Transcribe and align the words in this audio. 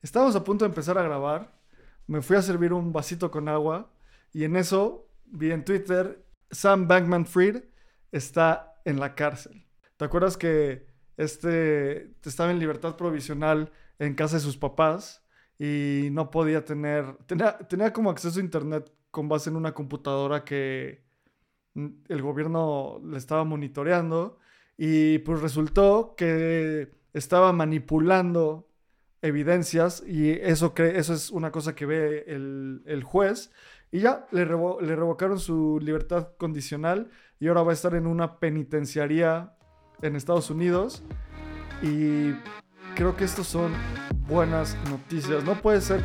Estábamos 0.00 0.36
a 0.36 0.44
punto 0.44 0.64
de 0.64 0.68
empezar 0.68 0.96
a 0.96 1.02
grabar. 1.02 1.52
Me 2.06 2.22
fui 2.22 2.36
a 2.36 2.42
servir 2.42 2.72
un 2.72 2.92
vasito 2.92 3.30
con 3.30 3.48
agua 3.48 3.90
y 4.32 4.44
en 4.44 4.56
eso 4.56 5.08
vi 5.26 5.50
en 5.50 5.64
Twitter 5.64 6.24
Sam 6.50 6.86
Bankman 6.86 7.26
Fried 7.26 7.64
está 8.12 8.80
en 8.84 9.00
la 9.00 9.14
cárcel. 9.14 9.66
¿Te 9.96 10.04
acuerdas 10.04 10.36
que 10.36 10.86
este 11.16 12.14
estaba 12.22 12.52
en 12.52 12.60
libertad 12.60 12.96
provisional 12.96 13.72
en 13.98 14.14
casa 14.14 14.36
de 14.36 14.42
sus 14.42 14.56
papás 14.56 15.24
y 15.58 16.08
no 16.12 16.30
podía 16.30 16.64
tener 16.64 17.16
tenía, 17.26 17.58
tenía 17.58 17.92
como 17.92 18.10
acceso 18.10 18.38
a 18.38 18.42
internet 18.42 18.92
con 19.10 19.28
base 19.28 19.50
en 19.50 19.56
una 19.56 19.74
computadora 19.74 20.44
que 20.44 21.04
el 21.74 22.22
gobierno 22.22 23.00
le 23.04 23.18
estaba 23.18 23.42
monitoreando 23.44 24.38
y 24.76 25.18
pues 25.18 25.40
resultó 25.40 26.14
que 26.16 26.94
estaba 27.12 27.52
manipulando 27.52 28.67
evidencias 29.22 30.02
y 30.06 30.30
eso, 30.30 30.74
eso 30.76 31.14
es 31.14 31.30
una 31.30 31.50
cosa 31.50 31.74
que 31.74 31.86
ve 31.86 32.24
el, 32.26 33.02
juez 33.04 33.50
y 33.90 34.00
ya 34.00 34.26
le, 34.30 34.44
le 34.44 34.96
revocaron 34.96 35.38
su 35.38 35.78
libertad 35.82 36.28
condicional 36.36 37.10
y 37.40 37.48
ahora 37.48 37.62
va 37.62 37.70
a 37.72 37.74
estar 37.74 37.94
en 37.94 38.06
una 38.06 38.38
penitenciaría 38.38 39.54
en 40.02 40.16
Estados 40.16 40.50
Unidos 40.50 41.02
y 41.82 42.32
creo 42.94 43.16
que 43.16 43.24
estos 43.24 43.46
son 43.46 43.72
buenas 44.26 44.76
noticias. 44.90 45.44
No 45.44 45.54
puedes 45.60 45.84
ser, 45.84 46.02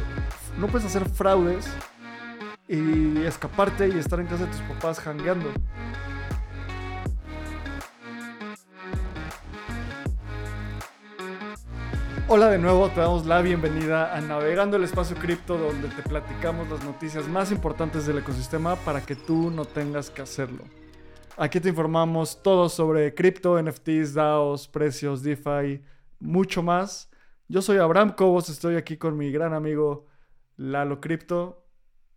no 0.57 0.67
puedes 0.67 0.85
hacer 0.85 1.09
fraudes 1.09 1.67
y 2.67 3.23
escaparte 3.25 3.89
y 3.89 3.97
estar 3.97 4.19
en 4.19 4.27
casa 4.27 4.45
de 4.45 4.51
tus 4.51 4.61
papás 4.61 4.99
jangueando. 4.99 5.51
Hola 12.35 12.49
de 12.49 12.57
nuevo, 12.57 12.89
te 12.89 12.99
damos 12.99 13.27
la 13.27 13.43
bienvenida 13.43 14.17
a 14.17 14.19
Navegando 14.19 14.77
el 14.77 14.83
Espacio 14.83 15.15
Cripto, 15.15 15.55
donde 15.55 15.87
te 15.89 16.01
platicamos 16.01 16.67
las 16.67 16.83
noticias 16.83 17.27
más 17.27 17.51
importantes 17.51 18.07
del 18.07 18.17
ecosistema 18.17 18.75
para 18.75 19.05
que 19.05 19.15
tú 19.15 19.51
no 19.51 19.65
tengas 19.65 20.09
que 20.09 20.23
hacerlo. 20.23 20.63
Aquí 21.37 21.59
te 21.59 21.69
informamos 21.69 22.41
todo 22.41 22.69
sobre 22.69 23.13
cripto, 23.13 23.61
NFTs, 23.61 24.15
DAOs, 24.15 24.67
precios, 24.67 25.21
DeFi, 25.21 25.83
mucho 26.19 26.63
más. 26.63 27.07
Yo 27.47 27.61
soy 27.61 27.77
Abraham 27.77 28.15
Cobos, 28.15 28.49
estoy 28.49 28.77
aquí 28.77 28.97
con 28.97 29.15
mi 29.15 29.31
gran 29.31 29.53
amigo 29.53 30.07
Lalo 30.57 30.99
Cripto. 31.01 31.67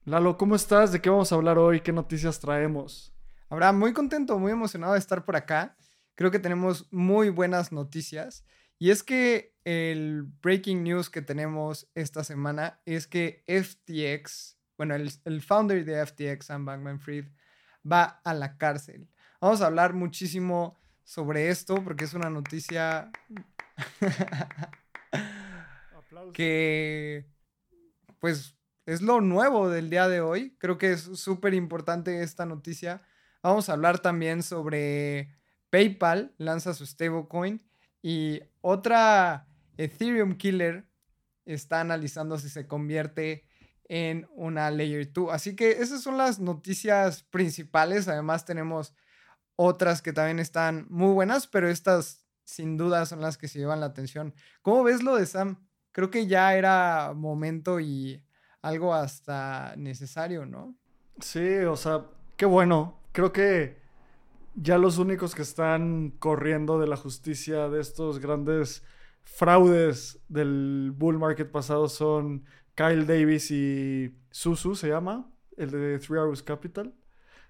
Lalo, 0.06 0.38
¿cómo 0.38 0.56
estás? 0.56 0.92
¿De 0.92 1.02
qué 1.02 1.10
vamos 1.10 1.30
a 1.30 1.34
hablar 1.34 1.58
hoy? 1.58 1.82
¿Qué 1.82 1.92
noticias 1.92 2.40
traemos? 2.40 3.14
Abraham, 3.50 3.80
muy 3.80 3.92
contento, 3.92 4.38
muy 4.38 4.52
emocionado 4.52 4.94
de 4.94 4.98
estar 4.98 5.26
por 5.26 5.36
acá. 5.36 5.76
Creo 6.14 6.30
que 6.30 6.38
tenemos 6.38 6.90
muy 6.90 7.28
buenas 7.28 7.70
noticias. 7.70 8.46
Y 8.78 8.90
es 8.90 9.02
que 9.02 9.54
el 9.64 10.24
breaking 10.42 10.84
news 10.84 11.10
que 11.10 11.22
tenemos 11.22 11.88
esta 11.94 12.24
semana 12.24 12.80
es 12.84 13.06
que 13.06 13.42
FTX, 13.46 14.58
bueno, 14.76 14.94
el, 14.94 15.42
founder 15.42 15.84
de 15.84 16.04
FTX, 16.04 16.46
Sam 16.46 16.64
Bankman 16.64 17.00
Fried, 17.00 17.26
va 17.90 18.20
a 18.22 18.34
la 18.34 18.58
cárcel. 18.58 19.08
Vamos 19.40 19.62
a 19.62 19.66
hablar 19.66 19.94
muchísimo 19.94 20.76
sobre 21.04 21.48
esto 21.48 21.82
porque 21.82 22.04
es 22.04 22.14
una 22.14 22.30
noticia 22.30 23.10
que, 26.34 27.26
pues, 28.20 28.56
es 28.84 29.00
lo 29.00 29.20
nuevo 29.20 29.70
del 29.70 29.88
día 29.88 30.06
de 30.06 30.20
hoy. 30.20 30.54
Creo 30.58 30.76
que 30.76 30.92
es 30.92 31.00
súper 31.00 31.54
importante 31.54 32.22
esta 32.22 32.44
noticia. 32.44 33.02
Vamos 33.42 33.68
a 33.68 33.72
hablar 33.72 34.00
también 34.00 34.42
sobre 34.42 35.34
PayPal, 35.70 36.34
lanza 36.36 36.74
su 36.74 36.84
stablecoin 36.84 37.66
y 38.08 38.40
otra 38.60 39.48
Ethereum 39.76 40.36
Killer 40.36 40.88
está 41.44 41.80
analizando 41.80 42.38
si 42.38 42.48
se 42.48 42.68
convierte 42.68 43.48
en 43.88 44.28
una 44.30 44.70
Layer 44.70 45.12
2. 45.12 45.32
Así 45.32 45.56
que 45.56 45.82
esas 45.82 46.02
son 46.02 46.16
las 46.16 46.38
noticias 46.38 47.24
principales. 47.24 48.06
Además 48.06 48.44
tenemos 48.44 48.94
otras 49.56 50.02
que 50.02 50.12
también 50.12 50.38
están 50.38 50.86
muy 50.88 51.14
buenas, 51.14 51.48
pero 51.48 51.68
estas 51.68 52.24
sin 52.44 52.76
duda 52.76 53.06
son 53.06 53.22
las 53.22 53.38
que 53.38 53.48
se 53.48 53.58
llevan 53.58 53.80
la 53.80 53.86
atención. 53.86 54.36
¿Cómo 54.62 54.84
ves 54.84 55.02
lo 55.02 55.16
de 55.16 55.26
Sam? 55.26 55.66
Creo 55.90 56.08
que 56.08 56.28
ya 56.28 56.54
era 56.54 57.12
momento 57.12 57.80
y 57.80 58.22
algo 58.62 58.94
hasta 58.94 59.74
necesario, 59.76 60.46
¿no? 60.46 60.76
Sí, 61.18 61.56
o 61.56 61.74
sea, 61.74 62.04
qué 62.36 62.46
bueno. 62.46 63.00
Creo 63.10 63.32
que 63.32 63.84
ya 64.56 64.78
los 64.78 64.98
únicos 64.98 65.34
que 65.34 65.42
están 65.42 66.10
corriendo 66.18 66.80
de 66.80 66.86
la 66.86 66.96
justicia 66.96 67.68
de 67.68 67.80
estos 67.80 68.18
grandes 68.18 68.82
fraudes 69.22 70.20
del 70.28 70.92
bull 70.96 71.18
market 71.18 71.50
pasado 71.50 71.88
son 71.88 72.44
Kyle 72.74 73.06
Davis 73.06 73.50
y 73.50 74.18
Susu, 74.30 74.74
se 74.74 74.88
llama, 74.88 75.30
el 75.56 75.70
de 75.70 75.98
Three 75.98 76.18
Hours 76.18 76.42
Capital. 76.42 76.94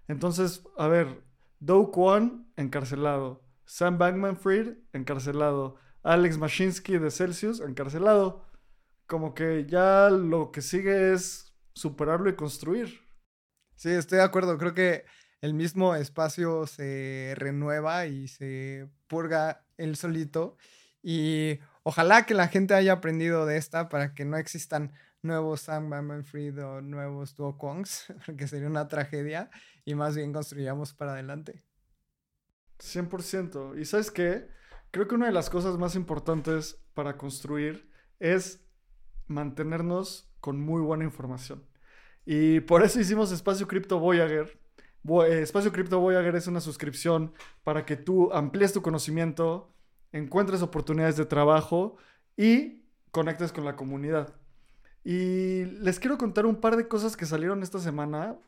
Entonces, 0.09 0.65
a 0.77 0.89
ver, 0.89 1.23
Do 1.61 1.91
Kwon 1.91 2.49
encarcelado, 2.57 3.43
Sam 3.65 3.99
Bankman 3.99 4.37
Fried 4.37 4.75
encarcelado, 4.93 5.77
Alex 6.03 6.39
Mashinsky 6.39 6.99
de 6.99 7.11
Celsius 7.11 7.61
encarcelado. 7.61 8.45
Como 9.07 9.35
que 9.35 9.67
ya 9.69 10.11
lo 10.11 10.51
que 10.51 10.63
sigue 10.63 11.13
es 11.13 11.55
superarlo 11.75 12.29
y 12.29 12.35
construir. 12.35 13.01
Sí, 13.77 13.91
estoy 13.91 14.19
de 14.19 14.25
acuerdo. 14.25 14.59
Creo 14.59 14.75
que 14.75 15.05
el 15.41 15.55
mismo 15.55 15.95
espacio 15.95 16.67
se 16.67 17.35
renueva 17.37 18.07
y 18.07 18.29
se 18.29 18.89
purga 19.07 19.65
él 19.77 19.97
solito. 19.97 20.57
Y 21.03 21.61
ojalá 21.83 22.27
que 22.27 22.35
la 22.35 22.49
gente 22.49 22.75
haya 22.75 22.95
aprendido 22.95 23.47
de 23.47 23.57
esta 23.57 23.89
para 23.89 24.15
que 24.15 24.25
no 24.25 24.37
existan 24.37 24.93
nuevos 25.23 25.63
Sam 25.63 25.91
Bankman 25.91 26.25
Fried 26.25 26.65
o 26.65 26.81
nuevos 26.81 27.35
Duo 27.35 27.59
Kongs, 27.59 28.13
porque 28.27 28.49
sería 28.49 28.69
una 28.69 28.89
tragedia 28.89 29.51
y 29.85 29.95
más 29.95 30.17
bien 30.17 30.33
construyamos 30.33 30.95
para 30.95 31.13
adelante. 31.13 31.63
100%. 32.79 33.79
¿Y 33.79 33.85
sabes 33.85 34.11
qué? 34.11 34.49
Creo 34.91 35.09
que 35.09 35.15
una 35.15 35.27
de 35.27 35.33
las 35.33 35.51
cosas 35.51 35.79
más 35.79 35.95
importantes 35.95 36.83
para 36.95 37.17
construir 37.17 37.91
es 38.19 38.65
mantenernos 39.27 40.31
con 40.41 40.61
muy 40.61 40.81
buena 40.81 41.05
información. 41.05 41.67
Y 42.25 42.61
por 42.61 42.83
eso 42.83 43.01
hicimos 43.01 43.33
Espacio 43.33 43.69
Cripto 43.69 43.99
Voyager, 43.99 44.59
eh, 45.25 45.43
Espacio 45.43 45.73
Cripto 45.73 46.01
Voyager 46.01 46.35
es 46.37 46.47
una 46.47 46.61
suscripción 46.61 47.33
para 47.65 47.85
que 47.85 47.97
tú 47.97 48.33
amplíes 48.33 48.73
tu 48.73 48.83
conocimiento, 48.83 49.73
encuentres 50.13 50.63
oportunidades 50.63 51.17
de 51.17 51.27
trabajo 51.27 51.97
y 52.37 52.85
conectes 53.11 53.53
con 53.53 53.65
la 53.65 53.77
comunidad. 53.77 54.35
Y 55.05 55.65
les 55.65 56.01
quiero 56.01 56.19
contar 56.19 56.47
un 56.47 56.57
par 56.57 56.77
de 56.77 56.89
cosas 56.89 57.17
que 57.17 57.27
salieron 57.27 57.63
esta 57.63 57.79
semana 57.79 58.39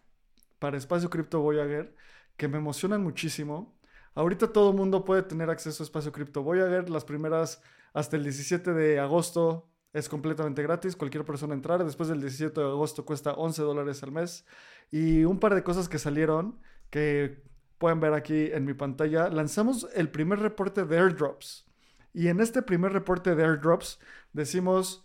para 0.59 0.77
Espacio 0.77 1.11
Cripto 1.11 1.41
Voyager 1.41 1.95
que 2.37 2.49
me 2.49 2.59
emocionan 2.59 3.03
muchísimo. 3.03 3.77
Ahorita 4.15 4.53
todo 4.53 4.71
el 4.71 4.77
mundo 4.77 5.05
puede 5.05 5.23
tener 5.23 5.51
acceso 5.51 5.83
a 5.83 5.87
Espacio 5.87 6.13
Cripto 6.13 6.43
Voyager. 6.43 6.91
Las 6.91 7.05
primeras 7.05 7.63
hasta 7.93 8.17
el 8.17 8.25
17 8.25 8.73
de 8.73 8.99
agosto 8.99 9.69
es 9.93 10.09
completamente 10.09 10.63
gratis. 10.63 10.97
Cualquier 10.97 11.25
persona 11.25 11.55
entrar. 11.55 11.85
Después 11.85 12.09
del 12.09 12.21
17 12.21 12.61
de 12.61 12.67
agosto 12.67 13.05
cuesta 13.05 13.33
11 13.33 13.63
dólares 13.63 14.03
al 14.03 14.13
mes. 14.13 14.45
Y 14.91 15.25
un 15.25 15.39
par 15.39 15.55
de 15.55 15.63
cosas 15.63 15.89
que 15.89 15.99
salieron 15.99 16.59
que 16.91 17.43
pueden 17.79 18.01
ver 18.01 18.15
aquí 18.15 18.51
en 18.53 18.65
mi 18.65 18.75
pantalla. 18.75 19.29
Lanzamos 19.29 19.89
el 19.95 20.11
primer 20.11 20.41
reporte 20.41 20.85
de 20.85 20.99
airdrops. 20.99 21.67
Y 22.13 22.29
en 22.29 22.41
este 22.41 22.63
primer 22.63 22.93
reporte 22.93 23.35
de 23.35 23.45
airdrops 23.45 24.01
decimos 24.33 25.05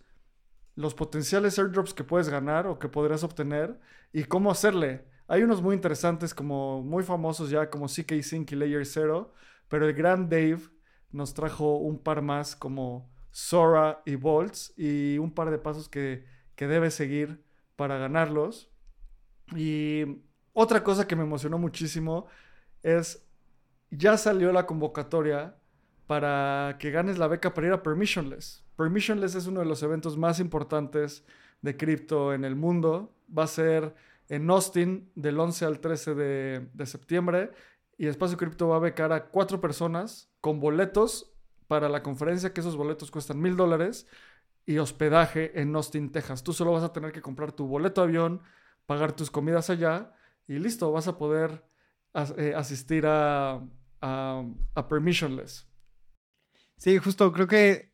los 0.75 0.95
potenciales 0.95 1.59
airdrops 1.59 1.93
que 1.93 2.03
puedes 2.03 2.29
ganar 2.29 2.65
o 2.67 2.79
que 2.79 2.89
podrás 2.89 3.23
obtener 3.23 3.79
y 4.11 4.23
cómo 4.23 4.49
hacerle. 4.49 5.05
Hay 5.27 5.43
unos 5.43 5.61
muy 5.61 5.75
interesantes, 5.75 6.33
como 6.33 6.81
muy 6.81 7.03
famosos 7.03 7.49
ya, 7.49 7.69
como 7.69 7.87
CK 7.87 8.21
Sync 8.21 8.51
y 8.51 8.55
Layer 8.55 8.85
Zero, 8.85 9.33
pero 9.69 9.87
el 9.87 9.93
gran 9.93 10.29
Dave 10.29 10.61
nos 11.11 11.33
trajo 11.33 11.77
un 11.77 11.99
par 11.99 12.21
más 12.21 12.55
como 12.55 13.12
Sora 13.33 14.03
y 14.05 14.13
Bolts 14.15 14.73
y 14.77 15.17
un 15.17 15.33
par 15.33 15.49
de 15.49 15.57
pasos 15.57 15.89
que, 15.89 16.23
que 16.55 16.67
debes 16.67 16.93
seguir 16.93 17.43
para 17.75 17.97
ganarlos. 17.97 18.69
Y 19.55 20.21
otra 20.53 20.83
cosa 20.83 21.07
que 21.07 21.15
me 21.15 21.23
emocionó 21.23 21.57
muchísimo 21.57 22.27
es, 22.83 23.27
ya 23.89 24.17
salió 24.17 24.53
la 24.53 24.67
convocatoria 24.67 25.57
para 26.05 26.77
que 26.79 26.91
ganes 26.91 27.17
la 27.17 27.27
beca 27.27 27.55
para 27.55 27.67
ir 27.67 27.73
a 27.73 27.81
Permissionless. 27.81 28.63
Permissionless 28.77 29.33
es 29.33 29.47
uno 29.47 29.61
de 29.61 29.65
los 29.65 29.81
eventos 29.81 30.15
más 30.15 30.39
importantes 30.39 31.25
de 31.63 31.75
cripto 31.75 32.35
en 32.35 32.45
el 32.45 32.55
mundo. 32.55 33.15
Va 33.35 33.45
a 33.45 33.47
ser 33.47 33.95
en 34.29 34.47
Austin 34.51 35.09
del 35.15 35.39
11 35.39 35.65
al 35.65 35.79
13 35.79 36.13
de, 36.13 36.67
de 36.71 36.85
septiembre 36.85 37.51
y 37.97 38.05
Espacio 38.05 38.37
Cripto 38.37 38.67
va 38.67 38.75
a 38.75 38.79
becar 38.79 39.11
a 39.11 39.25
cuatro 39.29 39.59
personas 39.59 40.29
con 40.39 40.59
boletos 40.59 41.32
para 41.73 41.89
la 41.89 42.03
conferencia, 42.03 42.53
que 42.53 42.61
esos 42.61 42.75
boletos 42.75 43.09
cuestan 43.09 43.41
mil 43.41 43.55
dólares, 43.55 44.05
y 44.63 44.77
hospedaje 44.77 45.59
en 45.59 45.75
Austin, 45.75 46.11
Texas. 46.11 46.43
Tú 46.43 46.53
solo 46.53 46.71
vas 46.71 46.83
a 46.83 46.93
tener 46.93 47.11
que 47.11 47.23
comprar 47.23 47.51
tu 47.51 47.65
boleto 47.65 48.01
de 48.01 48.09
avión, 48.09 48.43
pagar 48.85 49.13
tus 49.13 49.31
comidas 49.31 49.71
allá 49.71 50.13
y 50.47 50.59
listo, 50.59 50.91
vas 50.91 51.07
a 51.07 51.17
poder 51.17 51.65
eh, 52.37 52.53
asistir 52.55 53.07
a, 53.07 53.59
a, 54.01 54.87
Permissionless. 54.87 55.67
Sí, 56.77 56.99
justo 56.99 57.33
creo 57.33 57.47
que 57.47 57.91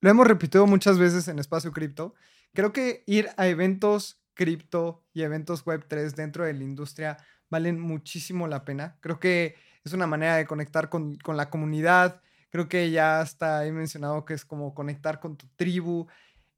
lo 0.00 0.10
hemos 0.10 0.26
repetido 0.26 0.66
muchas 0.66 0.98
veces 0.98 1.28
en 1.28 1.38
Espacio 1.38 1.70
Cripto. 1.70 2.14
Creo 2.52 2.72
que 2.72 3.04
ir 3.06 3.28
a 3.36 3.46
eventos 3.46 4.20
cripto 4.34 5.06
y 5.14 5.22
eventos 5.22 5.64
Web3 5.64 6.16
dentro 6.16 6.44
de 6.44 6.52
la 6.52 6.64
industria 6.64 7.16
valen 7.48 7.78
muchísimo 7.78 8.48
la 8.48 8.64
pena. 8.64 8.98
Creo 8.98 9.20
que 9.20 9.54
es 9.84 9.92
una 9.92 10.08
manera 10.08 10.34
de 10.34 10.46
conectar 10.48 10.88
con, 10.88 11.14
con 11.14 11.36
la 11.36 11.48
comunidad. 11.48 12.22
Creo 12.50 12.68
que 12.68 12.90
ya 12.90 13.20
hasta 13.20 13.66
he 13.66 13.72
mencionado 13.72 14.24
que 14.24 14.34
es 14.34 14.44
como 14.44 14.74
conectar 14.74 15.20
con 15.20 15.36
tu 15.36 15.46
tribu, 15.56 16.06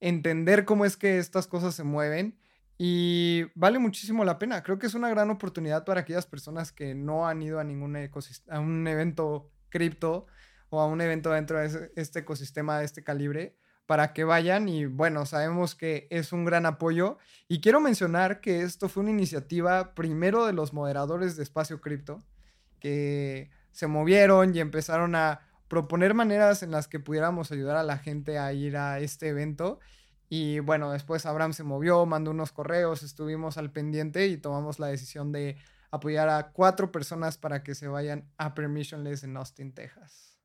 entender 0.00 0.64
cómo 0.64 0.84
es 0.84 0.96
que 0.96 1.18
estas 1.18 1.46
cosas 1.46 1.74
se 1.74 1.84
mueven 1.84 2.38
y 2.78 3.44
vale 3.54 3.78
muchísimo 3.78 4.24
la 4.24 4.38
pena. 4.38 4.62
Creo 4.62 4.78
que 4.78 4.86
es 4.86 4.94
una 4.94 5.08
gran 5.08 5.30
oportunidad 5.30 5.84
para 5.84 6.02
aquellas 6.02 6.26
personas 6.26 6.70
que 6.70 6.94
no 6.94 7.26
han 7.26 7.42
ido 7.42 7.58
a 7.58 7.64
ningún 7.64 7.96
a 7.96 8.60
un 8.60 8.86
evento 8.86 9.50
cripto 9.68 10.26
o 10.70 10.80
a 10.80 10.86
un 10.86 11.00
evento 11.00 11.30
dentro 11.32 11.58
de 11.58 11.90
este 11.96 12.20
ecosistema 12.20 12.78
de 12.78 12.84
este 12.84 13.02
calibre 13.02 13.56
para 13.86 14.12
que 14.12 14.24
vayan 14.24 14.68
y 14.68 14.84
bueno, 14.84 15.24
sabemos 15.24 15.74
que 15.74 16.08
es 16.10 16.32
un 16.32 16.44
gran 16.44 16.66
apoyo 16.66 17.16
y 17.48 17.62
quiero 17.62 17.80
mencionar 17.80 18.42
que 18.42 18.60
esto 18.60 18.90
fue 18.90 19.02
una 19.02 19.12
iniciativa 19.12 19.94
primero 19.94 20.44
de 20.44 20.52
los 20.52 20.74
moderadores 20.74 21.36
de 21.36 21.42
Espacio 21.42 21.80
Cripto 21.80 22.22
que 22.80 23.50
se 23.72 23.86
movieron 23.86 24.54
y 24.54 24.60
empezaron 24.60 25.14
a 25.14 25.47
proponer 25.68 26.14
maneras 26.14 26.62
en 26.62 26.70
las 26.70 26.88
que 26.88 27.00
pudiéramos 27.00 27.52
ayudar 27.52 27.76
a 27.76 27.82
la 27.82 27.98
gente 27.98 28.38
a 28.38 28.52
ir 28.52 28.76
a 28.76 28.98
este 29.00 29.28
evento 29.28 29.78
y 30.30 30.58
bueno, 30.60 30.92
después 30.92 31.24
Abraham 31.26 31.52
se 31.52 31.64
movió, 31.64 32.04
mandó 32.04 32.30
unos 32.32 32.52
correos, 32.52 33.02
estuvimos 33.02 33.56
al 33.56 33.70
pendiente 33.70 34.26
y 34.26 34.36
tomamos 34.36 34.78
la 34.78 34.88
decisión 34.88 35.32
de 35.32 35.56
apoyar 35.90 36.28
a 36.28 36.50
cuatro 36.52 36.92
personas 36.92 37.38
para 37.38 37.62
que 37.62 37.74
se 37.74 37.88
vayan 37.88 38.28
a 38.36 38.54
Permissionless 38.54 39.24
en 39.24 39.36
Austin, 39.38 39.72
Texas. 39.72 40.38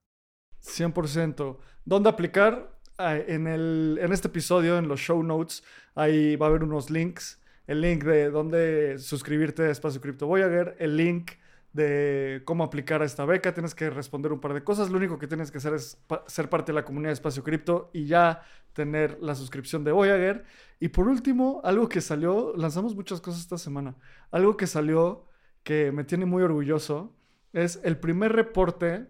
100%. 0.64 1.58
¿Dónde 1.84 2.10
aplicar? 2.10 2.80
Ah, 2.98 3.18
en, 3.18 3.48
el, 3.48 4.00
en 4.02 4.14
este 4.14 4.30
episodio, 4.30 4.78
en 4.78 4.88
los 4.88 5.02
show 5.02 5.22
notes, 5.22 5.64
ahí 5.96 6.38
va 6.38 6.46
a 6.46 6.50
haber 6.50 6.64
unos 6.64 6.90
links. 6.90 7.42
El 7.68 7.82
link 7.82 8.04
de 8.04 8.30
dónde 8.30 9.00
suscribirte 9.00 9.64
a 9.64 9.72
Espacio 9.72 10.00
Cripto 10.00 10.28
Voyager, 10.28 10.76
el 10.80 10.96
link 10.96 11.32
de 11.74 12.44
cómo 12.46 12.64
aplicar 12.64 13.02
a 13.02 13.06
esta 13.06 13.26
beca. 13.26 13.54
Tienes 13.54 13.76
que 13.76 13.90
responder 13.90 14.32
un 14.32 14.40
par 14.40 14.54
de 14.54 14.64
cosas. 14.64 14.90
Lo 14.90 14.98
único 14.98 15.20
que 15.20 15.28
tienes 15.28 15.52
que 15.52 15.58
hacer 15.58 15.74
es 15.74 16.00
ser 16.28 16.50
parte 16.50 16.72
de 16.72 16.76
la 16.76 16.86
comunidad 16.86 17.10
de 17.10 17.16
Espacio 17.16 17.44
Cripto 17.44 17.90
y 17.94 18.06
ya 18.06 18.44
tener 18.74 19.18
la 19.22 19.36
suscripción 19.36 19.84
de 19.84 19.92
Voyager. 19.92 20.46
Y 20.80 20.90
por 20.90 21.08
último, 21.08 21.62
algo 21.64 21.90
que 21.90 22.02
salió, 22.02 22.54
lanzamos 22.56 22.96
muchas 22.96 23.22
cosas 23.22 23.42
esta 23.42 23.58
semana. 23.58 23.96
Algo 24.32 24.56
que 24.56 24.68
salió 24.68 25.26
que 25.64 25.92
me 25.92 26.04
tiene 26.04 26.26
muy 26.26 26.44
orgulloso 26.44 27.16
es 27.54 27.80
el 27.84 27.98
primer 27.98 28.34
reporte 28.34 29.08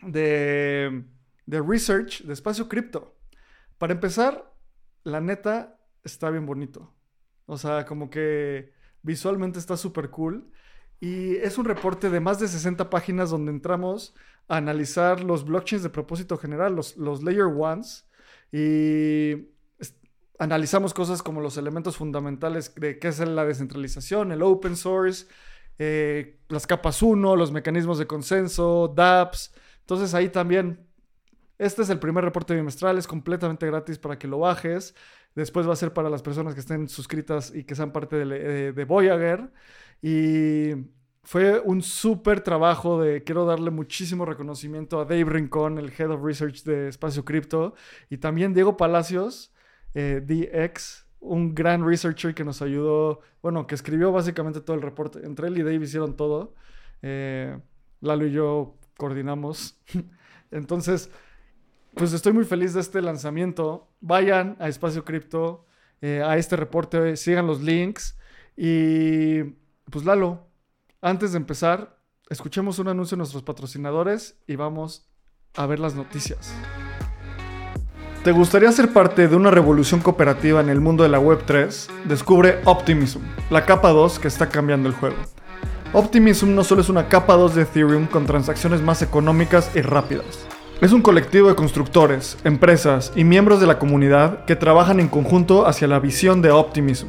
de, 0.00 1.04
de 1.46 1.62
research 1.62 2.22
de 2.22 2.32
Espacio 2.32 2.68
Cripto. 2.68 3.14
Para 3.78 3.92
empezar, 3.92 4.52
la 5.02 5.20
neta 5.20 5.78
está 6.02 6.30
bien 6.30 6.46
bonito. 6.46 6.94
O 7.46 7.58
sea, 7.58 7.84
como 7.84 8.08
que 8.08 8.72
visualmente 9.02 9.58
está 9.58 9.76
súper 9.76 10.10
cool. 10.10 10.50
Y 11.04 11.36
es 11.36 11.58
un 11.58 11.66
reporte 11.66 12.08
de 12.08 12.18
más 12.18 12.38
de 12.38 12.48
60 12.48 12.88
páginas 12.88 13.28
donde 13.28 13.52
entramos 13.52 14.14
a 14.48 14.56
analizar 14.56 15.22
los 15.22 15.44
blockchains 15.44 15.82
de 15.82 15.90
propósito 15.90 16.38
general, 16.38 16.74
los, 16.74 16.96
los 16.96 17.22
layer 17.22 17.44
ones, 17.44 18.08
y 18.50 19.50
analizamos 20.38 20.94
cosas 20.94 21.22
como 21.22 21.42
los 21.42 21.58
elementos 21.58 21.98
fundamentales 21.98 22.74
de 22.76 22.98
qué 22.98 23.08
es 23.08 23.18
la 23.18 23.44
descentralización, 23.44 24.32
el 24.32 24.42
open 24.42 24.76
source, 24.76 25.26
eh, 25.78 26.38
las 26.48 26.66
capas 26.66 27.02
1, 27.02 27.36
los 27.36 27.52
mecanismos 27.52 27.98
de 27.98 28.06
consenso, 28.06 28.90
dApps. 28.96 29.52
Entonces 29.80 30.14
ahí 30.14 30.30
también, 30.30 30.86
este 31.58 31.82
es 31.82 31.90
el 31.90 31.98
primer 31.98 32.24
reporte 32.24 32.54
bimestral, 32.54 32.96
es 32.96 33.06
completamente 33.06 33.66
gratis 33.66 33.98
para 33.98 34.18
que 34.18 34.26
lo 34.26 34.38
bajes. 34.38 34.94
Después 35.34 35.68
va 35.68 35.74
a 35.74 35.76
ser 35.76 35.92
para 35.92 36.08
las 36.08 36.22
personas 36.22 36.54
que 36.54 36.60
estén 36.60 36.88
suscritas 36.88 37.54
y 37.54 37.64
que 37.64 37.74
sean 37.74 37.92
parte 37.92 38.24
de, 38.24 38.72
de 38.72 38.84
Voyager. 38.86 39.50
Y 40.02 40.70
fue 41.22 41.60
un 41.60 41.82
súper 41.82 42.42
trabajo 42.42 43.00
de, 43.00 43.22
quiero 43.22 43.46
darle 43.46 43.70
muchísimo 43.70 44.24
reconocimiento 44.24 45.00
a 45.00 45.04
Dave 45.04 45.24
Rincón, 45.24 45.78
el 45.78 45.90
Head 45.90 46.10
of 46.10 46.22
Research 46.22 46.64
de 46.64 46.88
Espacio 46.88 47.24
Cripto, 47.24 47.74
y 48.10 48.18
también 48.18 48.52
Diego 48.52 48.76
Palacios, 48.76 49.52
eh, 49.94 50.20
DX, 50.22 51.06
un 51.20 51.54
gran 51.54 51.86
researcher 51.86 52.34
que 52.34 52.44
nos 52.44 52.60
ayudó, 52.60 53.20
bueno, 53.40 53.66
que 53.66 53.74
escribió 53.74 54.12
básicamente 54.12 54.60
todo 54.60 54.76
el 54.76 54.82
reporte. 54.82 55.20
Entre 55.24 55.48
él 55.48 55.56
y 55.56 55.62
Dave 55.62 55.82
hicieron 55.82 56.16
todo. 56.16 56.54
Eh, 57.00 57.58
Lalo 58.00 58.26
y 58.26 58.32
yo 58.32 58.76
coordinamos. 58.98 59.78
Entonces, 60.50 61.10
pues 61.94 62.12
estoy 62.12 62.32
muy 62.34 62.44
feliz 62.44 62.74
de 62.74 62.80
este 62.80 63.00
lanzamiento. 63.00 63.88
Vayan 64.00 64.56
a 64.58 64.68
Espacio 64.68 65.04
Cripto, 65.04 65.64
eh, 66.02 66.22
a 66.22 66.36
este 66.36 66.56
reporte, 66.56 67.16
sigan 67.16 67.46
los 67.46 67.62
links 67.62 68.18
y 68.56 69.54
pues 69.90 70.04
Lalo, 70.04 70.48
antes 71.00 71.32
de 71.32 71.38
empezar, 71.38 71.98
escuchemos 72.30 72.78
un 72.78 72.88
anuncio 72.88 73.16
de 73.16 73.18
nuestros 73.18 73.42
patrocinadores 73.42 74.38
y 74.46 74.56
vamos 74.56 75.08
a 75.54 75.66
ver 75.66 75.78
las 75.78 75.94
noticias. 75.94 76.54
¿Te 78.24 78.32
gustaría 78.32 78.72
ser 78.72 78.92
parte 78.92 79.28
de 79.28 79.36
una 79.36 79.50
revolución 79.50 80.00
cooperativa 80.00 80.60
en 80.60 80.70
el 80.70 80.80
mundo 80.80 81.02
de 81.02 81.10
la 81.10 81.20
Web3? 81.20 82.06
Descubre 82.06 82.60
Optimism, 82.64 83.20
la 83.50 83.66
capa 83.66 83.90
2 83.90 84.18
que 84.18 84.28
está 84.28 84.48
cambiando 84.48 84.88
el 84.88 84.94
juego. 84.94 85.16
Optimism 85.92 86.54
no 86.54 86.64
solo 86.64 86.80
es 86.80 86.88
una 86.88 87.08
capa 87.08 87.34
2 87.34 87.54
de 87.54 87.62
Ethereum 87.62 88.06
con 88.06 88.24
transacciones 88.24 88.80
más 88.80 89.02
económicas 89.02 89.70
y 89.76 89.82
rápidas. 89.82 90.46
Es 90.80 90.92
un 90.92 91.02
colectivo 91.02 91.48
de 91.48 91.54
constructores, 91.54 92.38
empresas 92.44 93.12
y 93.14 93.24
miembros 93.24 93.60
de 93.60 93.66
la 93.66 93.78
comunidad 93.78 94.44
que 94.46 94.56
trabajan 94.56 95.00
en 95.00 95.08
conjunto 95.08 95.66
hacia 95.66 95.86
la 95.86 96.00
visión 96.00 96.40
de 96.40 96.50
Optimism 96.50 97.08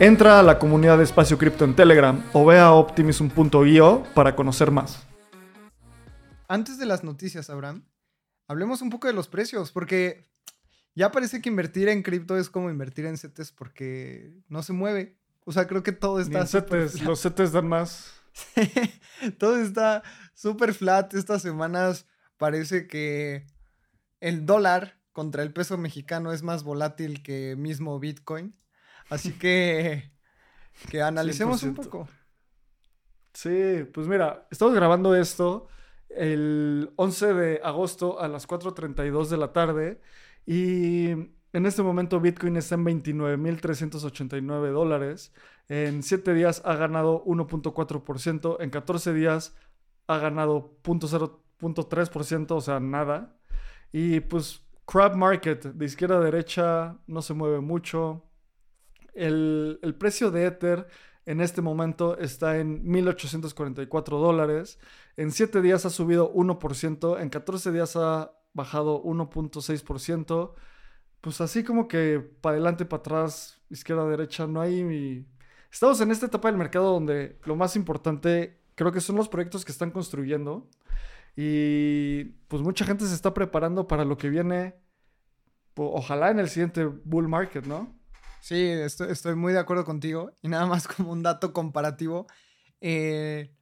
Entra 0.00 0.38
a 0.38 0.44
la 0.44 0.60
comunidad 0.60 0.96
de 0.96 1.02
Espacio 1.02 1.38
Cripto 1.38 1.64
en 1.64 1.74
Telegram 1.74 2.22
o 2.32 2.46
ve 2.46 2.60
a 2.60 2.70
optimism.io 2.70 4.04
para 4.14 4.36
conocer 4.36 4.70
más. 4.70 5.04
Antes 6.46 6.78
de 6.78 6.86
las 6.86 7.02
noticias, 7.02 7.50
Abraham, 7.50 7.84
hablemos 8.46 8.80
un 8.80 8.90
poco 8.90 9.08
de 9.08 9.12
los 9.12 9.26
precios, 9.26 9.72
porque 9.72 10.24
ya 10.94 11.10
parece 11.10 11.42
que 11.42 11.48
invertir 11.48 11.88
en 11.88 12.04
cripto 12.04 12.36
es 12.36 12.48
como 12.48 12.70
invertir 12.70 13.06
en 13.06 13.18
CETES 13.18 13.50
porque 13.50 14.32
no 14.48 14.62
se 14.62 14.72
mueve. 14.72 15.18
O 15.44 15.50
sea, 15.50 15.66
creo 15.66 15.82
que 15.82 15.90
todo 15.90 16.20
está... 16.20 16.46
los 17.02 17.20
CETES 17.20 17.50
dan 17.50 17.66
más. 17.66 18.12
todo 19.38 19.58
está 19.58 20.04
súper 20.32 20.74
flat. 20.74 21.12
Estas 21.14 21.42
semanas 21.42 22.06
parece 22.36 22.86
que 22.86 23.46
el 24.20 24.46
dólar 24.46 25.00
contra 25.10 25.42
el 25.42 25.52
peso 25.52 25.76
mexicano 25.76 26.32
es 26.32 26.44
más 26.44 26.62
volátil 26.62 27.20
que 27.20 27.56
mismo 27.56 27.98
Bitcoin. 27.98 28.54
Así 29.10 29.32
que, 29.32 30.10
que 30.90 31.02
analicemos 31.02 31.62
un 31.62 31.74
poco. 31.74 32.08
Sí, 33.32 33.84
pues 33.92 34.06
mira, 34.08 34.46
estamos 34.50 34.74
grabando 34.74 35.14
esto 35.14 35.68
el 36.08 36.90
11 36.96 37.34
de 37.34 37.60
agosto 37.62 38.20
a 38.20 38.28
las 38.28 38.48
4.32 38.48 39.28
de 39.28 39.36
la 39.36 39.52
tarde 39.52 40.00
y 40.46 41.10
en 41.52 41.66
este 41.66 41.82
momento 41.82 42.20
Bitcoin 42.20 42.56
está 42.56 42.74
en 42.74 42.84
29.389 42.84 44.72
dólares. 44.72 45.32
En 45.68 46.02
7 46.02 46.34
días 46.34 46.62
ha 46.64 46.74
ganado 46.74 47.24
1.4%, 47.24 48.56
en 48.60 48.70
14 48.70 49.12
días 49.12 49.54
ha 50.06 50.18
ganado 50.18 50.78
0.3%, 50.82 52.50
o 52.50 52.60
sea, 52.60 52.80
nada. 52.80 53.36
Y 53.92 54.20
pues 54.20 54.62
crab 54.86 55.16
market 55.16 55.64
de 55.64 55.84
izquierda 55.84 56.16
a 56.16 56.20
derecha 56.20 56.98
no 57.06 57.22
se 57.22 57.34
mueve 57.34 57.60
mucho. 57.60 58.27
El, 59.18 59.96
precio 59.98 60.30
de 60.30 60.46
Ether 60.46 60.86
en 61.26 61.40
este 61.40 61.60
momento 61.60 62.16
está 62.18 62.58
en 62.58 62.84
1.844 62.84 64.20
dólares. 64.20 64.78
En 65.16 65.32
7 65.32 65.60
días 65.60 65.84
ha 65.84 65.90
subido 65.90 66.32
1%, 66.32 67.20
en 67.20 67.28
14 67.28 67.72
días 67.72 67.96
ha 67.96 68.32
bajado 68.54 69.02
1.6%. 69.02 70.54
Pues 71.20 71.40
así 71.40 71.64
como 71.64 71.88
que 71.88 72.20
para 72.40 72.54
adelante, 72.54 72.84
para 72.84 73.00
atrás, 73.00 73.60
izquierda, 73.70 74.06
derecha, 74.08 74.46
no 74.46 74.60
hay... 74.60 75.26
Estamos 75.70 76.00
en 76.00 76.10
esta 76.12 76.26
etapa 76.26 76.48
del 76.48 76.56
mercado 76.56 76.92
donde 76.92 77.38
lo 77.44 77.56
más 77.56 77.76
importante 77.76 78.60
creo 78.74 78.92
que 78.92 79.00
son 79.00 79.16
los 79.16 79.28
proyectos 79.28 79.64
que 79.64 79.72
están 79.72 79.90
construyendo. 79.90 80.68
Y 81.36 82.24
pues 82.48 82.62
mucha 82.62 82.84
gente 82.84 83.06
se 83.06 83.14
está 83.14 83.34
preparando 83.34 83.86
para 83.86 84.04
lo 84.04 84.16
que 84.16 84.28
viene, 84.28 84.74
ojalá 85.76 86.30
en 86.30 86.38
el 86.38 86.48
siguiente 86.48 86.84
bull 86.84 87.28
market, 87.28 87.64
¿no? 87.66 87.97
Sí, 88.40 88.64
estoy, 88.64 89.34
muy 89.34 89.52
de 89.52 89.58
acuerdo 89.58 89.84
contigo. 89.84 90.32
Y 90.42 90.48
nada 90.48 90.66
más 90.66 90.88
como 90.88 91.12
un 91.12 91.22
dato 91.22 91.52
comparativo, 91.52 92.26
eh, 92.80 93.54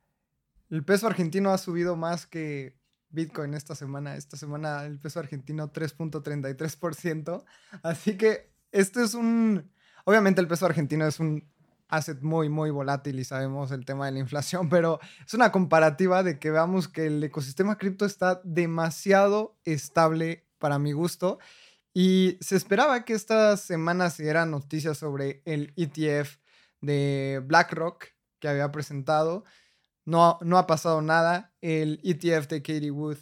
el 0.70 0.84
peso 0.84 1.06
argentino 1.06 1.50
ha 1.50 1.58
subido 1.58 1.96
más 1.96 2.26
que 2.26 2.76
Bitcoin 3.08 3.54
esta 3.54 3.74
semana. 3.74 4.16
Esta 4.16 4.36
semana 4.36 4.84
el 4.84 4.98
peso 4.98 5.20
argentino 5.20 5.72
3.33%. 5.72 7.44
Así 7.82 8.16
que 8.16 8.52
esto 8.72 9.02
es 9.02 9.14
un... 9.14 9.70
Obviamente 10.04 10.40
el 10.40 10.48
peso 10.48 10.66
argentino 10.66 11.06
es 11.06 11.18
un 11.18 11.48
asset 11.88 12.20
muy, 12.22 12.48
muy 12.48 12.70
volátil 12.70 13.18
y 13.18 13.24
sabemos 13.24 13.70
el 13.70 13.84
tema 13.84 14.06
de 14.06 14.12
la 14.12 14.18
inflación, 14.18 14.68
pero 14.68 15.00
es 15.24 15.34
una 15.34 15.52
comparativa 15.52 16.22
de 16.22 16.38
que 16.38 16.50
veamos 16.50 16.88
que 16.88 17.06
el 17.06 17.22
ecosistema 17.22 17.78
cripto 17.78 18.04
está 18.04 18.40
demasiado 18.44 19.56
estable 19.64 20.46
para 20.58 20.78
mi 20.78 20.92
gusto 20.92 21.38
y 21.98 22.36
se 22.42 22.56
esperaba 22.56 23.06
que 23.06 23.14
esta 23.14 23.56
semana 23.56 24.10
se 24.10 24.22
dieran 24.22 24.50
noticias 24.50 24.98
sobre 24.98 25.40
el 25.46 25.72
ETF 25.76 26.36
de 26.82 27.40
BlackRock 27.42 28.08
que 28.38 28.48
había 28.48 28.70
presentado. 28.70 29.44
No, 30.04 30.36
no 30.42 30.58
ha 30.58 30.66
pasado 30.66 31.00
nada. 31.00 31.54
El 31.62 31.98
ETF 32.04 32.48
de 32.48 32.60
Katie 32.60 32.90
Wood 32.90 33.16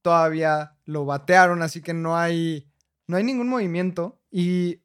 todavía 0.00 0.76
lo 0.84 1.06
batearon, 1.06 1.60
así 1.60 1.82
que 1.82 1.92
no 1.92 2.16
hay, 2.16 2.70
no 3.08 3.16
hay 3.16 3.24
ningún 3.24 3.48
movimiento. 3.48 4.22
Y 4.30 4.80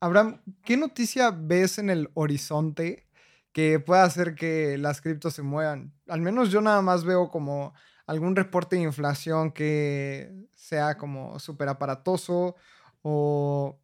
Abraham, 0.00 0.42
¿qué 0.64 0.76
noticia 0.76 1.30
ves 1.30 1.78
en 1.78 1.90
el 1.90 2.10
horizonte 2.14 3.06
que 3.52 3.78
pueda 3.78 4.02
hacer 4.02 4.34
que 4.34 4.78
las 4.78 5.00
criptos 5.00 5.34
se 5.34 5.42
muevan? 5.42 5.94
Al 6.08 6.22
menos 6.22 6.50
yo 6.50 6.60
nada 6.60 6.82
más 6.82 7.04
veo 7.04 7.28
como 7.28 7.72
algún 8.10 8.34
reporte 8.34 8.74
de 8.74 8.82
inflación 8.82 9.52
que 9.52 10.48
sea 10.52 10.96
como 10.96 11.38
súper 11.38 11.68
aparatoso 11.68 12.56
o 13.02 13.78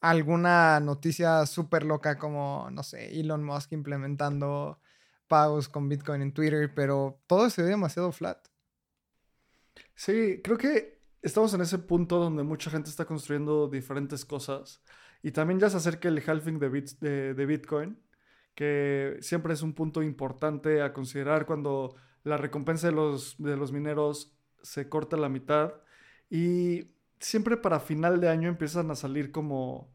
alguna 0.00 0.78
noticia 0.78 1.44
súper 1.46 1.84
loca 1.84 2.16
como, 2.16 2.68
no 2.70 2.84
sé, 2.84 3.18
Elon 3.18 3.42
Musk 3.42 3.72
implementando 3.72 4.78
pagos 5.26 5.68
con 5.68 5.88
Bitcoin 5.88 6.22
en 6.22 6.32
Twitter, 6.32 6.72
pero 6.76 7.18
todo 7.26 7.50
se 7.50 7.62
ve 7.62 7.70
demasiado 7.70 8.12
flat. 8.12 8.38
Sí, 9.96 10.40
creo 10.44 10.58
que 10.58 11.02
estamos 11.20 11.52
en 11.52 11.62
ese 11.62 11.78
punto 11.80 12.18
donde 12.18 12.44
mucha 12.44 12.70
gente 12.70 12.88
está 12.88 13.04
construyendo 13.04 13.66
diferentes 13.66 14.24
cosas 14.24 14.80
y 15.24 15.32
también 15.32 15.58
ya 15.58 15.70
se 15.70 15.78
acerca 15.78 16.06
el 16.06 16.22
halving 16.24 16.60
de, 16.60 17.34
de, 17.34 17.46
Bitcoin, 17.46 17.98
que 18.54 19.16
siempre 19.22 19.54
es 19.54 19.62
un 19.62 19.72
punto 19.72 20.04
importante 20.04 20.82
a 20.82 20.92
considerar 20.92 21.46
cuando 21.46 21.96
la 22.26 22.36
recompensa 22.36 22.88
de 22.88 22.92
los, 22.92 23.36
de 23.38 23.56
los 23.56 23.70
mineros 23.70 24.36
se 24.60 24.88
corta 24.88 25.16
la 25.16 25.28
mitad. 25.28 25.74
Y 26.28 26.90
siempre 27.20 27.56
para 27.56 27.78
final 27.78 28.20
de 28.20 28.28
año 28.28 28.48
empiezan 28.48 28.90
a 28.90 28.96
salir 28.96 29.30
como 29.30 29.88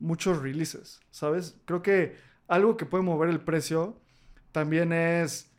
muchos 0.00 0.42
releases, 0.42 0.98
¿sabes? 1.12 1.60
Creo 1.64 1.82
que 1.82 2.16
algo 2.48 2.76
que 2.76 2.86
puede 2.86 3.04
mover 3.04 3.30
el 3.30 3.40
precio 3.40 4.00
también 4.50 4.92
es 4.92 5.52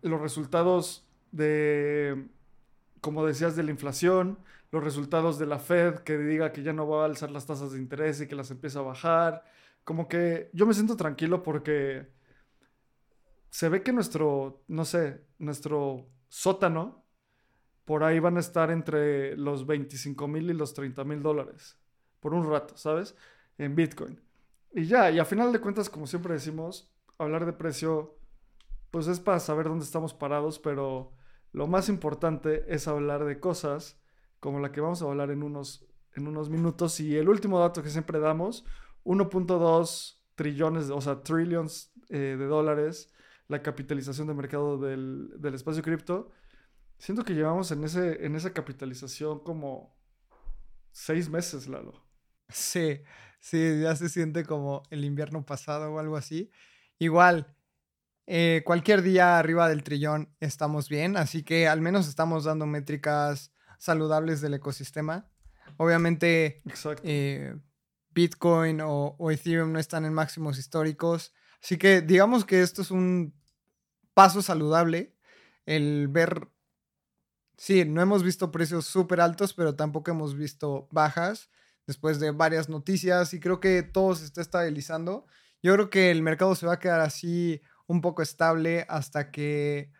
los 0.00 0.18
resultados 0.18 1.06
de, 1.30 2.26
como 3.02 3.26
decías, 3.26 3.54
de 3.54 3.64
la 3.64 3.70
inflación, 3.70 4.38
los 4.70 4.82
resultados 4.82 5.38
de 5.38 5.44
la 5.44 5.58
Fed 5.58 5.96
que 5.96 6.16
diga 6.16 6.52
que 6.52 6.62
ya 6.62 6.72
no 6.72 6.88
va 6.88 7.02
a 7.02 7.04
alzar 7.04 7.30
las 7.30 7.44
tasas 7.44 7.72
de 7.72 7.78
interés 7.78 8.18
y 8.22 8.26
que 8.26 8.34
las 8.34 8.50
empieza 8.50 8.78
a 8.78 8.82
bajar. 8.82 9.44
Como 9.84 10.08
que 10.08 10.48
yo 10.54 10.64
me 10.64 10.72
siento 10.72 10.96
tranquilo 10.96 11.42
porque 11.42 12.13
se 13.54 13.68
ve 13.68 13.84
que 13.84 13.92
nuestro, 13.92 14.64
no 14.66 14.84
sé, 14.84 15.28
nuestro 15.38 16.08
sótano, 16.26 17.04
por 17.84 18.02
ahí 18.02 18.18
van 18.18 18.36
a 18.36 18.40
estar 18.40 18.72
entre 18.72 19.36
los 19.36 19.64
25 19.64 20.26
mil 20.26 20.50
y 20.50 20.54
los 20.54 20.74
30 20.74 21.04
mil 21.04 21.22
dólares 21.22 21.78
por 22.18 22.34
un 22.34 22.50
rato, 22.50 22.76
¿sabes? 22.76 23.14
En 23.56 23.76
Bitcoin. 23.76 24.20
Y 24.72 24.86
ya, 24.86 25.08
y 25.12 25.20
a 25.20 25.24
final 25.24 25.52
de 25.52 25.60
cuentas, 25.60 25.88
como 25.88 26.08
siempre 26.08 26.34
decimos, 26.34 26.92
hablar 27.16 27.46
de 27.46 27.52
precio, 27.52 28.18
pues 28.90 29.06
es 29.06 29.20
para 29.20 29.38
saber 29.38 29.66
dónde 29.66 29.84
estamos 29.84 30.14
parados, 30.14 30.58
pero 30.58 31.12
lo 31.52 31.68
más 31.68 31.88
importante 31.88 32.64
es 32.66 32.88
hablar 32.88 33.24
de 33.24 33.38
cosas 33.38 34.02
como 34.40 34.58
la 34.58 34.72
que 34.72 34.80
vamos 34.80 35.00
a 35.00 35.04
hablar 35.04 35.30
en 35.30 35.44
unos, 35.44 35.86
en 36.16 36.26
unos 36.26 36.50
minutos. 36.50 36.98
Y 36.98 37.16
el 37.16 37.28
último 37.28 37.60
dato 37.60 37.84
que 37.84 37.90
siempre 37.90 38.18
damos, 38.18 38.64
1.2 39.04 40.24
trillones, 40.34 40.90
o 40.90 41.00
sea, 41.00 41.22
trillions 41.22 41.92
eh, 42.08 42.34
de 42.36 42.46
dólares, 42.46 43.13
la 43.48 43.62
capitalización 43.62 44.26
de 44.26 44.34
mercado 44.34 44.78
del, 44.78 45.30
espacio 45.54 45.82
cripto. 45.82 46.30
Siento 46.98 47.24
que 47.24 47.34
llevamos 47.34 47.70
en, 47.70 47.84
ese, 47.84 48.24
en 48.24 48.36
esa 48.36 48.52
capitalización 48.52 49.40
como 49.40 49.96
seis 50.92 51.28
meses, 51.28 51.68
Lalo. 51.68 52.04
Sí, 52.48 53.00
sí, 53.40 53.80
ya 53.82 53.96
se 53.96 54.08
siente 54.08 54.44
como 54.44 54.82
el 54.90 55.04
invierno 55.04 55.44
pasado 55.44 55.92
o 55.92 55.98
algo 55.98 56.16
así. 56.16 56.50
Igual, 56.98 57.54
eh, 58.26 58.62
cualquier 58.64 59.02
día 59.02 59.38
arriba 59.38 59.68
del 59.68 59.82
trillón 59.82 60.34
estamos 60.40 60.88
bien, 60.88 61.16
así 61.16 61.42
que 61.42 61.68
al 61.68 61.80
menos 61.80 62.08
estamos 62.08 62.44
dando 62.44 62.66
métricas 62.66 63.52
saludables 63.78 64.40
del 64.40 64.54
ecosistema. 64.54 65.28
Obviamente, 65.76 66.62
eh, 67.02 67.56
Bitcoin 68.10 68.80
o, 68.82 69.16
Ethereum 69.30 69.72
no 69.72 69.78
están 69.78 70.04
en 70.04 70.14
máximos 70.14 70.58
históricos. 70.58 71.34
Así 71.64 71.78
que 71.78 72.02
digamos 72.02 72.44
que 72.44 72.60
esto 72.60 72.82
es 72.82 72.90
un 72.90 73.32
paso 74.12 74.42
saludable. 74.42 75.16
El 75.64 76.08
ver, 76.08 76.48
sí, 77.56 77.86
no 77.86 78.02
hemos 78.02 78.22
visto 78.22 78.52
precios 78.52 78.84
súper 78.84 79.22
altos, 79.22 79.54
pero 79.54 79.74
tampoco 79.74 80.10
hemos 80.10 80.36
visto 80.36 80.88
bajas 80.90 81.48
después 81.86 82.20
de 82.20 82.32
varias 82.32 82.68
noticias 82.68 83.32
y 83.32 83.40
creo 83.40 83.60
que 83.60 83.82
todo 83.82 84.14
se 84.14 84.26
está 84.26 84.42
estabilizando. 84.42 85.24
Yo 85.62 85.72
creo 85.72 85.88
que 85.88 86.10
el 86.10 86.22
mercado 86.22 86.54
se 86.54 86.66
va 86.66 86.74
a 86.74 86.78
quedar 86.78 87.00
así 87.00 87.62
un 87.86 88.02
poco 88.02 88.20
estable 88.20 88.84
hasta 88.90 89.30
que 89.30 89.90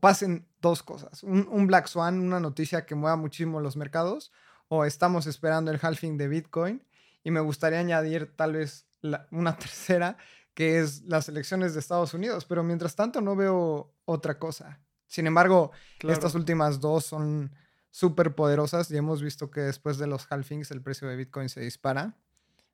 pasen 0.00 0.48
dos 0.62 0.82
cosas. 0.82 1.22
Un, 1.24 1.66
Black 1.66 1.88
Swan, 1.88 2.20
una 2.20 2.40
noticia 2.40 2.86
que 2.86 2.94
mueva 2.94 3.16
muchísimo 3.16 3.60
los 3.60 3.76
mercados, 3.76 4.32
o 4.68 4.86
estamos 4.86 5.26
esperando 5.26 5.70
el 5.70 5.78
halving 5.82 6.16
de 6.16 6.28
Bitcoin. 6.28 6.86
Y 7.22 7.30
me 7.32 7.40
gustaría 7.40 7.80
añadir 7.80 8.34
tal 8.34 8.54
vez 8.54 8.86
una 9.30 9.56
tercera, 9.58 10.16
que 10.54 10.80
es 10.80 11.02
las 11.02 11.28
elecciones 11.28 11.74
de 11.74 11.80
Estados 11.80 12.14
Unidos. 12.14 12.44
Pero 12.44 12.62
mientras 12.62 12.94
tanto 12.94 13.20
no 13.20 13.36
veo 13.36 13.94
otra 14.04 14.38
cosa. 14.38 14.80
Sin 15.06 15.26
embargo, 15.26 15.72
estas 16.00 16.34
últimas 16.34 16.80
dos 16.80 17.04
son 17.04 17.52
súper 17.90 18.34
poderosas 18.34 18.90
y 18.90 18.96
hemos 18.96 19.22
visto 19.22 19.50
que 19.50 19.60
después 19.60 19.98
de 19.98 20.06
los 20.06 20.26
halvings 20.30 20.70
el 20.70 20.80
precio 20.80 21.08
de 21.08 21.16
Bitcoin 21.16 21.48
se 21.48 21.60
dispara. 21.60 22.16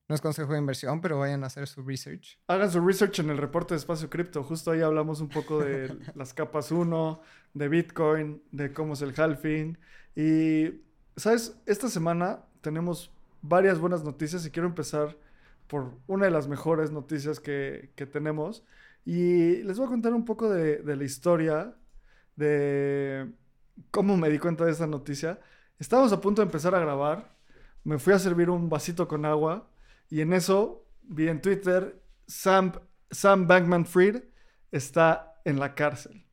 No 0.08 0.14
es 0.14 0.22
consejo 0.22 0.52
de 0.52 0.58
inversión, 0.58 1.02
pero 1.02 1.18
vayan 1.18 1.44
a 1.44 1.48
hacer 1.48 1.66
su 1.66 1.82
research. 1.82 2.38
Hagan 2.46 2.70
su 2.70 2.80
research 2.80 3.18
en 3.18 3.28
el 3.28 3.36
reporte 3.36 3.74
de 3.74 3.78
espacio 3.78 4.08
cripto. 4.08 4.42
Justo 4.42 4.70
ahí 4.70 4.80
hablamos 4.80 5.20
un 5.20 5.28
poco 5.28 5.58
de 5.60 5.94
las 6.14 6.32
capas 6.32 6.70
1, 6.70 7.20
de 7.52 7.68
Bitcoin, 7.68 8.42
de 8.50 8.72
cómo 8.72 8.94
es 8.94 9.02
el 9.02 9.12
halving. 9.14 9.76
Y, 10.16 10.80
¿sabes? 11.16 11.56
Esta 11.66 11.88
semana 11.88 12.44
tenemos 12.62 13.10
varias 13.42 13.78
buenas 13.78 14.02
noticias 14.02 14.46
y 14.46 14.50
quiero 14.50 14.68
empezar 14.68 15.14
por 15.68 15.92
una 16.06 16.24
de 16.24 16.30
las 16.30 16.48
mejores 16.48 16.90
noticias 16.90 17.40
que, 17.40 17.92
tenemos. 18.12 18.64
Y 19.04 19.62
les 19.62 19.78
voy 19.78 19.86
a 19.86 19.90
contar 19.90 20.14
un 20.14 20.24
poco 20.24 20.50
de, 20.50 20.78
de 20.78 20.96
la 20.96 21.04
historia, 21.04 21.74
de 22.36 23.30
cómo 23.90 24.16
me 24.16 24.28
di 24.30 24.38
cuenta 24.38 24.64
de 24.64 24.72
esta 24.72 24.86
noticia. 24.86 25.38
Estábamos 25.78 26.12
a 26.12 26.20
punto 26.20 26.42
de 26.42 26.46
empezar 26.46 26.74
a 26.74 26.80
grabar. 26.80 27.36
Me 27.84 27.98
fui 27.98 28.12
a 28.12 28.18
servir 28.18 28.50
un 28.50 28.68
vasito 28.68 29.06
con 29.06 29.24
agua 29.24 29.70
y 30.10 30.20
en 30.20 30.32
eso 30.32 30.86
vi 31.02 31.28
en 31.28 31.40
Twitter, 31.40 32.02
Sam, 32.26 32.72
Sam 33.10 33.46
Bankman 33.46 33.86
Fried 33.86 34.22
está 34.70 35.40
en 35.44 35.58
la 35.58 35.74
cárcel. 35.74 36.24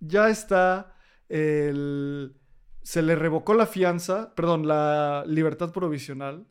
Ya 0.00 0.28
está 0.28 0.96
el... 1.28 2.36
Se 2.82 3.00
le 3.00 3.16
revocó 3.16 3.54
la 3.54 3.66
fianza, 3.66 4.34
perdón, 4.34 4.68
la 4.68 5.24
libertad 5.26 5.72
provisional. 5.72 6.46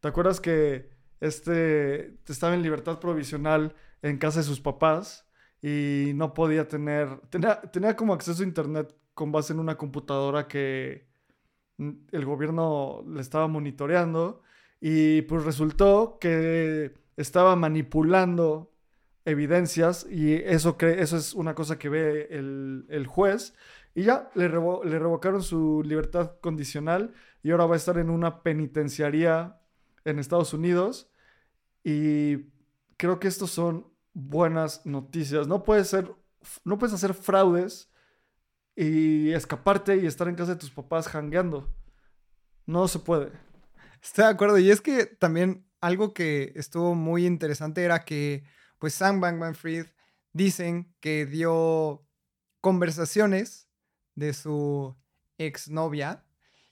¿Te 0.00 0.08
acuerdas 0.08 0.38
que 0.40 0.90
este 1.20 2.18
estaba 2.26 2.54
en 2.54 2.62
libertad 2.62 2.98
provisional 2.98 3.74
en 4.02 4.18
casa 4.18 4.40
de 4.40 4.44
sus 4.44 4.60
papás 4.60 5.26
y 5.62 6.12
no 6.14 6.34
podía 6.34 6.68
tener, 6.68 7.20
tenía, 7.30 7.60
tenía 7.60 7.96
como 7.96 8.14
acceso 8.14 8.42
a 8.42 8.46
internet 8.46 8.94
con 9.14 9.32
base 9.32 9.52
en 9.52 9.58
una 9.58 9.76
computadora 9.76 10.46
que 10.46 11.08
el 11.78 12.24
gobierno 12.24 13.04
le 13.06 13.20
estaba 13.20 13.48
monitoreando 13.48 14.42
y 14.80 15.22
pues 15.22 15.44
resultó 15.44 16.18
que 16.20 16.94
estaba 17.16 17.56
manipulando 17.56 18.72
evidencias 19.24 20.06
y 20.10 20.34
eso, 20.34 20.76
eso 20.80 21.16
es 21.16 21.34
una 21.34 21.54
cosa 21.54 21.78
que 21.78 21.88
ve 21.88 22.28
el, 22.30 23.06
juez. 23.06 23.54
Y 23.94 24.04
ya 24.04 24.30
le, 24.34 24.48
le, 24.48 24.98
revocaron 24.98 25.42
su 25.42 25.82
libertad 25.84 26.38
condicional 26.40 27.12
y 27.42 27.50
ahora 27.50 27.66
va 27.66 27.74
a 27.74 27.76
estar 27.76 27.98
en 27.98 28.10
una 28.10 28.42
penitenciaría 28.42 29.57
en 30.08 30.18
Estados 30.18 30.52
Unidos. 30.52 31.10
Y 31.84 32.50
creo 32.96 33.18
que 33.20 33.28
estos 33.28 33.50
son 33.50 33.92
buenas 34.12 34.84
noticias. 34.84 35.46
No 35.46 35.64
puedes, 35.64 35.88
ser, 35.88 36.14
no 36.64 36.78
puedes 36.78 36.94
hacer 36.94 37.14
fraudes 37.14 37.90
y 38.76 39.32
escaparte 39.32 39.96
y 39.96 40.06
estar 40.06 40.28
en 40.28 40.34
casa 40.34 40.54
de 40.54 40.60
tus 40.60 40.70
papás 40.70 41.08
jangueando. 41.08 41.72
No 42.66 42.88
se 42.88 42.98
puede. 42.98 43.32
Estoy 44.02 44.24
de 44.24 44.30
acuerdo. 44.30 44.58
Y 44.58 44.70
es 44.70 44.80
que 44.80 45.06
también 45.06 45.66
algo 45.80 46.12
que 46.12 46.52
estuvo 46.56 46.94
muy 46.94 47.26
interesante 47.26 47.84
era 47.84 48.04
que, 48.04 48.44
pues, 48.78 48.94
Sam 48.94 49.20
Bankman 49.20 49.54
Fried 49.54 49.86
dicen 50.32 50.94
que 51.00 51.26
dio 51.26 52.06
conversaciones 52.60 53.68
de 54.14 54.34
su 54.34 54.96
exnovia 55.38 56.24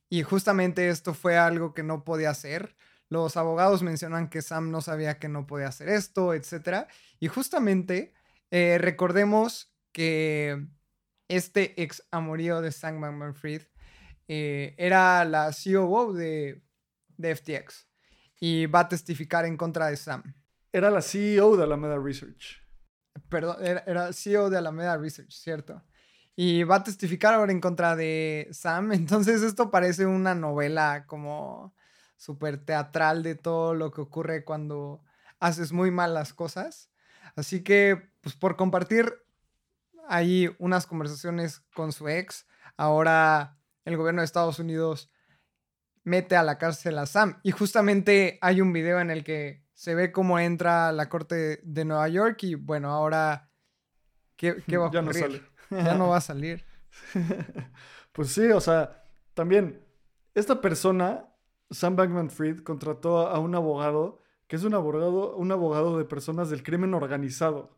y 0.09 0.23
justamente 0.23 0.88
esto 0.88 1.14
fue 1.14 1.37
algo 1.37 1.75
que 1.75 1.83
no 1.83 2.05
podía 2.05 2.31
hacer. 2.31 2.75
Los 3.08 3.36
abogados 3.36 3.82
mencionan 3.82 4.28
que 4.28 4.42
Sam 4.42 4.70
no 4.70 4.80
sabía 4.80 5.18
que 5.18 5.28
no 5.28 5.46
podía 5.46 5.68
hacer 5.68 5.88
esto, 5.88 6.34
etc. 6.34 6.86
Y 7.20 7.28
justamente 7.28 8.12
eh, 8.50 8.78
recordemos 8.80 9.72
que 9.92 10.66
este 11.28 11.80
ex 11.82 12.02
amorío 12.10 12.60
de 12.60 12.72
Sam 12.72 13.00
Bankman 13.00 13.34
Fried 13.34 13.62
eh, 14.28 14.75
era 14.78 15.25
la 15.25 15.52
COO 15.52 16.12
de, 16.12 16.62
de 17.16 17.36
FTX 17.36 17.86
y 18.40 18.66
va 18.66 18.80
a 18.80 18.88
testificar 18.88 19.44
en 19.44 19.56
contra 19.56 19.86
de 19.88 19.96
Sam. 19.96 20.34
Era 20.72 20.90
la 20.90 21.00
CEO 21.00 21.56
de 21.56 21.64
Alameda 21.64 21.98
Research. 21.98 22.62
Perdón, 23.28 23.56
era, 23.64 24.12
CEO 24.12 24.50
de 24.50 24.58
Alameda 24.58 24.96
Research, 24.98 25.32
¿cierto? 25.32 25.82
Y 26.34 26.64
va 26.64 26.76
a 26.76 26.84
testificar 26.84 27.32
ahora 27.32 27.52
en 27.52 27.60
contra 27.60 27.96
de 27.96 28.48
Sam. 28.52 28.92
Entonces 28.92 29.42
esto 29.42 29.70
parece 29.70 30.06
una 30.06 30.34
novela 30.34 31.06
como 31.06 31.75
súper 32.16 32.58
teatral 32.58 33.23
de 33.23 33.35
todo 33.35 33.75
lo 33.75 33.90
que 33.90 34.00
ocurre 34.00 34.44
cuando 34.44 35.02
haces 35.38 35.73
muy 35.73 35.90
mal 35.90 36.14
las 36.14 36.32
cosas. 36.32 36.90
Así 37.35 37.62
que, 37.62 38.11
pues 38.20 38.35
por 38.35 38.56
compartir 38.56 39.12
ahí 40.08 40.54
unas 40.58 40.87
conversaciones 40.87 41.61
con 41.75 41.92
su 41.92 42.08
ex, 42.08 42.46
ahora 42.76 43.58
el 43.85 43.96
gobierno 43.96 44.20
de 44.20 44.26
Estados 44.26 44.58
Unidos 44.58 45.11
mete 46.04 46.37
a 46.37 46.42
la 46.42 46.58
cárcel 46.58 46.99
a 46.99 47.06
Sam. 47.06 47.40
Y 47.42 47.50
justamente 47.50 48.38
hay 48.40 48.61
un 48.61 48.73
video 48.73 49.00
en 49.00 49.11
el 49.11 49.25
que 49.25 49.64
se 49.75 49.94
ve 49.94 50.12
cómo 50.12 50.38
entra 50.38 50.88
a 50.88 50.92
la 50.92 51.08
corte 51.08 51.61
de 51.62 51.85
Nueva 51.85 52.08
York 52.08 52.42
y 52.44 52.54
bueno, 52.54 52.90
ahora, 52.90 53.50
¿qué, 54.37 54.52
va 54.78 54.87
a 54.87 54.88
ocurrir? 54.88 54.92
Ya 54.96 55.02
no 55.02 55.12
sale. 55.12 55.42
ya 55.85 55.94
no 55.94 56.08
va 56.08 56.16
a 56.18 56.20
salir. 56.23 56.64
pues 58.12 58.30
sí, 58.30 58.46
o 58.52 58.61
sea, 58.61 59.04
también 59.35 59.85
esta 60.35 60.61
persona, 60.61 61.26
Sam 61.70 61.96
Bankman 61.96 62.30
Fried, 62.30 62.61
contrató 62.61 63.18
a 63.18 63.38
un 63.38 63.54
abogado 63.54 64.20
que 64.46 64.56
es 64.56 64.64
un 64.64 64.75
abogado, 64.75 65.37
un 65.37 65.50
abogado 65.50 65.99
de 65.99 66.04
personas 66.04 66.50
del 66.50 66.62
crimen 66.62 66.94
organizado. 66.94 67.76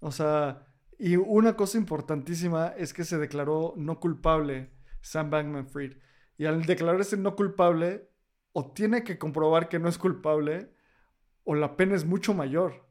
O 0.00 0.12
sea, 0.12 0.66
y 0.98 1.16
una 1.16 1.56
cosa 1.56 1.78
importantísima 1.78 2.68
es 2.68 2.92
que 2.92 3.04
se 3.04 3.18
declaró 3.18 3.72
no 3.76 4.00
culpable 4.00 4.70
Sam 5.00 5.30
Bankman 5.30 5.68
Fried. 5.68 5.96
Y 6.36 6.44
al 6.46 6.64
declararse 6.64 7.16
no 7.16 7.36
culpable, 7.36 8.10
o 8.52 8.72
tiene 8.72 9.04
que 9.04 9.18
comprobar 9.18 9.68
que 9.68 9.78
no 9.78 9.88
es 9.88 9.96
culpable, 9.96 10.74
o 11.44 11.54
la 11.54 11.76
pena 11.76 11.94
es 11.94 12.04
mucho 12.04 12.34
mayor. 12.34 12.86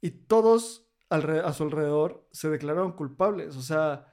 Y 0.00 0.10
todos 0.10 0.88
a 1.10 1.52
su 1.52 1.62
alrededor 1.62 2.28
se 2.32 2.50
declararon 2.50 2.92
culpables. 2.92 3.56
O 3.56 3.62
sea, 3.62 4.12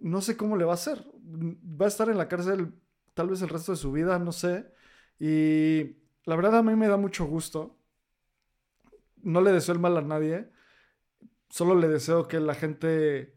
no 0.00 0.20
sé 0.20 0.36
cómo 0.36 0.56
le 0.56 0.64
va 0.64 0.72
a 0.72 0.74
hacer. 0.74 1.06
Va 1.24 1.86
a 1.86 1.88
estar 1.88 2.08
en 2.08 2.18
la 2.18 2.28
cárcel 2.28 2.74
tal 3.18 3.30
vez 3.30 3.42
el 3.42 3.48
resto 3.48 3.72
de 3.72 3.78
su 3.78 3.90
vida, 3.90 4.16
no 4.20 4.30
sé. 4.30 4.64
Y 5.18 5.96
la 6.22 6.36
verdad 6.36 6.58
a 6.58 6.62
mí 6.62 6.76
me 6.76 6.86
da 6.86 6.96
mucho 6.96 7.24
gusto. 7.24 7.76
No 9.24 9.40
le 9.40 9.50
deseo 9.50 9.74
el 9.74 9.80
mal 9.80 9.96
a 9.96 10.02
nadie. 10.02 10.48
Solo 11.48 11.74
le 11.74 11.88
deseo 11.88 12.28
que 12.28 12.38
la 12.38 12.54
gente 12.54 13.34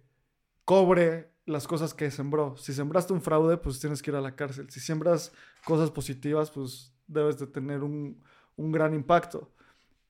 cobre 0.65 1.31
las 1.47 1.67
cosas 1.67 1.95
que 1.95 2.11
sembró. 2.11 2.55
Si 2.57 2.73
sembraste 2.73 3.11
un 3.11 3.23
fraude, 3.23 3.57
pues 3.57 3.79
tienes 3.79 4.03
que 4.03 4.11
ir 4.11 4.17
a 4.17 4.21
la 4.21 4.35
cárcel. 4.35 4.69
Si 4.69 4.79
siembras 4.79 5.33
cosas 5.65 5.89
positivas, 5.89 6.51
pues 6.51 6.93
debes 7.07 7.39
de 7.39 7.47
tener 7.47 7.81
un, 7.81 8.21
gran 8.55 8.93
impacto. 8.93 9.51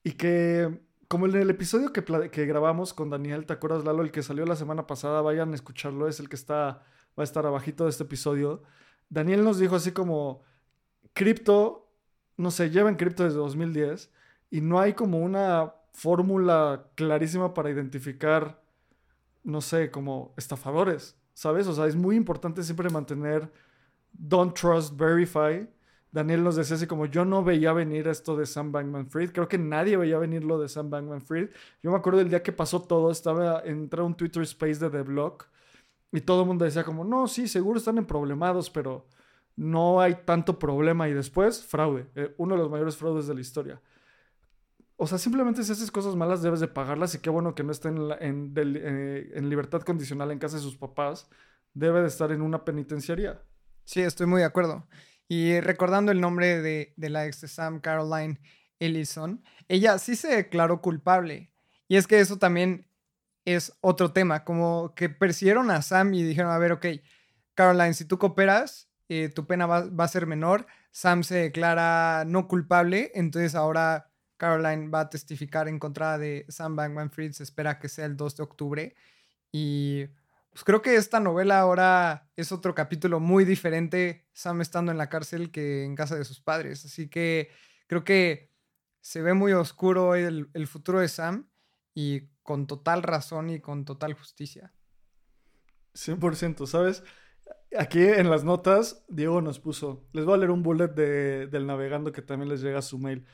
Y 0.04 0.12
que, 0.12 0.82
como 1.08 1.24
en 1.24 1.36
el 1.36 1.48
episodio 1.48 1.94
que, 1.94 2.04
que 2.30 2.44
grabamos 2.44 2.92
con 2.92 3.08
Daniel, 3.08 3.46
¿te 3.46 3.54
acuerdas, 3.54 3.86
Lalo? 3.86 4.02
El 4.02 4.10
que 4.10 4.22
salió 4.22 4.44
la 4.44 4.56
semana 4.56 4.86
pasada, 4.86 5.22
vayan 5.22 5.52
a 5.52 5.54
escucharlo, 5.54 6.08
es 6.08 6.20
el 6.20 6.28
que 6.28 6.36
está, 6.36 6.84
va 7.18 7.22
a 7.22 7.24
estar 7.24 7.46
abajito 7.46 7.84
de 7.84 7.90
este 7.90 8.02
episodio. 8.02 8.64
Daniel 9.12 9.44
nos 9.44 9.58
dijo 9.58 9.76
así 9.76 9.92
como, 9.92 10.42
cripto, 11.12 11.88
no 12.36 12.50
sé, 12.50 12.70
lleva 12.70 12.88
en 12.88 12.96
cripto 12.96 13.24
desde 13.24 13.38
2010 13.38 14.10
y 14.50 14.60
no 14.60 14.80
hay 14.80 14.94
como 14.94 15.18
una 15.20 15.74
fórmula 15.92 16.86
clarísima 16.94 17.54
para 17.54 17.70
identificar, 17.70 18.62
no 19.44 19.60
sé, 19.60 19.90
como 19.90 20.34
estafadores. 20.36 21.16
¿sabes? 21.34 21.66
O 21.66 21.72
sea, 21.72 21.86
es 21.86 21.96
muy 21.96 22.16
importante 22.16 22.62
siempre 22.62 22.90
mantener 22.90 23.50
don't 24.12 24.54
trust, 24.54 24.96
verify. 24.96 25.68
Daniel 26.10 26.44
nos 26.44 26.56
decía 26.56 26.76
así 26.76 26.86
como 26.86 27.06
yo 27.06 27.24
no 27.24 27.42
veía 27.42 27.72
venir 27.72 28.06
esto 28.06 28.36
de 28.36 28.44
Sam 28.44 28.70
Bankman 28.70 29.08
Fried. 29.08 29.32
Creo 29.32 29.48
que 29.48 29.58
nadie 29.58 29.96
veía 29.96 30.18
venir 30.18 30.44
lo 30.44 30.60
de 30.60 30.68
Sam 30.68 30.90
Bankman 30.90 31.22
Fried. 31.22 31.48
Yo 31.82 31.90
me 31.90 31.96
acuerdo 31.96 32.18
del 32.18 32.28
día 32.28 32.42
que 32.42 32.52
pasó 32.52 32.82
todo, 32.82 33.10
estaba 33.10 33.60
entré 33.64 34.00
a 34.00 34.04
un 34.04 34.14
Twitter 34.14 34.42
Space 34.42 34.78
de 34.78 34.90
The 34.90 35.02
Block 35.02 35.48
y 36.12 36.20
todo 36.20 36.42
el 36.42 36.46
mundo 36.46 36.66
decía 36.66 36.84
como, 36.84 37.04
no, 37.04 37.26
sí, 37.26 37.48
seguro 37.48 37.78
están 37.78 37.96
en 37.96 38.04
problemados, 38.04 38.68
pero 38.68 39.06
no 39.56 40.00
hay 40.00 40.14
tanto 40.26 40.58
problema. 40.58 41.08
Y 41.08 41.14
después, 41.14 41.64
fraude, 41.64 42.06
eh, 42.14 42.34
uno 42.36 42.54
de 42.54 42.60
los 42.60 42.70
mayores 42.70 42.96
fraudes 42.96 43.26
de 43.26 43.34
la 43.34 43.40
historia. 43.40 43.80
O 44.96 45.06
sea, 45.06 45.16
simplemente 45.16 45.64
si 45.64 45.72
haces 45.72 45.90
cosas 45.90 46.14
malas 46.14 46.42
debes 46.42 46.60
de 46.60 46.68
pagarlas 46.68 47.14
y 47.14 47.18
qué 47.18 47.30
bueno 47.30 47.54
que 47.54 47.64
no 47.64 47.72
estén 47.72 47.96
en, 48.20 48.52
eh, 48.56 49.32
en, 49.34 49.48
libertad 49.48 49.80
condicional 49.80 50.30
en 50.30 50.38
casa 50.38 50.56
de 50.56 50.62
sus 50.62 50.76
papás. 50.76 51.28
Debe 51.72 52.02
de 52.02 52.08
estar 52.08 52.30
en 52.30 52.42
una 52.42 52.64
penitenciaría. 52.64 53.42
Sí, 53.84 54.02
estoy 54.02 54.26
muy 54.26 54.40
de 54.40 54.46
acuerdo. 54.46 54.86
Y 55.28 55.60
recordando 55.60 56.12
el 56.12 56.20
nombre 56.20 56.60
de, 56.60 56.92
de 56.96 57.08
la 57.08 57.26
ex 57.26 57.40
de 57.40 57.48
Sam, 57.48 57.80
Caroline 57.80 58.38
Ellison, 58.78 59.42
ella 59.66 59.98
sí 59.98 60.14
se 60.14 60.36
declaró 60.36 60.82
culpable. 60.82 61.50
Y 61.88 61.96
es 61.96 62.06
que 62.06 62.20
eso 62.20 62.36
también 62.36 62.86
es 63.44 63.72
otro 63.80 64.12
tema, 64.12 64.44
como 64.44 64.94
que 64.94 65.08
persiguieron 65.08 65.70
a 65.70 65.82
Sam 65.82 66.14
y 66.14 66.22
dijeron, 66.22 66.52
a 66.52 66.58
ver, 66.58 66.72
ok, 66.72 66.86
Caroline, 67.54 67.94
si 67.94 68.04
tú 68.04 68.18
cooperas, 68.18 68.88
eh, 69.08 69.28
tu 69.28 69.46
pena 69.46 69.66
va, 69.66 69.88
va, 69.88 70.04
a 70.04 70.08
ser 70.08 70.26
menor. 70.26 70.66
Sam 70.90 71.24
se 71.24 71.36
declara 71.36 72.24
no 72.26 72.48
culpable, 72.48 73.10
entonces 73.14 73.54
ahora 73.54 74.10
Caroline 74.42 74.88
va 74.88 75.00
a 75.00 75.10
testificar 75.10 75.68
en 75.68 75.78
contra 75.78 76.18
de 76.18 76.46
Sam 76.48 76.76
Bankman 76.76 77.10
Fried. 77.10 77.32
Se 77.32 77.42
espera 77.44 77.78
que 77.78 77.88
sea 77.88 78.06
el 78.06 78.16
2 78.16 78.36
de 78.36 78.42
octubre. 78.42 78.94
Y 79.52 80.06
pues 80.50 80.64
creo 80.64 80.82
que 80.82 80.96
esta 80.96 81.20
novela 81.20 81.60
ahora 81.60 82.28
es 82.36 82.50
otro 82.50 82.74
capítulo 82.74 83.20
muy 83.20 83.44
diferente. 83.44 84.26
Sam 84.32 84.60
estando 84.60 84.90
en 84.90 84.98
la 84.98 85.08
cárcel 85.08 85.50
que 85.52 85.84
en 85.84 85.94
casa 85.94 86.16
de 86.16 86.24
sus 86.24 86.40
padres. 86.40 86.84
Así 86.84 87.08
que 87.08 87.50
creo 87.86 88.02
que 88.02 88.50
se 89.00 89.22
ve 89.22 89.32
muy 89.32 89.52
oscuro 89.52 90.14
el, 90.14 90.50
el 90.54 90.66
futuro 90.66 91.00
de 91.00 91.08
Sam 91.08 91.48
y 91.94 92.31
con 92.42 92.66
total 92.66 93.02
razón 93.02 93.50
y 93.50 93.60
con 93.60 93.84
total 93.84 94.14
justicia. 94.14 94.72
100%, 95.94 96.66
¿sabes? 96.66 97.04
Aquí 97.78 98.02
en 98.02 98.30
las 98.30 98.44
notas, 98.44 99.04
Diego 99.08 99.40
nos 99.40 99.58
puso, 99.58 100.06
les 100.12 100.24
voy 100.24 100.34
a 100.34 100.36
leer 100.38 100.50
un 100.50 100.62
bullet 100.62 100.88
de, 100.88 101.46
del 101.46 101.66
navegando 101.66 102.12
que 102.12 102.22
también 102.22 102.48
les 102.48 102.62
llega 102.62 102.78
a 102.78 102.82
su 102.82 102.98
mail. 102.98 103.26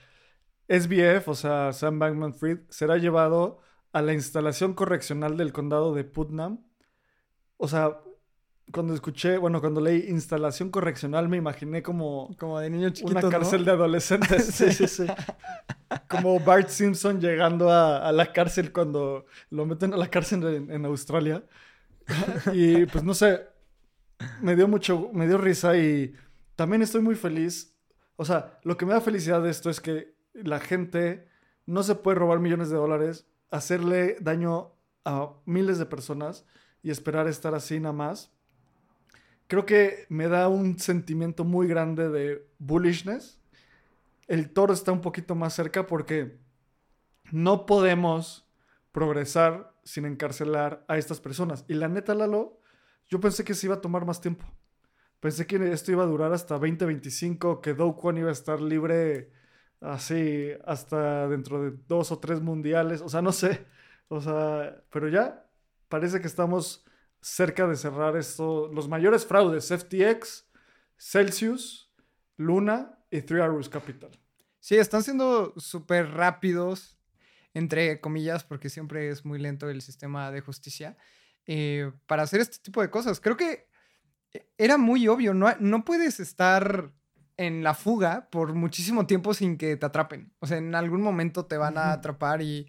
SBF, 0.68 1.28
o 1.28 1.34
sea, 1.34 1.72
Sam 1.72 1.98
Bankman 1.98 2.34
Fried, 2.34 2.60
será 2.68 2.98
llevado 2.98 3.60
a 3.92 4.02
la 4.02 4.12
instalación 4.12 4.74
correccional 4.74 5.36
del 5.36 5.52
condado 5.52 5.94
de 5.94 6.04
Putnam. 6.04 6.64
O 7.56 7.68
sea, 7.68 8.00
cuando 8.72 8.94
escuché, 8.94 9.38
bueno, 9.38 9.60
cuando 9.60 9.80
leí 9.80 10.06
instalación 10.08 10.70
correccional, 10.70 11.28
me 11.28 11.36
imaginé 11.36 11.82
como. 11.82 12.34
Como 12.38 12.58
de 12.58 12.70
niño 12.70 12.90
chiquito. 12.90 13.18
Una 13.18 13.28
cárcel 13.28 13.64
de 13.64 13.70
adolescentes. 13.70 14.46
sí, 14.54 14.72
sí, 14.72 14.86
sí. 14.86 15.06
como 16.08 16.38
Bart 16.40 16.68
Simpson 16.68 17.20
llegando 17.20 17.70
a, 17.70 18.10
la 18.12 18.32
cárcel 18.32 18.72
cuando 18.72 19.26
lo 19.50 19.66
meten 19.66 19.94
a 19.94 19.96
la 19.96 20.08
cárcel 20.08 20.44
en, 20.44 20.70
en 20.70 20.84
Australia. 20.84 21.44
y 22.52 22.86
pues 22.86 23.04
no 23.04 23.14
sé, 23.14 23.46
me 24.40 24.56
dio 24.56 24.68
mucho, 24.68 25.10
me 25.12 25.26
dio 25.26 25.38
risa 25.38 25.76
y 25.76 26.14
también 26.56 26.82
estoy 26.82 27.02
muy 27.02 27.14
feliz. 27.14 27.76
O 28.16 28.24
sea, 28.24 28.58
lo 28.64 28.76
que 28.76 28.86
me 28.86 28.92
da 28.92 29.00
felicidad 29.00 29.42
de 29.42 29.50
esto 29.50 29.70
es 29.70 29.80
que 29.80 30.14
la 30.34 30.60
gente 30.60 31.28
no 31.66 31.82
se 31.82 31.94
puede 31.94 32.18
robar 32.18 32.40
millones 32.40 32.70
de 32.70 32.76
dólares, 32.76 33.26
hacerle 33.50 34.16
daño 34.20 34.72
a 35.04 35.34
miles 35.44 35.78
de 35.78 35.86
personas 35.86 36.44
y 36.82 36.90
esperar 36.90 37.28
estar 37.28 37.54
así 37.54 37.78
nada 37.80 37.92
más. 37.92 38.32
Creo 39.48 39.66
que 39.66 40.06
me 40.08 40.28
da 40.28 40.48
un 40.48 40.78
sentimiento 40.78 41.44
muy 41.44 41.66
grande 41.66 42.08
de 42.08 42.46
bullishness. 42.58 43.40
El 44.28 44.50
toro 44.50 44.72
está 44.72 44.92
un 44.92 45.00
poquito 45.00 45.34
más 45.34 45.54
cerca 45.54 45.86
porque 45.86 46.38
no 47.32 47.66
podemos 47.66 48.46
progresar 48.92 49.72
sin 49.84 50.04
encarcelar 50.04 50.84
a 50.86 50.98
estas 50.98 51.20
personas. 51.20 51.64
Y 51.66 51.74
la 51.74 51.88
neta, 51.88 52.14
Lalo, 52.14 52.60
yo 53.08 53.20
pensé 53.20 53.42
que 53.42 53.54
se 53.54 53.66
iba 53.66 53.76
a 53.76 53.80
tomar 53.80 54.04
más 54.04 54.20
tiempo. 54.20 54.44
Pensé 55.18 55.46
que 55.46 55.72
esto 55.72 55.92
iba 55.92 56.04
a 56.04 56.06
durar 56.06 56.32
hasta 56.32 56.54
2025, 56.58 57.60
que 57.60 57.74
Do 57.74 57.96
iba 58.16 58.28
a 58.28 58.32
estar 58.32 58.60
libre 58.60 59.32
así 59.80 60.50
hasta 60.64 61.26
dentro 61.28 61.62
de 61.62 61.76
dos 61.88 62.12
o 62.12 62.18
tres 62.18 62.40
mundiales, 62.40 63.00
o 63.00 63.08
sea, 63.08 63.22
no 63.22 63.32
sé, 63.32 63.64
o 64.08 64.20
sea, 64.20 64.82
pero 64.90 65.08
ya 65.08 65.46
parece 65.88 66.20
que 66.20 66.26
estamos 66.26 66.84
cerca 67.20 67.66
de 67.66 67.76
cerrar 67.76 68.16
esto, 68.16 68.68
los 68.72 68.88
mayores 68.88 69.26
fraudes, 69.26 69.68
FTX, 69.68 70.46
Celsius, 70.96 71.92
Luna 72.36 72.98
y 73.10 73.22
Three 73.22 73.40
Arrows 73.40 73.68
Capital. 73.68 74.10
Sí, 74.60 74.76
están 74.76 75.02
siendo 75.02 75.54
súper 75.56 76.10
rápidos, 76.10 76.98
entre 77.54 78.00
comillas, 78.00 78.44
porque 78.44 78.68
siempre 78.68 79.08
es 79.08 79.24
muy 79.24 79.38
lento 79.38 79.68
el 79.70 79.82
sistema 79.82 80.30
de 80.30 80.40
justicia, 80.40 80.96
eh, 81.46 81.92
para 82.06 82.24
hacer 82.24 82.40
este 82.40 82.58
tipo 82.58 82.82
de 82.82 82.90
cosas. 82.90 83.20
Creo 83.20 83.36
que 83.36 83.68
e, 84.32 84.50
era 84.58 84.76
muy 84.76 85.08
obvio, 85.08 85.34
no, 85.34 85.48
no 85.60 85.84
puedes 85.84 86.20
estar 86.20 86.92
en 87.38 87.62
la 87.62 87.72
fuga 87.72 88.28
por 88.30 88.52
muchísimo 88.52 89.06
tiempo 89.06 89.32
sin 89.32 89.56
que 89.56 89.76
te 89.76 89.86
atrapen. 89.86 90.32
O 90.40 90.46
sea, 90.46 90.58
en 90.58 90.74
algún 90.74 91.00
momento 91.00 91.46
te 91.46 91.56
van 91.56 91.78
a 91.78 91.92
atrapar 91.92 92.42
y 92.42 92.66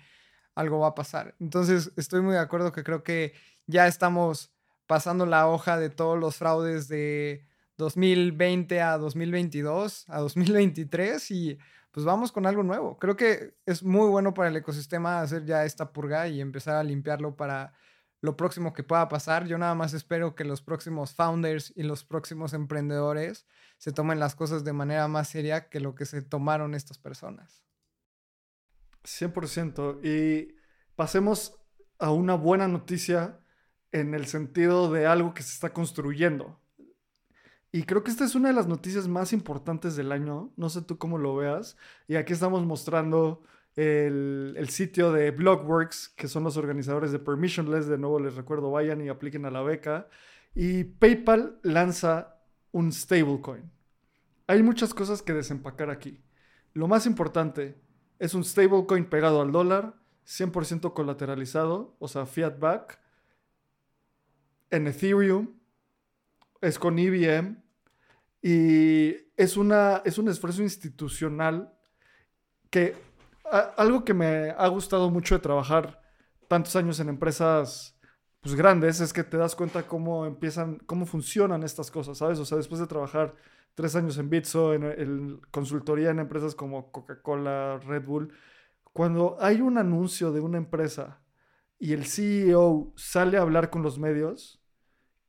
algo 0.55 0.79
va 0.79 0.89
a 0.89 0.95
pasar. 0.95 1.35
Entonces, 1.39 1.91
estoy 1.97 2.21
muy 2.21 2.33
de 2.33 2.39
acuerdo 2.39 2.71
que 2.71 2.83
creo 2.83 3.03
que 3.03 3.33
ya 3.69 3.87
estamos 3.87 4.51
pasando 4.87 5.27
la 5.27 5.47
hoja 5.47 5.77
de 5.77 5.91
todos 5.91 6.17
los 6.17 6.37
fraudes 6.37 6.87
de 6.87 7.45
2020 7.77 8.81
a 8.81 8.97
2022, 8.97 10.05
a 10.09 10.19
2023 10.19 11.31
y 11.31 11.59
pues 11.91 12.03
vamos 12.03 12.31
con 12.31 12.47
algo 12.47 12.63
nuevo. 12.63 12.97
Creo 12.97 13.15
que 13.15 13.53
es 13.67 13.83
muy 13.83 14.09
bueno 14.09 14.33
para 14.33 14.49
el 14.49 14.55
ecosistema 14.55 15.21
hacer 15.21 15.45
ya 15.45 15.65
esta 15.65 15.91
purga 15.93 16.27
y 16.27 16.41
empezar 16.41 16.77
a 16.77 16.83
limpiarlo 16.83 17.35
para 17.35 17.73
lo 18.21 18.35
próximo 18.35 18.73
que 18.73 18.83
pueda 18.83 19.07
pasar. 19.07 19.45
Yo 19.45 19.59
nada 19.59 19.75
más 19.75 19.93
espero 19.93 20.33
que 20.33 20.45
los 20.45 20.63
próximos 20.63 21.13
founders 21.13 21.71
y 21.75 21.83
los 21.83 22.03
próximos 22.03 22.53
emprendedores 22.53 23.45
se 23.77 23.91
tomen 23.91 24.19
las 24.19 24.33
cosas 24.33 24.63
de 24.63 24.73
manera 24.73 25.07
más 25.07 25.29
seria 25.29 25.69
que 25.69 25.79
lo 25.79 25.93
que 25.93 26.05
se 26.05 26.23
tomaron 26.23 26.73
estas 26.73 26.97
personas. 26.97 27.63
100%. 29.03 30.03
Y 30.03 30.55
pasemos 30.95 31.55
a 31.99 32.11
una 32.11 32.33
buena 32.33 32.67
noticia 32.67 33.38
en 33.91 34.13
el 34.13 34.25
sentido 34.27 34.91
de 34.91 35.05
algo 35.05 35.33
que 35.33 35.43
se 35.43 35.53
está 35.53 35.73
construyendo. 35.73 36.59
Y 37.71 37.83
creo 37.83 38.03
que 38.03 38.11
esta 38.11 38.25
es 38.25 38.35
una 38.35 38.49
de 38.49 38.55
las 38.55 38.67
noticias 38.67 39.07
más 39.07 39.31
importantes 39.31 39.95
del 39.95 40.11
año. 40.11 40.51
No 40.55 40.69
sé 40.69 40.81
tú 40.81 40.97
cómo 40.97 41.17
lo 41.17 41.35
veas. 41.35 41.77
Y 42.07 42.15
aquí 42.15 42.33
estamos 42.33 42.65
mostrando 42.65 43.43
el, 43.75 44.55
el, 44.57 44.69
sitio 44.69 45.11
de 45.11 45.29
Blockworks, 45.31 46.09
que 46.09 46.27
son 46.27 46.43
los 46.43 46.57
organizadores 46.57 47.11
de 47.11 47.19
Permissionless. 47.19 47.87
De 47.87 47.99
nuevo 47.99 48.19
les 48.19 48.35
recuerdo, 48.35 48.71
vayan 48.71 49.01
y 49.01 49.09
apliquen 49.09 49.45
a 49.45 49.51
la 49.51 49.61
beca. 49.61 50.07
Y 50.55 50.83
PayPal 50.83 51.59
lanza 51.61 52.39
un 52.71 52.91
stablecoin. 52.91 53.71
Hay 54.47 54.63
muchas 54.63 54.93
cosas 54.95 55.21
que 55.21 55.33
desempacar 55.33 55.91
aquí. 55.91 56.23
Lo 56.73 56.87
más 56.87 57.05
importante 57.05 57.79
es 58.17 58.33
un 58.33 58.43
stablecoin 58.43 59.05
pegado 59.05 59.41
al 59.41 59.51
dólar, 59.51 59.95
100% 60.25 60.93
colateralizado, 60.93 61.95
o 61.99 62.07
sea, 62.07 62.25
fiat 62.25 62.59
back, 62.59 62.99
en 64.69 64.87
Ethereum, 64.87 65.59
es 66.61 66.77
con 66.77 66.99
IBM 66.99 67.63
y 68.41 69.15
es, 69.37 69.57
una, 69.57 70.01
es 70.05 70.17
un 70.17 70.27
esfuerzo 70.29 70.61
institucional 70.61 71.73
que 72.69 72.95
algo 73.77 74.03
que 74.03 74.13
me 74.13 74.51
ha 74.51 74.67
gustado 74.67 75.09
mucho 75.09 75.35
de 75.35 75.41
trabajar 75.41 76.01
tantos 76.47 76.75
años 76.75 76.99
en 76.99 77.09
empresas 77.09 77.99
pues 78.41 78.55
grandes 78.55 79.01
es 79.01 79.11
que 79.11 79.23
te 79.23 79.37
das 79.37 79.55
cuenta 79.55 79.85
cómo 79.85 80.25
empiezan, 80.25 80.77
cómo 80.85 81.05
funcionan 81.05 81.63
estas 81.63 81.91
cosas, 81.91 82.17
¿sabes? 82.17 82.39
O 82.39 82.45
sea, 82.45 82.57
después 82.57 82.79
de 82.79 82.87
trabajar 82.87 83.35
tres 83.75 83.95
años 83.95 84.17
en 84.17 84.29
Bitso, 84.29 84.73
en, 84.73 85.41
consultoría 85.51 86.09
en 86.11 86.19
empresas 86.19 86.55
como 86.55 86.91
Coca-Cola, 86.91 87.79
Red 87.85 88.05
Bull, 88.05 88.33
cuando 88.93 89.37
hay 89.39 89.61
un 89.61 89.77
anuncio 89.77 90.31
de 90.31 90.39
una 90.39 90.57
empresa 90.57 91.21
y 91.77 91.93
el 91.93 92.05
CEO 92.05 92.93
sale 92.95 93.37
a 93.37 93.41
hablar 93.41 93.69
con 93.69 93.83
los 93.83 93.99
medios, 93.99 94.58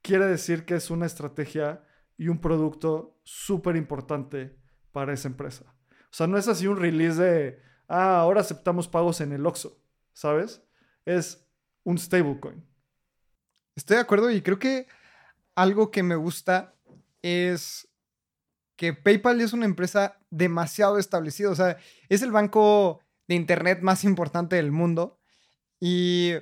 quiere 0.02 0.26
decir 0.26 0.64
que 0.64 0.74
es 0.74 0.90
una 0.90 1.06
estrategia 1.06 1.84
y 2.16 2.28
un 2.28 2.40
producto 2.40 3.18
súper 3.22 3.76
importante 3.76 4.56
para 4.92 5.12
esa 5.12 5.28
empresa. 5.28 5.64
O 6.04 6.12
sea, 6.12 6.26
no 6.26 6.36
es 6.36 6.48
así 6.48 6.66
un 6.66 6.76
release 6.76 7.20
de, 7.20 7.62
ah, 7.88 8.20
ahora 8.20 8.40
aceptamos 8.40 8.88
pagos 8.88 9.20
en 9.20 9.32
el 9.32 9.46
OXO, 9.46 9.80
¿sabes? 10.12 10.62
Es 11.04 11.46
un 11.84 11.98
stablecoin. 11.98 12.64
Estoy 13.76 13.96
de 13.96 14.02
acuerdo 14.02 14.30
y 14.30 14.42
creo 14.42 14.58
que 14.58 14.86
algo 15.54 15.90
que 15.90 16.02
me 16.02 16.16
gusta 16.16 16.74
es 17.22 17.88
que 18.76 18.94
PayPal 18.94 19.40
es 19.40 19.52
una 19.52 19.66
empresa 19.66 20.18
demasiado 20.30 20.98
establecida. 20.98 21.50
O 21.50 21.54
sea, 21.54 21.78
es 22.08 22.22
el 22.22 22.32
banco 22.32 23.00
de 23.28 23.34
Internet 23.34 23.80
más 23.82 24.04
importante 24.04 24.56
del 24.56 24.72
mundo 24.72 25.20
y 25.78 26.32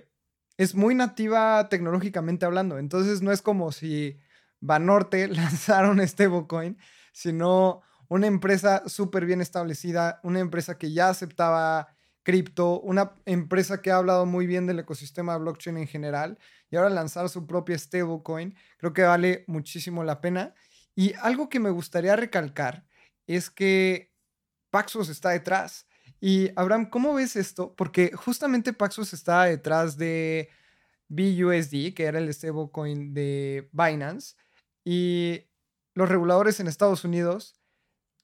es 0.59 0.75
muy 0.75 0.94
nativa 0.94 1.68
tecnológicamente 1.71 2.44
hablando. 2.44 2.79
Entonces 2.79 3.23
no 3.23 3.33
es 3.33 3.40
como 3.40 3.73
si 3.73 4.18
Banorte 4.61 5.29
lanzara 5.29 5.90
un 5.90 6.07
stablecoin, 6.07 6.77
sino 7.12 7.81
una 8.09 8.27
empresa 8.27 8.83
súper 8.87 9.25
bien 9.25 9.40
establecida, 9.40 10.21
una 10.23 10.40
empresa 10.40 10.77
que 10.77 10.92
ya 10.92 11.09
aceptaba 11.09 11.88
cripto, 12.25 12.81
una 12.81 13.14
empresa 13.25 13.81
que 13.81 13.90
ha 13.90 13.97
hablado 13.97 14.27
muy 14.27 14.47
bien 14.47 14.66
del 14.66 14.81
ecosistema 14.81 15.33
de 15.33 15.38
blockchain 15.38 15.79
en 15.79 15.87
general 15.87 16.38
y 16.71 16.77
ahora 16.77 16.90
lanzar 16.90 17.29
su 17.31 17.47
propia 17.47 17.79
stablecoin, 17.79 18.55
creo 18.77 18.92
que 18.92 19.03
vale 19.03 19.44
muchísimo 19.47 20.05
la 20.05 20.21
pena. 20.21 20.55
Y 20.94 21.14
algo 21.23 21.49
que 21.49 21.61
me 21.61 21.71
gustaría 21.71 22.16
recalcar 22.16 22.85
es 23.27 23.49
que 23.49 24.12
Paxos 24.71 25.09
está 25.09 25.31
detrás. 25.31 25.87
Y 26.20 26.50
Abraham, 26.57 26.90
¿cómo 26.90 27.14
ves 27.14 27.37
esto? 27.37 27.74
Porque 27.76 28.12
justamente 28.14 28.72
Paxos 28.72 29.12
está 29.12 29.44
detrás 29.44 29.96
de 29.96 30.48
BUSD, 31.09 31.94
que 31.94 32.04
era 32.04 32.18
el 32.18 32.33
stablecoin 32.33 33.14
de 33.14 33.68
Binance, 33.72 34.35
y 34.85 35.44
los 35.94 36.09
reguladores 36.09 36.61
en 36.61 36.66
Estados 36.66 37.04
Unidos 37.04 37.59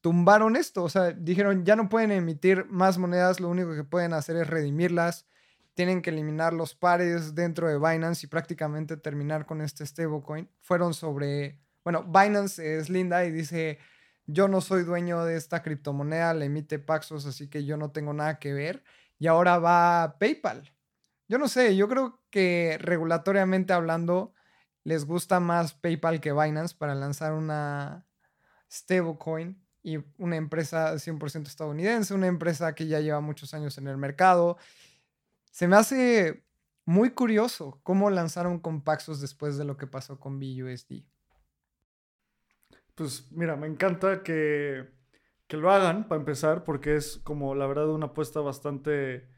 tumbaron 0.01 0.55
esto, 0.57 0.83
o 0.83 0.89
sea, 0.89 1.13
dijeron, 1.13 1.65
ya 1.65 1.77
no 1.77 1.89
pueden 1.89 2.13
emitir 2.13 2.67
más 2.69 2.99
monedas, 2.99 3.41
lo 3.41 3.49
único 3.49 3.75
que 3.75 3.85
pueden 3.85 4.13
hacer 4.13 4.37
es 4.37 4.47
redimirlas, 4.47 5.27
tienen 5.73 6.03
que 6.03 6.11
eliminar 6.11 6.53
los 6.53 6.75
pares 6.75 7.35
dentro 7.35 7.69
de 7.69 7.79
Binance 7.79 8.27
y 8.27 8.29
prácticamente 8.29 8.97
terminar 8.97 9.47
con 9.47 9.61
este 9.61 9.85
stablecoin. 9.87 10.49
Fueron 10.61 10.95
sobre, 10.95 11.59
bueno, 11.83 12.05
Binance 12.05 12.77
es 12.77 12.91
linda 12.91 13.25
y 13.25 13.33
dice, 13.33 13.79
yo 14.27 14.49
no 14.49 14.61
soy 14.61 14.85
dueño 14.85 15.25
de 15.25 15.37
esta 15.37 15.63
criptomoneda, 15.63 16.35
le 16.35 16.47
emite 16.47 16.79
Paxos, 16.79 17.27
así 17.27 17.49
que 17.49 17.65
yo 17.65 17.77
no 17.77 17.91
tengo 17.91 18.13
nada 18.13 18.39
que 18.39 18.53
ver. 18.53 18.85
Y 19.19 19.27
ahora 19.27 19.59
va 19.59 20.17
PayPal. 20.19 20.73
Yo 21.29 21.39
no 21.39 21.49
sé, 21.49 21.77
yo 21.77 21.89
creo 21.89 22.21
que 22.31 22.79
regulatoriamente 22.81 23.73
hablando, 23.73 24.35
les 24.83 25.05
gusta 25.07 25.41
más 25.41 25.75
PayPal 25.75 26.21
que 26.21 26.33
Binance 26.33 26.75
para 26.77 26.95
lanzar 26.95 27.33
una 27.33 28.07
stablecoin 28.71 29.63
y 29.83 29.99
una 30.19 30.37
empresa 30.37 30.99
100% 30.99 31.47
estadounidense, 31.47 32.15
una 32.15 32.27
empresa 32.27 32.75
que 32.75 32.87
ya 32.87 33.01
lleva 33.01 33.21
muchos 33.21 33.55
años 33.55 33.79
en 33.79 33.89
el 33.89 33.97
mercado 33.97 34.59
se 35.55 35.69
me 35.69 35.77
hace 35.77 36.45
muy 36.85 37.11
curioso 37.11 37.79
cómo 37.85 38.11
lanzaron 38.11 38.59
con 38.59 38.83
Paxos 38.83 39.21
después 39.21 39.57
de 39.57 39.65
lo 39.65 39.77
que 39.77 39.87
pasó 39.87 40.19
con 40.19 40.41
BUSD. 40.41 41.05
Pues 42.95 43.31
mira, 43.33 43.57
me 43.57 43.67
encanta 43.67 44.23
que, 44.23 44.89
que 45.47 45.57
lo 45.57 45.71
hagan 45.71 46.09
para 46.09 46.21
empezar, 46.21 46.65
porque 46.65 46.97
es 46.97 47.19
como 47.25 47.55
la 47.55 47.67
verdad 47.67 47.89
una 47.91 48.07
apuesta 48.07 48.41
bastante, 48.41 49.29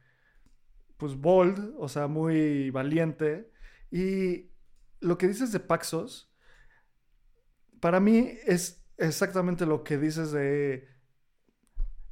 pues 0.97 1.17
bold, 1.17 1.75
o 1.79 1.89
sea, 1.89 2.07
muy 2.07 2.71
valiente. 2.71 3.51
Y 3.91 4.51
lo 5.01 5.19
que 5.19 5.29
dices 5.29 5.53
de 5.53 5.61
Paxos, 5.61 6.31
para 7.81 8.01
mí 8.01 8.39
es 8.47 8.85
exactamente 8.99 9.67
lo 9.67 9.85
que 9.85 9.99
dices 9.99 10.33
de... 10.33 10.89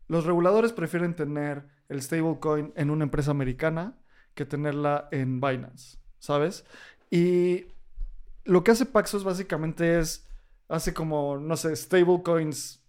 Los 0.07 0.27
reguladores 0.27 0.73
prefieren 0.73 1.15
tener 1.15 1.67
el 1.89 2.03
stablecoin 2.03 2.73
en 2.77 2.91
una 2.91 3.05
empresa 3.05 3.31
americana 3.31 3.99
que 4.35 4.45
tenerla 4.45 5.09
en 5.13 5.41
Binance, 5.41 5.99
¿sabes? 6.19 6.65
Y 7.11 7.67
lo 8.45 8.65
que 8.65 8.73
hace 8.73 8.87
Paxos 8.87 9.25
básicamente 9.25 9.99
es, 9.99 10.29
hace 10.69 10.95
como, 10.95 11.39
no 11.39 11.57
sé, 11.57 11.75
stablecoins 11.75 12.83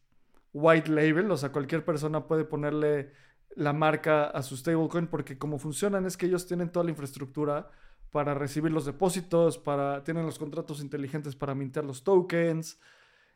white 0.54 0.90
label, 0.90 1.32
o 1.32 1.38
sea, 1.38 1.52
cualquier 1.52 1.84
persona 1.84 2.28
puede 2.28 2.46
ponerle 2.46 3.12
la 3.56 3.74
marca 3.74 4.26
a 4.26 4.42
su 4.42 4.58
stablecoin 4.58 5.08
porque 5.08 5.38
como 5.38 5.60
funcionan 5.60 6.06
es 6.06 6.18
que 6.18 6.26
ellos 6.26 6.48
tienen 6.48 6.72
toda 6.72 6.86
la 6.86 6.92
infraestructura 6.92 7.70
para 8.12 8.34
recibir 8.34 8.72
los 8.72 8.86
depósitos, 8.86 9.58
para 9.58 10.04
tienen 10.04 10.26
los 10.26 10.40
contratos 10.40 10.82
inteligentes 10.82 11.36
para 11.36 11.56
mintar 11.56 11.84
los 11.84 12.04
tokens. 12.04 12.80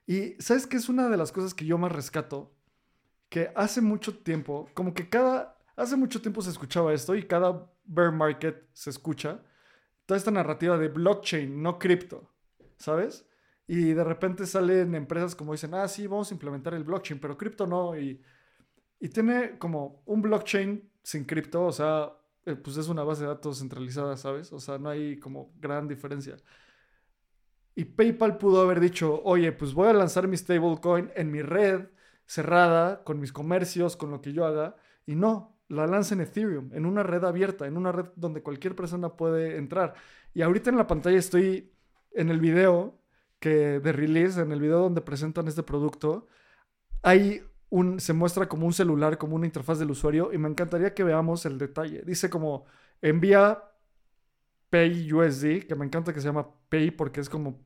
Y 0.08 0.36
sabes 0.40 0.66
qué 0.68 0.78
es 0.78 0.90
una 0.90 1.10
de 1.10 1.18
las 1.18 1.32
cosas 1.32 1.54
que 1.54 1.66
yo 1.66 1.78
más 1.78 1.92
rescato, 1.92 2.54
que 3.30 3.52
hace 3.56 3.82
mucho 3.82 4.18
tiempo, 4.18 4.70
como 4.74 4.94
que 4.94 5.10
cada 5.10 5.60
Hace 5.80 5.96
mucho 5.96 6.22
tiempo 6.22 6.42
se 6.42 6.50
escuchaba 6.50 6.94
esto 6.94 7.16
y 7.16 7.24
cada 7.24 7.72
bear 7.86 8.12
market 8.12 8.68
se 8.74 8.90
escucha. 8.90 9.42
Toda 10.06 10.18
esta 10.18 10.30
narrativa 10.30 10.78
de 10.78 10.90
blockchain, 10.90 11.64
no 11.64 11.80
cripto, 11.80 12.30
¿sabes? 12.76 13.26
Y 13.72 13.94
de 13.94 14.04
repente 14.04 14.48
salen 14.48 14.96
empresas 14.96 15.36
como 15.36 15.52
dicen, 15.52 15.76
ah, 15.76 15.88
sí, 15.88 16.08
vamos 16.08 16.32
a 16.32 16.34
implementar 16.34 16.74
el 16.74 16.84
blockchain, 16.84 17.20
pero 17.20 17.38
cripto 17.38 17.68
no. 17.68 17.96
Y, 17.96 18.20
y 19.00 19.10
tiene 19.10 19.60
como 19.60 20.02
un 20.08 20.24
blockchain 20.24 20.90
sin 21.04 21.24
cripto, 21.24 21.66
o 21.66 21.72
sea, 21.72 22.12
eh, 22.48 22.56
pues 22.56 22.78
es 22.78 22.88
una 22.88 23.04
base 23.04 23.22
de 23.22 23.28
datos 23.28 23.60
centralizada, 23.60 24.18
¿sabes? 24.18 24.52
O 24.54 24.60
sea, 24.60 24.80
no 24.80 24.90
hay 24.90 25.20
como 25.20 25.54
gran 25.60 25.88
diferencia. 25.88 26.38
Y 27.76 27.86
PayPal 27.86 28.40
pudo 28.40 28.62
haber 28.62 28.80
dicho, 28.80 29.22
oye, 29.24 29.52
pues 29.52 29.76
voy 29.76 29.88
a 29.90 29.94
lanzar 29.94 30.28
mi 30.28 30.36
stablecoin 30.36 31.12
en 31.16 31.30
mi 31.32 31.44
red 31.44 31.90
cerrada 32.26 33.04
con 33.04 33.20
mis 33.20 33.32
comercios, 33.32 33.96
con 33.96 34.10
lo 34.10 34.20
que 34.20 34.34
yo 34.34 34.46
haga. 34.46 34.78
Y 35.06 35.14
no, 35.16 35.60
la 35.68 35.86
lanza 35.86 36.16
en 36.16 36.22
Ethereum, 36.22 36.72
en 36.74 36.88
una 36.88 37.04
red 37.04 37.24
abierta, 37.24 37.68
en 37.68 37.78
una 37.78 37.92
red 37.92 38.08
donde 38.16 38.42
cualquier 38.42 38.76
persona 38.76 39.16
puede 39.16 39.58
entrar. 39.58 39.94
Y 40.34 40.42
ahorita 40.42 40.72
en 40.72 40.78
la 40.78 40.88
pantalla 40.88 41.20
estoy 41.20 41.72
en 42.14 42.30
el 42.30 42.40
video 42.40 42.99
que 43.40 43.80
de 43.80 43.92
release, 43.92 44.42
en 44.42 44.52
el 44.52 44.60
video 44.62 44.80
donde 44.80 45.02
presentan 45.02 45.48
este 45.48 45.64
producto, 45.64 46.28
hay 47.02 47.44
un, 47.70 48.00
se 48.00 48.14
muestra 48.14 48.48
como 48.50 48.66
un 48.66 48.74
celular, 48.74 49.18
como 49.18 49.36
una 49.36 49.46
interfaz 49.46 49.80
del 49.80 49.92
usuario, 49.92 50.32
y 50.34 50.38
me 50.38 50.50
encantaría 50.50 50.94
que 50.94 51.04
veamos 51.04 51.46
el 51.46 51.58
detalle. 51.58 52.04
Dice 52.06 52.30
como 52.30 52.66
envía 53.02 53.64
Pay 54.70 55.12
USD, 55.14 55.68
que 55.68 55.76
me 55.76 55.86
encanta 55.86 56.14
que 56.14 56.22
se 56.22 56.28
llama 56.28 56.48
Pay 56.70 56.92
porque 56.92 57.22
es 57.22 57.30
como 57.30 57.60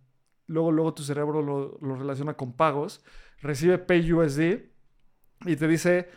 luego, 0.47 0.71
luego 0.71 0.93
tu 0.93 1.03
cerebro 1.03 1.41
lo, 1.41 1.77
lo 1.81 1.95
relaciona 1.95 2.35
con 2.35 2.53
pagos. 2.53 3.03
Recibe 3.41 3.77
Pay 3.77 4.13
USD 4.13 4.73
y 5.45 5.55
te 5.55 5.67
dice 5.67 6.09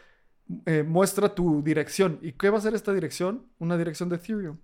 eh, 0.66 0.84
muestra 0.84 1.34
tu 1.34 1.62
dirección. 1.62 2.18
¿Y 2.22 2.32
qué 2.32 2.50
va 2.50 2.58
a 2.58 2.60
ser 2.60 2.74
esta 2.74 2.92
dirección? 2.92 3.46
Una 3.58 3.76
dirección 3.76 4.08
de 4.08 4.16
Ethereum. 4.16 4.58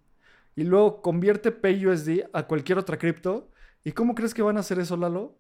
Y 0.54 0.64
luego 0.64 1.02
convierte 1.02 1.50
PayUSD 1.50 2.24
a 2.32 2.46
cualquier 2.46 2.78
otra 2.78 2.98
cripto. 2.98 3.50
¿Y 3.84 3.92
cómo 3.92 4.14
crees 4.14 4.34
que 4.34 4.42
van 4.42 4.56
a 4.56 4.60
hacer 4.60 4.78
eso, 4.78 4.96
Lalo? 4.96 5.38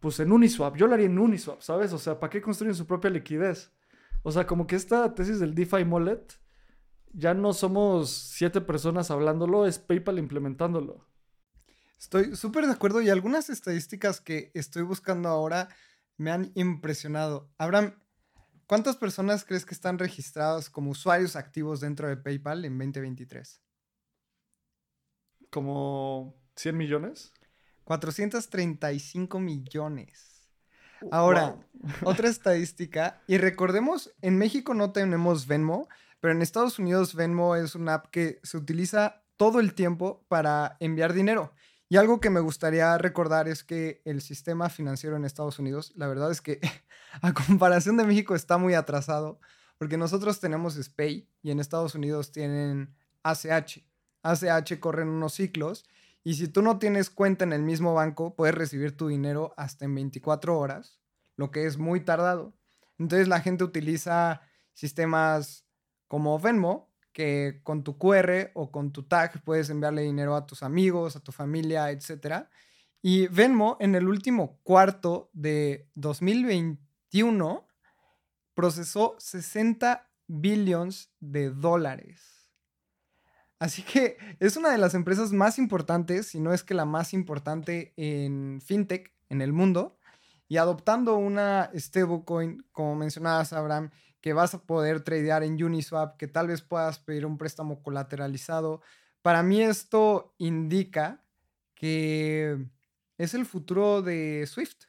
Pues 0.00 0.20
en 0.20 0.32
Uniswap. 0.32 0.76
Yo 0.76 0.86
lo 0.86 0.94
haría 0.94 1.06
en 1.06 1.18
Uniswap, 1.18 1.60
¿sabes? 1.60 1.92
O 1.92 1.98
sea, 1.98 2.20
¿para 2.20 2.30
qué 2.30 2.42
construyen 2.42 2.74
su 2.74 2.86
propia 2.86 3.10
liquidez? 3.10 3.72
O 4.22 4.32
sea, 4.32 4.46
como 4.46 4.66
que 4.66 4.76
esta 4.76 5.14
tesis 5.14 5.40
del 5.40 5.54
DeFi 5.54 5.84
Mullet, 5.84 6.26
ya 7.12 7.34
no 7.34 7.52
somos 7.52 8.10
siete 8.10 8.60
personas 8.60 9.10
hablándolo, 9.10 9.66
es 9.66 9.78
PayPal 9.78 10.18
implementándolo. 10.18 11.06
Estoy 11.98 12.36
súper 12.36 12.66
de 12.66 12.72
acuerdo 12.72 13.00
y 13.00 13.08
algunas 13.08 13.48
estadísticas 13.48 14.20
que 14.20 14.50
estoy 14.54 14.82
buscando 14.82 15.28
ahora 15.28 15.68
me 16.16 16.30
han 16.30 16.52
impresionado. 16.54 17.50
Abraham, 17.56 17.94
¿Cuántas 18.66 18.96
personas 18.96 19.44
crees 19.44 19.66
que 19.66 19.74
están 19.74 19.98
registradas 19.98 20.70
como 20.70 20.90
usuarios 20.90 21.36
activos 21.36 21.80
dentro 21.80 22.08
de 22.08 22.16
PayPal 22.16 22.64
en 22.64 22.78
2023? 22.78 23.60
¿Como 25.50 26.34
100 26.56 26.76
millones? 26.76 27.32
435 27.84 29.38
millones. 29.40 30.48
Ahora, 31.10 31.56
otra 32.04 32.28
estadística, 32.28 33.22
y 33.26 33.38
recordemos, 33.38 34.12
en 34.22 34.38
México 34.38 34.74
no 34.74 34.92
tenemos 34.92 35.46
Venmo, 35.46 35.88
pero 36.20 36.32
en 36.32 36.42
Estados 36.42 36.78
Unidos 36.78 37.14
Venmo 37.14 37.56
es 37.56 37.74
una 37.74 37.94
app 37.94 38.06
que 38.06 38.40
se 38.42 38.56
utiliza 38.56 39.22
todo 39.36 39.60
el 39.60 39.74
tiempo 39.74 40.24
para 40.28 40.76
enviar 40.80 41.12
dinero. 41.12 41.52
Y 41.88 41.96
algo 41.96 42.20
que 42.20 42.30
me 42.30 42.40
gustaría 42.40 42.96
recordar 42.98 43.46
es 43.46 43.62
que 43.62 44.00
el 44.04 44.22
sistema 44.22 44.70
financiero 44.70 45.16
en 45.16 45.24
Estados 45.24 45.58
Unidos, 45.58 45.92
la 45.96 46.08
verdad 46.08 46.30
es 46.30 46.40
que 46.40 46.60
a 47.22 47.32
comparación 47.32 47.96
de 47.96 48.04
México 48.04 48.34
está 48.34 48.56
muy 48.56 48.74
atrasado, 48.74 49.38
porque 49.76 49.96
nosotros 49.96 50.40
tenemos 50.40 50.74
SPAY 50.74 51.28
y 51.42 51.50
en 51.50 51.60
Estados 51.60 51.94
Unidos 51.94 52.32
tienen 52.32 52.94
ACH. 53.22 53.84
ACH 54.22 54.80
corren 54.80 55.08
unos 55.08 55.34
ciclos 55.34 55.84
y 56.24 56.34
si 56.34 56.48
tú 56.48 56.62
no 56.62 56.78
tienes 56.78 57.10
cuenta 57.10 57.44
en 57.44 57.52
el 57.52 57.62
mismo 57.62 57.92
banco, 57.92 58.34
puedes 58.34 58.54
recibir 58.54 58.96
tu 58.96 59.08
dinero 59.08 59.52
hasta 59.58 59.84
en 59.84 59.94
24 59.94 60.58
horas, 60.58 60.98
lo 61.36 61.50
que 61.50 61.66
es 61.66 61.76
muy 61.76 62.00
tardado. 62.00 62.54
Entonces 62.98 63.28
la 63.28 63.40
gente 63.40 63.62
utiliza 63.62 64.40
sistemas 64.72 65.66
como 66.08 66.38
Venmo, 66.38 66.90
que 67.12 67.60
con 67.62 67.84
tu 67.84 67.98
QR 67.98 68.50
o 68.54 68.72
con 68.72 68.90
tu 68.90 69.02
tag 69.02 69.44
puedes 69.44 69.68
enviarle 69.68 70.00
dinero 70.00 70.34
a 70.34 70.46
tus 70.46 70.62
amigos, 70.62 71.14
a 71.14 71.20
tu 71.20 71.30
familia, 71.30 71.90
etc. 71.90 72.46
Y 73.02 73.26
Venmo 73.28 73.76
en 73.78 73.94
el 73.94 74.08
último 74.08 74.58
cuarto 74.62 75.28
de 75.34 75.90
2021 75.94 77.68
procesó 78.54 79.14
60 79.18 80.10
billones 80.26 81.12
de 81.20 81.50
dólares. 81.50 82.33
Así 83.64 83.82
que 83.82 84.18
es 84.40 84.58
una 84.58 84.70
de 84.70 84.76
las 84.76 84.92
empresas 84.92 85.32
más 85.32 85.58
importantes, 85.58 86.26
si 86.26 86.38
no 86.38 86.52
es 86.52 86.62
que 86.62 86.74
la 86.74 86.84
más 86.84 87.14
importante 87.14 87.94
en 87.96 88.60
fintech 88.60 89.10
en 89.30 89.40
el 89.40 89.54
mundo. 89.54 89.96
Y 90.48 90.58
adoptando 90.58 91.16
una 91.16 91.70
stablecoin, 91.74 92.66
como 92.72 92.94
mencionabas, 92.94 93.54
Abraham, 93.54 93.90
que 94.20 94.34
vas 94.34 94.52
a 94.52 94.60
poder 94.60 95.00
tradear 95.00 95.44
en 95.44 95.64
Uniswap, 95.64 96.18
que 96.18 96.28
tal 96.28 96.48
vez 96.48 96.60
puedas 96.60 96.98
pedir 96.98 97.24
un 97.24 97.38
préstamo 97.38 97.82
colateralizado. 97.82 98.82
Para 99.22 99.42
mí 99.42 99.62
esto 99.62 100.34
indica 100.36 101.24
que 101.74 102.66
es 103.16 103.32
el 103.32 103.46
futuro 103.46 104.02
de 104.02 104.44
SWIFT, 104.46 104.84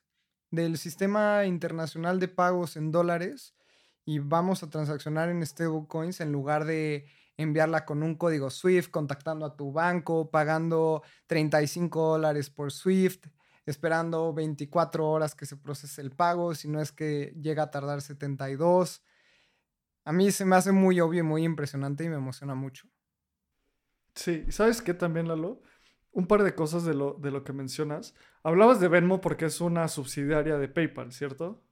del 0.52 0.78
sistema 0.78 1.46
internacional 1.46 2.20
de 2.20 2.28
pagos 2.28 2.76
en 2.76 2.92
dólares 2.92 3.56
y 4.04 4.20
vamos 4.20 4.64
a 4.64 4.70
transaccionar 4.70 5.30
en 5.30 5.46
stablecoins 5.46 6.20
en 6.20 6.34
lugar 6.34 6.66
de 6.66 7.06
enviarla 7.38 7.86
con 7.86 8.04
un 8.04 8.15
código 8.15 8.50
SWIFT, 8.50 8.91
contactando 8.91 9.45
a 9.45 9.56
tu 9.56 9.71
banco, 9.71 10.30
pagando 10.30 11.04
35 11.28 12.12
dólares 12.12 12.50
por 12.50 12.71
SWIFT, 12.71 13.28
esperando 13.65 14.34
24 14.34 15.10
horas 15.10 15.36
que 15.36 15.45
se 15.45 15.58
procese 15.58 16.02
el 16.02 16.12
pago, 16.12 16.56
si 16.56 16.67
no 16.67 16.82
es 16.82 16.91
que 16.91 17.34
llega 17.41 17.63
a 17.63 17.71
tardar 17.71 18.02
72 18.02 19.04
a 20.06 20.13
mí 20.13 20.32
se 20.32 20.45
me 20.45 20.56
hace 20.56 20.71
muy 20.71 21.02
obvio 21.02 21.21
y 21.21 21.24
muy 21.24 21.43
impresionante 21.43 22.04
y 22.04 22.10
me 22.10 22.15
emociona 22.15 22.54
mucho. 22.54 22.88
Sí, 24.13 24.45
¿sabes 24.50 24.82
qué 24.82 24.93
también, 24.93 25.28
Lalo? 25.28 25.62
Un 26.12 26.28
par 26.28 26.43
de 26.43 26.54
cosas 26.54 26.86
de 26.86 26.93
lo, 26.93 27.15
de 27.15 27.32
lo 27.32 27.43
que 27.43 27.54
mencionas. 27.54 28.13
Hablabas 28.43 28.80
de 28.80 28.88
Venmo 28.88 29.19
porque 29.19 29.45
es 29.45 29.60
una 29.60 29.88
subsidiaria 29.88 30.58
de 30.58 30.69
PayPal, 30.69 31.12
¿cierto? 31.12 31.63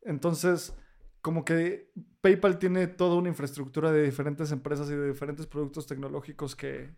Entonces, 0.00 0.74
como 1.26 1.44
que 1.44 1.90
PayPal 2.20 2.56
tiene 2.56 2.86
toda 2.86 3.16
una 3.16 3.28
infraestructura 3.28 3.90
de 3.90 4.04
diferentes 4.04 4.52
empresas 4.52 4.88
y 4.90 4.94
de 4.94 5.08
diferentes 5.08 5.48
productos 5.48 5.84
tecnológicos 5.88 6.54
que, 6.54 6.94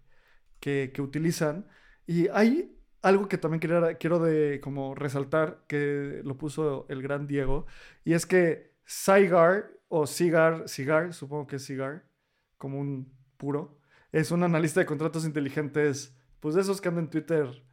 que, 0.61 0.93
utilizan. 0.99 1.67
Y 2.07 2.29
hay 2.29 2.79
algo 3.01 3.27
que 3.27 3.38
también 3.38 3.59
quiero 3.59 4.19
de, 4.19 4.61
como 4.61 4.95
resaltar, 4.95 5.64
que 5.67 6.21
lo 6.25 6.37
puso 6.37 6.85
el 6.91 7.01
gran 7.01 7.27
Diego, 7.27 7.64
y 8.05 8.12
es 8.12 8.27
que 8.27 8.75
Cigar 8.85 9.71
o 9.88 10.07
Cigar, 10.07 10.69
Cigar, 10.69 11.14
supongo 11.14 11.47
que 11.47 11.57
es 11.57 11.64
Cigar, 11.64 12.05
como 12.59 12.81
un 12.81 13.11
puro, 13.38 13.79
es 14.12 14.31
un 14.31 14.43
analista 14.43 14.81
de 14.81 14.85
contratos 14.85 15.25
inteligentes, 15.25 16.14
pues 16.41 16.55
de 16.55 16.61
esos 16.61 16.83
que 16.83 16.88
andan 16.91 17.05
en 17.05 17.11
Twitter 17.11 17.64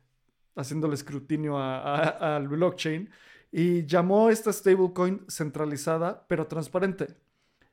haciéndole 0.55 0.93
escrutinio 0.93 1.59
al 1.59 2.47
blockchain, 2.47 3.09
y 3.57 3.85
llamó 3.85 4.29
esta 4.29 4.51
stablecoin 4.51 5.25
centralizada 5.29 6.25
pero 6.27 6.45
transparente. 6.45 7.15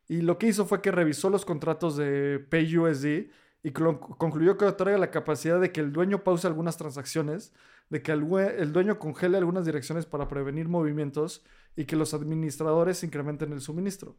Y 0.06 0.20
lo 0.20 0.38
que 0.38 0.46
hizo 0.46 0.64
fue 0.64 0.80
que 0.80 0.92
revisó 0.92 1.28
los 1.28 1.44
contratos 1.44 1.96
de 1.96 2.38
PayUSD 2.38 3.32
y 3.64 3.70
concluyó 3.72 4.56
que 4.56 4.64
otorga 4.64 4.96
la 4.96 5.10
capacidad 5.10 5.60
de 5.60 5.72
que 5.72 5.80
el 5.80 5.92
dueño 5.92 6.22
pause 6.22 6.44
algunas 6.44 6.76
transacciones, 6.76 7.52
de 7.90 8.00
que 8.00 8.12
el 8.12 8.72
dueño 8.72 9.00
congele 9.00 9.38
algunas 9.38 9.66
direcciones 9.66 10.06
para 10.06 10.28
prevenir 10.28 10.68
movimientos 10.68 11.44
y 11.74 11.84
que 11.84 11.96
los 11.96 12.14
administradores 12.14 13.02
incrementen 13.02 13.52
el 13.52 13.60
suministro. 13.60 14.14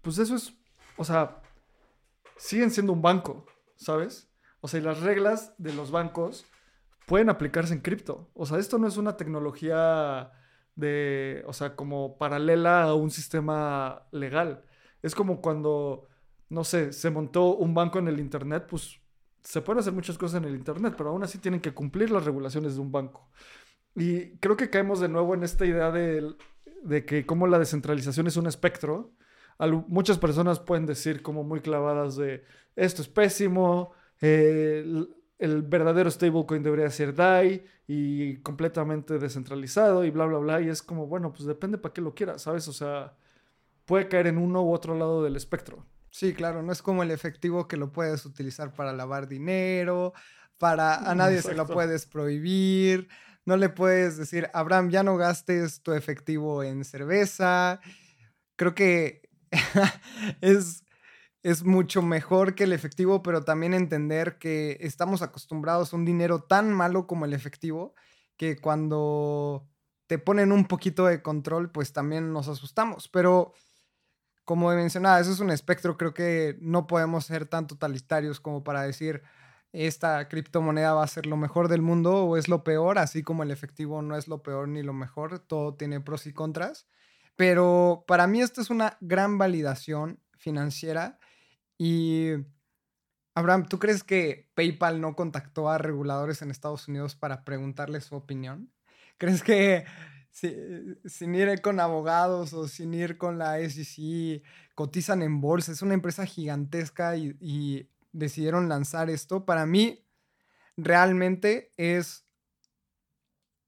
Pues 0.00 0.16
eso 0.16 0.34
es, 0.34 0.54
o 0.96 1.04
sea, 1.04 1.42
siguen 2.38 2.70
siendo 2.70 2.94
un 2.94 3.02
banco, 3.02 3.44
¿sabes? 3.76 4.30
O 4.62 4.68
sea, 4.68 4.80
y 4.80 4.82
las 4.82 5.00
reglas 5.00 5.52
de 5.58 5.74
los 5.74 5.90
bancos 5.90 6.46
pueden 7.06 7.28
aplicarse 7.28 7.74
en 7.74 7.80
cripto. 7.80 8.30
O 8.32 8.46
sea, 8.46 8.56
esto 8.56 8.78
no 8.78 8.88
es 8.88 8.96
una 8.96 9.18
tecnología 9.18 10.32
de, 10.80 11.44
o 11.46 11.52
sea, 11.52 11.76
como 11.76 12.18
paralela 12.18 12.84
a 12.84 12.94
un 12.94 13.10
sistema 13.10 14.06
legal. 14.12 14.64
Es 15.02 15.14
como 15.14 15.40
cuando, 15.40 16.08
no 16.48 16.64
sé, 16.64 16.92
se 16.92 17.10
montó 17.10 17.56
un 17.56 17.74
banco 17.74 17.98
en 17.98 18.08
el 18.08 18.20
Internet, 18.20 18.66
pues 18.68 19.00
se 19.42 19.62
pueden 19.62 19.80
hacer 19.80 19.92
muchas 19.92 20.18
cosas 20.18 20.42
en 20.42 20.48
el 20.48 20.54
Internet, 20.54 20.94
pero 20.96 21.10
aún 21.10 21.22
así 21.22 21.38
tienen 21.38 21.60
que 21.60 21.72
cumplir 21.72 22.10
las 22.10 22.24
regulaciones 22.24 22.74
de 22.74 22.80
un 22.80 22.92
banco. 22.92 23.30
Y 23.94 24.36
creo 24.38 24.56
que 24.56 24.70
caemos 24.70 25.00
de 25.00 25.08
nuevo 25.08 25.34
en 25.34 25.42
esta 25.42 25.66
idea 25.66 25.90
de 25.90 26.36
de 26.82 27.04
que 27.04 27.26
como 27.26 27.46
la 27.46 27.58
descentralización 27.58 28.26
es 28.26 28.36
un 28.36 28.46
espectro, 28.46 29.12
muchas 29.88 30.18
personas 30.18 30.60
pueden 30.60 30.86
decir 30.86 31.22
como 31.22 31.44
muy 31.44 31.60
clavadas 31.60 32.16
de 32.16 32.44
esto 32.76 33.02
es 33.02 33.08
pésimo, 33.08 33.92
eh, 34.20 34.84
el, 35.40 35.62
verdadero 35.62 36.10
stablecoin 36.10 36.62
debería 36.62 36.90
ser 36.90 37.14
DAI 37.14 37.64
y 37.86 38.36
completamente 38.38 39.18
descentralizado 39.18 40.04
y 40.04 40.10
bla, 40.10 40.26
bla, 40.26 40.38
bla. 40.38 40.60
Y 40.60 40.68
es 40.68 40.82
como, 40.82 41.06
bueno, 41.06 41.32
pues 41.32 41.44
depende 41.44 41.78
para 41.78 41.92
qué 41.92 42.00
lo 42.00 42.14
quieras, 42.14 42.42
¿sabes? 42.42 42.68
O 42.68 42.72
sea, 42.72 43.16
puede 43.84 44.08
caer 44.08 44.28
en 44.28 44.38
uno 44.38 44.62
u 44.62 44.72
otro 44.72 44.96
lado 44.96 45.22
del 45.22 45.36
espectro. 45.36 45.84
Sí, 46.10 46.34
claro, 46.34 46.62
no 46.62 46.72
es 46.72 46.82
como 46.82 47.02
el 47.02 47.10
efectivo 47.10 47.68
que 47.68 47.76
lo 47.76 47.92
puedes 47.92 48.24
utilizar 48.26 48.72
para 48.72 48.92
lavar 48.92 49.28
dinero, 49.28 50.12
para 50.58 51.10
a 51.10 51.14
nadie 51.14 51.40
se 51.40 51.54
lo 51.54 51.66
puedes 51.66 52.06
prohibir 52.06 53.08
no 53.44 53.56
le 53.56 53.68
puedes 53.68 54.16
decir, 54.16 54.48
Abraham, 54.52 54.90
ya 54.90 55.02
no 55.02 55.16
gastes 55.16 55.82
tu 55.82 55.92
efectivo 55.92 56.62
en 56.62 56.84
cerveza. 56.84 57.80
Creo 58.56 58.74
que 58.74 59.28
es, 60.40 60.84
es 61.42 61.64
mucho 61.64 62.02
mejor 62.02 62.54
que 62.54 62.64
el 62.64 62.72
efectivo, 62.72 63.22
pero 63.22 63.44
también 63.44 63.74
entender 63.74 64.38
que 64.38 64.76
estamos 64.80 65.22
acostumbrados 65.22 65.92
a 65.92 65.96
un 65.96 66.04
dinero 66.04 66.42
tan 66.42 66.72
malo 66.72 67.06
como 67.06 67.24
el 67.24 67.32
efectivo, 67.32 67.94
que 68.36 68.58
cuando 68.58 69.66
te 70.06 70.18
ponen 70.18 70.52
un 70.52 70.66
poquito 70.66 71.06
de 71.06 71.22
control, 71.22 71.70
pues 71.70 71.92
también 71.92 72.32
nos 72.32 72.48
asustamos. 72.48 73.08
Pero 73.08 73.52
como 74.44 74.68
mencionaba, 74.74 75.20
eso 75.20 75.30
es 75.32 75.40
un 75.40 75.50
espectro, 75.50 75.96
creo 75.96 76.12
que 76.12 76.58
no 76.60 76.86
podemos 76.86 77.26
ser 77.26 77.46
tan 77.46 77.66
totalitarios 77.66 78.40
como 78.40 78.64
para 78.64 78.82
decir 78.82 79.22
esta 79.72 80.28
criptomoneda 80.28 80.94
va 80.94 81.04
a 81.04 81.06
ser 81.06 81.26
lo 81.26 81.36
mejor 81.36 81.68
del 81.68 81.82
mundo 81.82 82.24
o 82.24 82.36
es 82.36 82.48
lo 82.48 82.64
peor, 82.64 82.98
así 82.98 83.22
como 83.22 83.44
el 83.44 83.52
efectivo 83.52 84.02
no 84.02 84.16
es 84.16 84.26
lo 84.26 84.42
peor 84.42 84.68
ni 84.68 84.82
lo 84.82 84.92
mejor, 84.92 85.38
todo 85.38 85.74
tiene 85.74 86.00
pros 86.00 86.26
y 86.26 86.32
contras. 86.32 86.88
Pero 87.36 88.04
para 88.08 88.26
mí 88.26 88.40
esto 88.40 88.60
es 88.60 88.70
una 88.70 88.98
gran 89.00 89.38
validación 89.38 90.18
financiera 90.36 91.20
y 91.82 92.32
Abraham, 93.34 93.66
¿tú 93.66 93.78
crees 93.78 94.04
que 94.04 94.50
PayPal 94.52 95.00
no 95.00 95.16
contactó 95.16 95.70
a 95.70 95.78
reguladores 95.78 96.42
en 96.42 96.50
Estados 96.50 96.88
Unidos 96.88 97.16
para 97.16 97.42
preguntarles 97.42 98.04
su 98.04 98.16
opinión? 98.16 98.70
¿Crees 99.16 99.42
que 99.42 99.86
sin 100.30 101.34
ir 101.34 101.62
con 101.62 101.80
abogados 101.80 102.52
o 102.52 102.68
sin 102.68 102.92
ir 102.92 103.16
con 103.16 103.38
la 103.38 103.58
SEC 103.66 104.42
cotizan 104.74 105.22
en 105.22 105.40
bolsa? 105.40 105.72
Es 105.72 105.80
una 105.80 105.94
empresa 105.94 106.26
gigantesca 106.26 107.16
y, 107.16 107.88
decidieron 108.12 108.68
lanzar 108.68 109.08
esto. 109.08 109.46
Para 109.46 109.64
mí, 109.64 110.04
realmente 110.76 111.72
es 111.78 112.26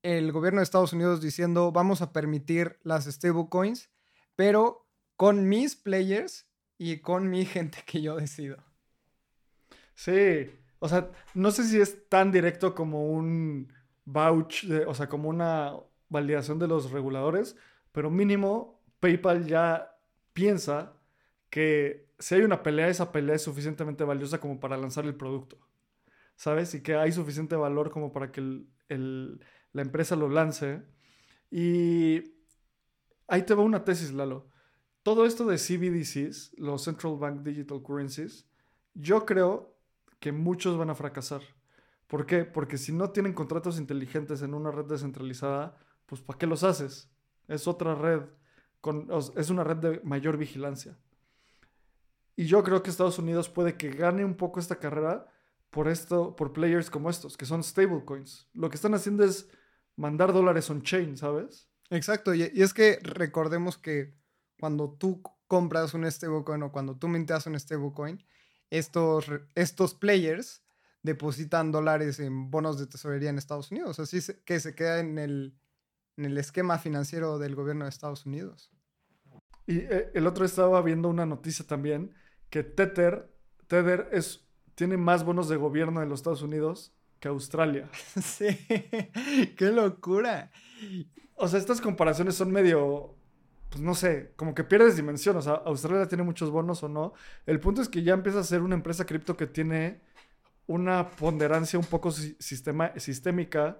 el 0.02 0.32
gobierno 0.32 0.60
de 0.60 0.64
Estados 0.64 0.92
Unidos 0.92 1.22
diciendo 1.22 1.72
vamos 1.72 2.02
a 2.02 2.12
permitir 2.12 2.78
las 2.82 3.06
stablecoins, 3.06 3.88
pero 4.36 4.86
con 5.16 5.48
mis 5.48 5.76
players 5.76 6.46
y 6.82 6.98
con 6.98 7.30
mi 7.30 7.44
gente 7.44 7.78
que 7.86 8.02
yo 8.02 8.16
decido. 8.16 8.56
Sí, 9.94 10.50
o 10.80 10.88
sea, 10.88 11.10
no 11.34 11.52
sé 11.52 11.62
si 11.64 11.80
es 11.80 12.08
tan 12.08 12.32
directo 12.32 12.74
como 12.74 13.06
un 13.06 13.72
vouch, 14.04 14.64
o 14.86 14.94
sea, 14.94 15.08
como 15.08 15.28
una 15.28 15.74
validación 16.08 16.58
de 16.58 16.66
los 16.66 16.90
reguladores, 16.90 17.56
pero 17.92 18.10
mínimo 18.10 18.82
PayPal 18.98 19.46
ya 19.46 19.96
piensa 20.32 20.94
que 21.50 22.08
si 22.18 22.34
hay 22.34 22.42
una 22.42 22.64
pelea, 22.64 22.88
esa 22.88 23.12
pelea 23.12 23.36
es 23.36 23.42
suficientemente 23.42 24.02
valiosa 24.02 24.40
como 24.40 24.58
para 24.58 24.76
lanzar 24.76 25.04
el 25.04 25.14
producto, 25.14 25.58
¿sabes? 26.34 26.74
Y 26.74 26.82
que 26.82 26.96
hay 26.96 27.12
suficiente 27.12 27.54
valor 27.54 27.90
como 27.92 28.12
para 28.12 28.32
que 28.32 28.40
la 28.88 29.82
empresa 29.82 30.16
lo 30.16 30.28
lance. 30.28 30.82
Y 31.50 32.34
ahí 33.28 33.42
te 33.44 33.54
va 33.54 33.62
una 33.62 33.84
tesis, 33.84 34.12
Lalo. 34.12 34.51
Todo 35.02 35.26
esto 35.26 35.44
de 35.46 35.56
CBDCs, 35.56 36.54
los 36.58 36.84
Central 36.84 37.16
Bank 37.18 37.42
Digital 37.42 37.82
Currencies, 37.82 38.46
yo 38.94 39.26
creo 39.26 39.76
que 40.20 40.32
muchos 40.32 40.78
van 40.78 40.90
a 40.90 40.94
fracasar. 40.94 41.42
¿Por 42.06 42.26
qué? 42.26 42.44
Porque 42.44 42.78
si 42.78 42.92
no 42.92 43.10
tienen 43.10 43.32
contratos 43.32 43.78
inteligentes 43.78 44.42
en 44.42 44.54
una 44.54 44.70
red 44.70 44.84
descentralizada, 44.84 45.76
pues 46.06 46.20
¿para 46.20 46.38
qué 46.38 46.46
los 46.46 46.62
haces? 46.62 47.10
Es 47.48 47.66
otra 47.66 47.94
red, 47.94 48.20
con, 48.80 49.08
es 49.36 49.50
una 49.50 49.64
red 49.64 49.76
de 49.78 50.00
mayor 50.04 50.36
vigilancia. 50.36 50.96
Y 52.36 52.46
yo 52.46 52.62
creo 52.62 52.82
que 52.82 52.90
Estados 52.90 53.18
Unidos 53.18 53.48
puede 53.48 53.76
que 53.76 53.90
gane 53.90 54.24
un 54.24 54.34
poco 54.34 54.60
esta 54.60 54.76
carrera 54.76 55.26
por 55.70 55.88
esto, 55.88 56.36
por 56.36 56.52
players 56.52 56.90
como 56.90 57.10
estos, 57.10 57.36
que 57.36 57.46
son 57.46 57.62
stablecoins. 57.62 58.48
Lo 58.52 58.68
que 58.68 58.76
están 58.76 58.94
haciendo 58.94 59.24
es 59.24 59.48
mandar 59.96 60.32
dólares 60.32 60.68
on-chain, 60.70 61.16
¿sabes? 61.16 61.68
Exacto, 61.90 62.34
y, 62.34 62.42
es 62.42 62.72
que 62.74 62.98
recordemos 63.02 63.78
que 63.78 64.14
cuando 64.62 64.92
tú 64.92 65.20
compras 65.48 65.92
un 65.92 66.08
stablecoin 66.08 66.62
o 66.62 66.70
cuando 66.70 66.96
tú 66.96 67.08
minteas 67.08 67.48
un 67.48 67.58
stablecoin, 67.58 68.24
estos, 68.70 69.26
estos 69.56 69.92
players 69.92 70.62
depositan 71.02 71.72
dólares 71.72 72.20
en 72.20 72.48
bonos 72.48 72.78
de 72.78 72.86
tesorería 72.86 73.30
en 73.30 73.38
Estados 73.38 73.72
Unidos. 73.72 73.98
Así 73.98 74.20
que 74.44 74.60
se 74.60 74.76
queda 74.76 75.00
en 75.00 75.18
el, 75.18 75.58
en 76.16 76.26
el 76.26 76.38
esquema 76.38 76.78
financiero 76.78 77.40
del 77.40 77.56
gobierno 77.56 77.86
de 77.86 77.88
Estados 77.88 78.24
Unidos. 78.24 78.70
Y 79.66 79.78
eh, 79.78 80.12
el 80.14 80.28
otro 80.28 80.44
estaba 80.44 80.80
viendo 80.80 81.08
una 81.08 81.26
noticia 81.26 81.66
también 81.66 82.14
que 82.48 82.62
Tether, 82.62 83.34
Tether 83.66 84.10
es, 84.12 84.46
tiene 84.76 84.96
más 84.96 85.24
bonos 85.24 85.48
de 85.48 85.56
gobierno 85.56 85.98
de 85.98 86.06
los 86.06 86.20
Estados 86.20 86.42
Unidos 86.42 86.94
que 87.18 87.26
Australia. 87.26 87.90
Sí, 88.22 88.46
qué 89.56 89.72
locura. 89.74 90.52
O 91.34 91.48
sea, 91.48 91.58
estas 91.58 91.80
comparaciones 91.80 92.36
son 92.36 92.52
medio 92.52 93.16
pues 93.72 93.82
no 93.82 93.94
sé, 93.94 94.34
como 94.36 94.54
que 94.54 94.64
pierdes 94.64 94.96
dimensión. 94.96 95.34
O 95.38 95.42
sea, 95.42 95.54
Australia 95.64 96.06
tiene 96.06 96.24
muchos 96.24 96.50
bonos 96.50 96.82
o 96.82 96.90
no. 96.90 97.14
El 97.46 97.58
punto 97.58 97.80
es 97.80 97.88
que 97.88 98.02
ya 98.02 98.12
empieza 98.12 98.40
a 98.40 98.44
ser 98.44 98.60
una 98.60 98.74
empresa 98.74 99.06
cripto 99.06 99.34
que 99.34 99.46
tiene 99.46 100.02
una 100.66 101.10
ponderancia 101.10 101.78
un 101.78 101.86
poco 101.86 102.10
sistema, 102.10 102.92
sistémica 102.98 103.78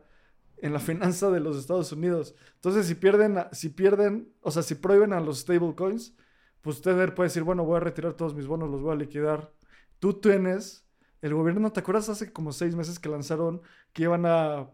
en 0.56 0.72
la 0.72 0.80
finanza 0.80 1.30
de 1.30 1.40
los 1.40 1.58
Estados 1.58 1.92
Unidos. 1.92 2.34
Entonces, 2.54 2.86
si 2.86 2.94
pierden, 2.94 3.36
si 3.52 3.68
pierden, 3.68 4.32
o 4.40 4.50
sea, 4.50 4.62
si 4.62 4.76
prohíben 4.76 5.12
a 5.12 5.20
los 5.20 5.40
stablecoins, 5.40 6.16
pues 6.62 6.80
Tether 6.80 7.14
puede 7.14 7.28
decir, 7.28 7.42
bueno, 7.42 7.64
voy 7.64 7.76
a 7.76 7.80
retirar 7.80 8.14
todos 8.14 8.34
mis 8.34 8.46
bonos, 8.46 8.70
los 8.70 8.80
voy 8.80 8.92
a 8.92 8.96
liquidar. 8.96 9.52
Tú 9.98 10.14
tienes, 10.14 10.86
el 11.20 11.34
gobierno, 11.34 11.70
¿te 11.70 11.80
acuerdas 11.80 12.08
hace 12.08 12.32
como 12.32 12.52
seis 12.52 12.74
meses 12.74 12.98
que 12.98 13.10
lanzaron 13.10 13.60
que 13.92 14.04
iban 14.04 14.24
a 14.24 14.70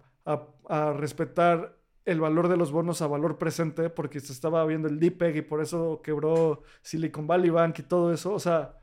respetar 0.94 1.77
el 2.08 2.20
valor 2.20 2.48
de 2.48 2.56
los 2.56 2.72
bonos 2.72 3.02
a 3.02 3.06
valor 3.06 3.36
presente 3.36 3.90
porque 3.90 4.20
se 4.20 4.32
estaba 4.32 4.64
viendo 4.64 4.88
el 4.88 4.98
DPEG 4.98 5.36
y 5.36 5.42
por 5.42 5.60
eso 5.60 6.00
quebró 6.02 6.62
Silicon 6.82 7.26
Valley 7.26 7.50
Bank 7.50 7.78
y 7.80 7.82
todo 7.82 8.12
eso. 8.12 8.32
O 8.32 8.40
sea, 8.40 8.78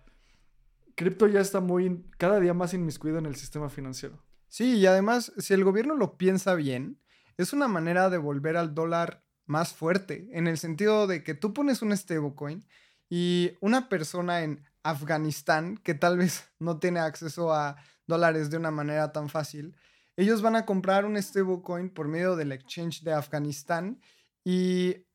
cripto 0.95 1.27
ya 1.27 1.41
está 1.41 1.59
muy, 1.59 2.05
cada 2.17 2.39
día 2.39 2.53
más 2.53 2.73
inmiscuido 2.75 3.17
en 3.17 3.25
el 3.25 3.35
sistema 3.35 3.69
financiero. 3.69 4.23
Sí, 4.47 4.77
y 4.77 4.85
además, 4.85 5.33
si 5.37 5.53
el 5.55 5.63
gobierno 5.63 5.95
lo 5.95 6.17
piensa 6.17 6.53
bien, 6.53 6.99
es 7.37 7.51
una 7.51 7.67
manera 7.67 8.11
de 8.11 8.19
volver 8.19 8.57
al 8.57 8.75
dólar 8.75 9.23
más 9.47 9.73
fuerte, 9.73 10.29
en 10.31 10.47
el 10.47 10.57
sentido 10.59 11.07
de 11.07 11.23
que 11.23 11.33
tú 11.33 11.53
pones 11.53 11.81
un 11.81 11.95
stablecoin 11.95 12.63
y 13.09 13.53
una 13.59 13.89
persona 13.89 14.43
en 14.43 14.63
Afganistán 14.83 15.77
que 15.77 15.95
tal 15.95 16.17
vez 16.17 16.45
no 16.59 16.77
tiene 16.79 16.99
acceso 16.99 17.53
a 17.53 17.75
dólares 18.05 18.51
de 18.51 18.57
una 18.57 18.71
manera 18.71 19.11
tan 19.11 19.29
fácil, 19.29 19.75
ellos 20.17 20.41
van 20.41 20.55
a 20.55 20.65
comprar 20.65 21.05
un 21.05 21.21
stablecoin 21.21 21.89
por 21.89 22.07
medio 22.07 22.35
del 22.35 22.51
exchange 22.51 23.03
de 23.03 23.13
Afganistán. 23.13 23.99
¿Y 24.43 25.05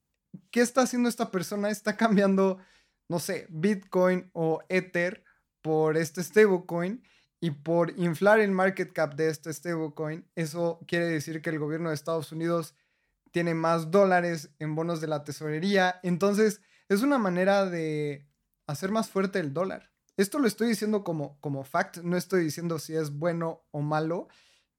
qué 0.51 0.61
está 0.61 0.83
haciendo 0.83 1.09
esta 1.09 1.31
persona? 1.31 1.71
Está 1.71 1.97
cambiando, 1.97 2.59
no 3.09 3.19
sé, 3.19 3.47
Bitcoin 3.49 4.31
o 4.33 4.61
Ether 4.69 5.25
por 5.63 5.97
este 5.97 6.23
stablecoin. 6.23 7.03
Y 7.43 7.53
por 7.53 7.99
inflar 7.99 8.39
el 8.41 8.51
market 8.51 8.93
cap 8.93 9.15
de 9.15 9.31
este 9.31 9.53
stablecoin, 9.53 10.27
eso 10.35 10.79
quiere 10.87 11.07
decir 11.07 11.41
que 11.41 11.49
el 11.49 11.59
gobierno 11.59 11.89
de 11.89 11.95
Estados 11.95 12.33
Unidos 12.33 12.75
tiene 13.31 13.55
más 13.55 13.91
dólares 13.91 14.51
en 14.59 14.75
bonos 14.75 15.01
de 15.01 15.07
la 15.07 15.25
tesorería. 15.25 16.01
Entonces, 16.03 16.61
es 16.91 17.01
una 17.01 17.19
manera 17.19 17.65
de 17.65 18.27
hacer 18.67 18.91
más 18.91 19.09
fuerte 19.09 19.39
el 19.41 19.55
dólar. 19.55 19.91
Esto 20.19 20.39
lo 20.39 20.47
estoy 20.47 20.69
diciendo 20.69 21.03
como, 21.03 21.41
como 21.41 21.65
fact, 21.65 21.99
no 21.99 22.17
estoy 22.17 22.45
diciendo 22.45 22.79
si 22.79 22.95
es 22.95 23.11
bueno 23.11 23.63
o 23.71 23.81
malo. 23.81 24.29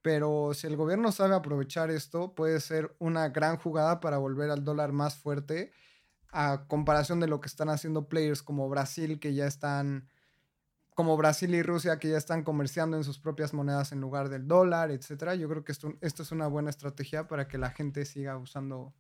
Pero 0.02 0.54
si 0.54 0.68
el 0.68 0.76
gobierno 0.76 1.12
sabe 1.12 1.36
aprovechar 1.36 1.92
esto, 1.92 2.34
puede 2.34 2.60
ser 2.60 2.96
una 3.00 3.30
gran 3.30 3.58
jugada 3.58 4.00
para 4.00 4.18
volver 4.18 4.50
al 4.50 4.64
dólar 4.64 4.92
más 4.92 5.16
fuerte 5.16 5.72
a 6.32 6.66
comparación 6.68 7.20
de 7.20 7.28
lo 7.28 7.42
que 7.42 7.48
están 7.48 7.70
haciendo 7.70 8.08
players 8.08 8.42
como 8.42 8.70
Brasil, 8.70 9.20
que 9.20 9.34
ya 9.34 9.46
están, 9.46 10.08
como 10.96 11.18
Brasil 11.18 11.54
y 11.54 11.62
Rusia, 11.62 12.00
que 12.00 12.10
ya 12.10 12.18
están 12.18 12.44
comerciando 12.44 12.98
en 12.98 13.04
sus 13.04 13.20
propias 13.20 13.54
monedas 13.54 13.92
en 13.92 14.00
lugar 14.00 14.30
del 14.30 14.48
dólar, 14.48 14.92
etc. 14.92 15.34
Yo 15.38 15.50
creo 15.50 15.64
que 15.64 15.74
esto, 15.74 15.94
esto 16.02 16.24
es 16.24 16.32
una 16.32 16.48
buena 16.48 16.70
estrategia 16.70 17.28
para 17.28 17.48
que 17.48 17.58
la 17.58 17.72
gente 17.72 18.06
siga 18.06 18.38
usando 18.38 18.96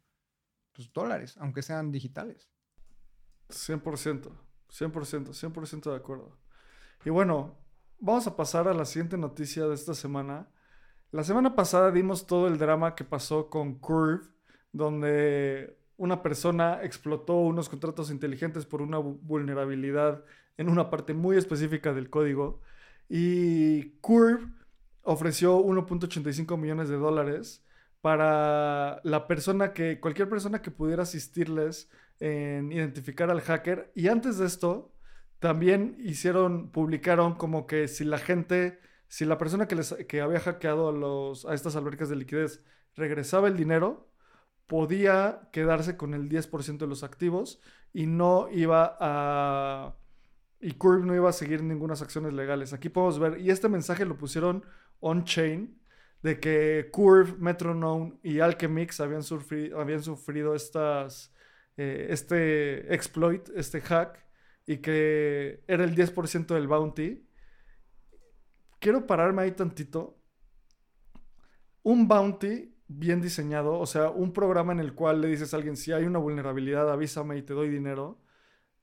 pues, 0.73 0.91
dólares, 0.91 1.35
aunque 1.39 1.61
sean 1.61 1.91
digitales. 1.91 2.51
100%, 3.49 4.31
100%, 4.69 5.33
100% 5.33 5.89
de 5.89 5.95
acuerdo. 5.95 6.37
Y 7.05 7.09
bueno, 7.09 7.57
vamos 7.99 8.27
a 8.27 8.35
pasar 8.35 8.67
a 8.67 8.73
la 8.73 8.85
siguiente 8.85 9.17
noticia 9.17 9.67
de 9.67 9.75
esta 9.75 9.93
semana 9.93 10.50
la 11.11 11.23
semana 11.23 11.55
pasada 11.55 11.91
dimos 11.91 12.25
todo 12.25 12.47
el 12.47 12.57
drama 12.57 12.95
que 12.95 13.03
pasó 13.03 13.49
con 13.49 13.75
Curve, 13.75 14.21
donde 14.71 15.77
una 15.97 16.23
persona 16.23 16.79
explotó 16.83 17.35
unos 17.35 17.69
contratos 17.69 18.09
inteligentes 18.11 18.65
por 18.65 18.81
una 18.81 18.97
vulnerabilidad 18.97 20.23
en 20.57 20.69
una 20.69 20.89
parte 20.89 21.13
muy 21.13 21.37
específica 21.37 21.93
del 21.93 22.09
código. 22.09 22.61
Y 23.09 23.91
Curve 23.99 24.47
ofreció 25.03 25.59
1.85 25.59 26.57
millones 26.57 26.89
de 26.89 26.95
dólares 26.95 27.65
para 28.01 29.01
la 29.03 29.27
persona 29.27 29.73
que, 29.73 29.99
cualquier 29.99 30.29
persona 30.29 30.61
que 30.61 30.71
pudiera 30.71 31.03
asistirles 31.03 31.89
en 32.19 32.71
identificar 32.71 33.29
al 33.29 33.41
hacker. 33.41 33.91
Y 33.95 34.07
antes 34.07 34.37
de 34.37 34.45
esto, 34.45 34.93
también 35.39 35.97
hicieron, 35.99 36.71
publicaron 36.71 37.35
como 37.35 37.67
que 37.67 37.87
si 37.87 38.05
la 38.05 38.17
gente 38.17 38.79
si 39.11 39.25
la 39.25 39.37
persona 39.37 39.67
que, 39.67 39.75
les, 39.75 39.93
que 40.07 40.21
había 40.21 40.39
hackeado 40.39 40.87
a, 40.87 40.93
los, 40.93 41.45
a 41.45 41.53
estas 41.53 41.75
albercas 41.75 42.07
de 42.07 42.15
liquidez 42.15 42.63
regresaba 42.95 43.49
el 43.49 43.57
dinero, 43.57 44.09
podía 44.67 45.49
quedarse 45.51 45.97
con 45.97 46.13
el 46.13 46.29
10% 46.29 46.77
de 46.77 46.87
los 46.87 47.03
activos 47.03 47.59
y 47.91 48.07
no 48.07 48.47
iba 48.49 48.95
a... 49.01 49.97
Y 50.61 50.75
Curve 50.75 51.05
no 51.05 51.13
iba 51.13 51.29
a 51.29 51.33
seguir 51.33 51.61
ninguna 51.61 51.95
acciones 51.95 52.31
legales. 52.31 52.71
Aquí 52.71 52.87
podemos 52.87 53.19
ver, 53.19 53.41
y 53.41 53.49
este 53.49 53.67
mensaje 53.67 54.05
lo 54.05 54.17
pusieron 54.17 54.63
on-chain. 55.01 55.77
de 56.23 56.39
que 56.39 56.87
Curve, 56.93 57.33
Metronome 57.37 58.13
y 58.23 58.39
Alchemix 58.39 59.01
habían 59.01 59.23
sufrido, 59.23 59.81
habían 59.81 60.03
sufrido 60.03 60.55
estas, 60.55 61.33
eh, 61.75 62.07
este 62.11 62.95
exploit, 62.95 63.49
este 63.57 63.81
hack, 63.81 64.25
y 64.65 64.77
que 64.77 65.65
era 65.67 65.83
el 65.83 65.95
10% 65.95 66.53
del 66.55 66.69
bounty. 66.69 67.27
Quiero 68.81 69.05
pararme 69.05 69.43
ahí 69.43 69.51
tantito. 69.51 70.17
Un 71.83 72.07
bounty 72.07 72.75
bien 72.87 73.21
diseñado, 73.21 73.79
o 73.79 73.85
sea, 73.85 74.09
un 74.09 74.33
programa 74.33 74.73
en 74.73 74.79
el 74.79 74.95
cual 74.95 75.21
le 75.21 75.27
dices 75.27 75.53
a 75.53 75.57
alguien, 75.57 75.77
si 75.77 75.91
hay 75.91 76.05
una 76.05 76.17
vulnerabilidad, 76.17 76.91
avísame 76.91 77.37
y 77.37 77.43
te 77.43 77.53
doy 77.53 77.69
dinero, 77.69 78.19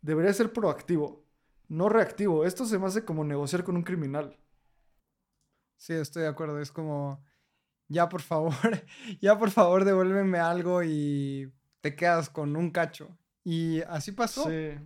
debería 0.01 0.32
ser 0.32 0.53
proactivo, 0.53 1.26
no 1.66 1.88
reactivo. 1.88 2.44
Esto 2.44 2.64
se 2.64 2.78
me 2.78 2.86
hace 2.86 3.05
como 3.05 3.24
negociar 3.24 3.64
con 3.64 3.76
un 3.76 3.82
criminal. 3.82 4.38
Sí, 5.76 5.94
estoy 5.94 6.22
de 6.22 6.28
acuerdo. 6.28 6.61
Es 6.61 6.70
como, 6.70 7.24
ya 7.88 8.09
por 8.09 8.22
favor, 8.22 8.55
ya 9.20 9.36
por 9.36 9.51
favor 9.51 9.84
devuélveme 9.84 10.38
algo 10.38 10.84
y 10.84 11.53
te 11.80 11.96
quedas 11.96 12.30
con 12.30 12.55
un 12.55 12.70
cacho. 12.70 13.18
Y 13.42 13.82
así 13.82 14.12
pasó. 14.12 14.49
Sí. 14.49 14.78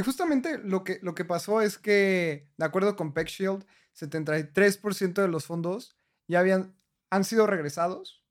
Y 0.00 0.02
justamente 0.02 0.56
lo 0.56 0.82
que, 0.82 0.98
lo 1.02 1.14
que 1.14 1.26
pasó 1.26 1.60
es 1.60 1.76
que, 1.76 2.48
de 2.56 2.64
acuerdo 2.64 2.96
con 2.96 3.12
PeckShield, 3.12 3.66
73% 3.94 5.20
de 5.20 5.28
los 5.28 5.44
fondos 5.44 5.94
ya 6.26 6.40
habían, 6.40 6.74
han 7.10 7.22
sido 7.22 7.46
regresados, 7.46 8.24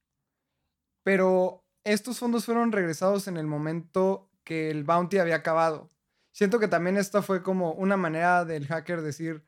pero 1.04 1.64
estos 1.84 2.18
fondos 2.18 2.46
fueron 2.46 2.72
regresados 2.72 3.28
en 3.28 3.38
el 3.38 3.46
momento 3.46 4.32
que 4.44 4.72
el 4.72 4.84
bounty 4.84 5.20
había 5.20 5.36
acabado. 5.36 5.92
Siento 6.32 6.58
que 6.58 6.68
también 6.68 6.98
esta 6.98 7.22
fue 7.22 7.44
como 7.44 7.74
una 7.74 7.98
manera 7.98 8.46
del 8.46 8.66
hacker 8.66 9.04
decir, 9.04 9.46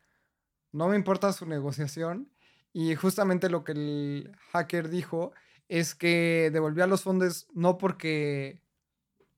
no 0.71 0.89
me 0.89 0.97
importa 0.97 1.33
su 1.33 1.47
negociación, 1.47 2.31
y 2.71 2.93
justamente 2.93 3.49
lo 3.49 3.63
que 3.63 3.71
el 3.71 4.37
hacker 4.51 4.89
dijo 4.89 5.33
es 5.69 5.95
que 5.95 6.51
devolvía 6.53 6.85
los 6.85 7.01
fondos 7.01 7.47
no 7.55 7.79
porque 7.79 8.61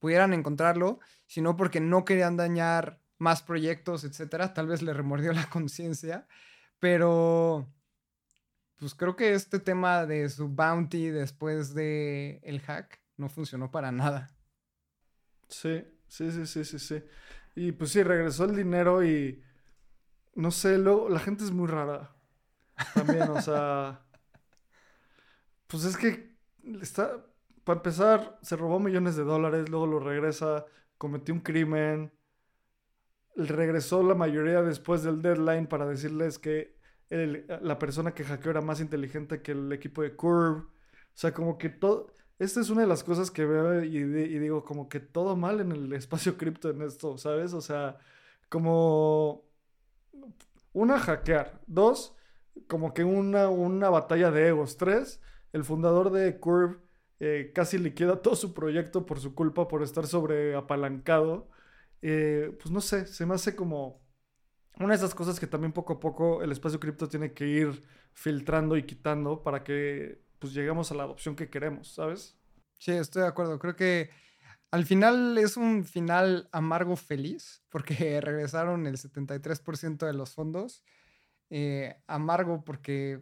pudieran 0.04 0.34
encontrarlo, 0.34 1.00
sino 1.28 1.56
porque 1.56 1.80
no 1.80 2.04
querían 2.04 2.36
dañar 2.36 3.00
más 3.20 3.42
proyectos, 3.42 4.04
etcétera. 4.04 4.54
Tal 4.54 4.68
vez 4.68 4.82
le 4.82 4.92
remordió 4.92 5.32
la 5.32 5.46
conciencia, 5.50 6.28
pero 6.78 7.74
pues 8.76 8.96
creo 8.96 9.16
que 9.16 9.34
este 9.34 9.62
tema 9.62 10.06
de 10.06 10.28
su 10.28 10.50
bounty 10.50 11.08
después 11.08 11.74
de 11.74 12.42
el 12.44 12.60
hack 12.60 13.00
no 13.16 13.30
funcionó 13.30 13.72
para 13.72 13.94
nada. 13.94 14.36
Sí, 15.48 15.86
sí, 16.10 16.30
sí, 16.34 16.48
sí, 16.48 16.66
sí, 16.66 16.80
sí. 16.80 17.02
Y 17.56 17.72
pues 17.72 17.92
sí, 17.92 18.04
regresó 18.04 18.44
el 18.44 18.58
dinero 18.58 19.06
y 19.06 19.42
no 20.36 20.52
sé, 20.52 20.80
luego 20.80 21.08
la 21.08 21.20
gente 21.20 21.46
es 21.46 21.52
muy 21.52 21.70
rara. 21.70 22.14
También, 22.94 23.30
o 23.30 23.42
sea. 23.42 24.02
Pues 25.68 25.86
es 25.86 25.96
que 25.96 26.36
está. 26.82 27.26
Para 27.64 27.80
empezar, 27.80 28.38
se 28.42 28.58
robó 28.58 28.80
millones 28.80 29.16
de 29.16 29.24
dólares, 29.24 29.70
luego 29.70 29.88
lo 29.88 30.00
regresa, 30.00 30.66
cometió 30.98 31.34
un 31.34 31.42
crimen. 31.42 32.12
Regresó 33.36 34.04
la 34.04 34.16
mayoría 34.16 34.62
después 34.62 35.04
del 35.04 35.22
deadline 35.22 35.68
para 35.68 35.86
decirles 35.88 36.38
que 36.40 36.78
la 37.10 37.80
persona 37.80 38.14
que 38.14 38.24
hackeó 38.24 38.52
era 38.52 38.62
más 38.62 38.80
inteligente 38.80 39.42
que 39.42 39.54
el 39.54 39.72
equipo 39.72 40.02
de 40.02 40.16
Curve. 40.16 40.62
O 40.62 40.72
sea, 41.14 41.34
como 41.34 41.58
que 41.58 41.70
todo. 41.70 42.14
Esta 42.40 42.60
es 42.60 42.70
una 42.70 42.82
de 42.82 42.88
las 42.88 43.04
cosas 43.04 43.32
que 43.32 43.46
veo 43.46 43.84
y, 43.84 43.98
y 43.98 44.40
digo, 44.40 44.66
como 44.66 44.90
que 44.90 45.00
todo 45.00 45.36
mal 45.36 45.60
en 45.62 45.72
el 45.72 45.94
espacio 45.94 46.38
cripto 46.38 46.70
en 46.70 46.82
esto, 46.82 47.18
¿sabes? 47.18 47.54
O 47.54 47.62
sea, 47.62 47.98
como. 48.50 49.44
Una, 50.74 51.00
hackear. 51.00 51.62
Dos, 51.68 52.16
como 52.68 52.94
que 52.94 53.04
una, 53.04 53.50
una 53.50 53.90
batalla 53.90 54.32
de 54.32 54.50
egos. 54.50 54.78
Tres, 54.78 55.22
el 55.54 55.64
fundador 55.64 56.12
de 56.12 56.40
Curve 56.40 56.78
eh, 57.20 57.52
casi 57.54 57.78
liquida 57.78 58.22
todo 58.22 58.36
su 58.36 58.54
proyecto 58.54 59.06
por 59.06 59.20
su 59.20 59.36
culpa, 59.36 59.68
por 59.68 59.84
estar 59.84 60.08
sobre 60.08 60.56
apalancado. 60.56 61.50
Eh, 62.02 62.56
pues 62.60 62.72
no 62.72 62.82
sé, 62.82 63.08
se 63.08 63.26
me 63.26 63.36
hace 63.36 63.56
como 63.56 64.02
una 64.80 64.90
de 64.90 64.96
esas 64.96 65.16
cosas 65.16 65.40
que 65.40 65.48
también 65.48 65.72
poco 65.74 65.94
a 65.94 66.00
poco 66.00 66.42
el 66.42 66.52
espacio 66.52 66.80
cripto 66.80 67.08
tiene 67.08 67.34
que 67.34 67.48
ir 67.48 67.84
filtrando 68.14 68.76
y 68.78 68.84
quitando 68.84 69.44
para 69.44 69.64
que 69.64 70.22
pues 70.40 70.54
lleguemos 70.54 70.92
a 70.92 70.96
la 70.96 71.04
adopción 71.04 71.36
que 71.36 71.50
queremos, 71.50 71.94
¿sabes? 71.94 72.38
Sí, 72.80 72.92
estoy 72.92 73.22
de 73.22 73.30
acuerdo. 73.30 73.60
Creo 73.60 73.76
que 73.76 74.10
al 74.72 74.86
final 74.86 75.38
es 75.38 75.56
un 75.56 75.86
final 75.86 76.50
amargo 76.52 76.96
feliz 76.96 77.64
porque 77.70 78.20
regresaron 78.22 78.88
el 78.88 78.98
73% 78.98 80.06
de 80.06 80.14
los 80.14 80.34
fondos 80.34 80.84
eh, 81.56 81.96
amargo 82.08 82.64
porque, 82.64 83.20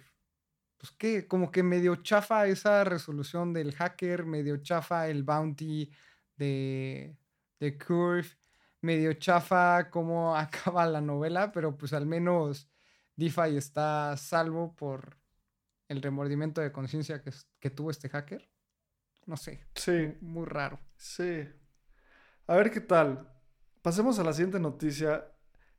pues 0.82 0.94
que, 0.94 1.28
como 1.28 1.52
que 1.52 1.62
medio 1.62 1.98
chafa 1.98 2.48
esa 2.48 2.84
resolución 2.84 3.54
del 3.54 3.72
hacker, 3.76 4.26
medio 4.26 4.58
chafa 4.58 5.08
el 5.10 5.22
bounty 5.22 5.92
de, 6.36 7.16
de 7.60 7.78
Curve, 7.78 8.26
medio 8.82 9.14
chafa 9.14 9.92
cómo 9.92 10.36
acaba 10.36 10.88
la 10.88 11.00
novela, 11.00 11.52
pero 11.52 11.78
pues 11.78 11.94
al 11.94 12.08
menos 12.08 12.68
DeFi 13.16 13.58
está 13.58 14.18
salvo 14.18 14.76
por 14.76 15.20
el 15.88 16.02
remordimiento 16.02 16.62
de 16.62 16.72
conciencia 16.72 17.22
que, 17.22 17.30
que 17.60 17.70
tuvo 17.70 17.92
este 17.92 18.10
hacker. 18.10 18.50
No 19.28 19.38
sé. 19.38 19.64
Sí. 19.76 20.16
Muy 20.22 20.48
raro. 20.48 20.80
Sí. 20.98 21.48
A 22.48 22.56
ver 22.56 22.72
qué 22.72 22.82
tal. 22.82 23.32
Pasemos 23.84 24.18
a 24.18 24.24
la 24.24 24.34
siguiente 24.34 24.60
noticia. 24.60 25.32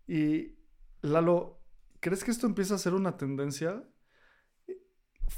Y 0.07 0.55
Lalo, 1.00 1.62
¿Crees 2.03 2.24
que 2.24 2.32
esto 2.32 2.48
empieza 2.48 2.74
a 2.74 2.78
ser 2.78 2.94
una 2.94 3.16
tendencia? 3.16 3.84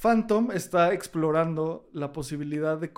Phantom 0.01 0.51
está 0.53 0.93
explorando 0.93 1.89
la 1.93 2.13
posibilidad 2.13 2.79
de, 2.79 2.93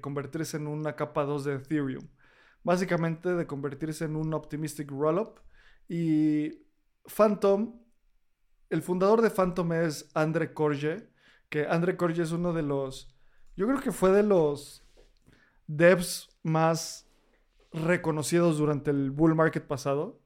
convertirse 0.00 0.56
en 0.56 0.66
una 0.66 0.94
capa 0.94 1.24
2 1.24 1.44
de 1.44 1.54
Ethereum. 1.56 2.08
Básicamente 2.62 3.34
de 3.34 3.46
convertirse 3.46 4.04
en 4.04 4.16
un 4.16 4.34
optimistic 4.34 4.90
rollup. 4.90 5.38
Y 5.88 6.62
Phantom, 7.04 7.80
el 8.68 8.82
fundador 8.82 9.22
de 9.22 9.30
Phantom 9.30 9.72
es 9.72 10.10
Andre 10.14 10.52
Korje, 10.52 11.10
que 11.48 11.66
Andre 11.66 11.96
Korje 11.96 12.22
es 12.22 12.32
uno 12.32 12.52
de 12.52 12.62
los, 12.62 13.12
yo 13.56 13.66
creo 13.66 13.80
que 13.80 13.92
fue 13.92 14.12
de 14.12 14.22
los 14.22 14.86
devs 15.66 16.28
más 16.42 17.08
reconocidos 17.72 18.58
durante 18.58 18.90
el 18.90 19.10
bull 19.10 19.34
market 19.34 19.66
pasado. 19.66 20.20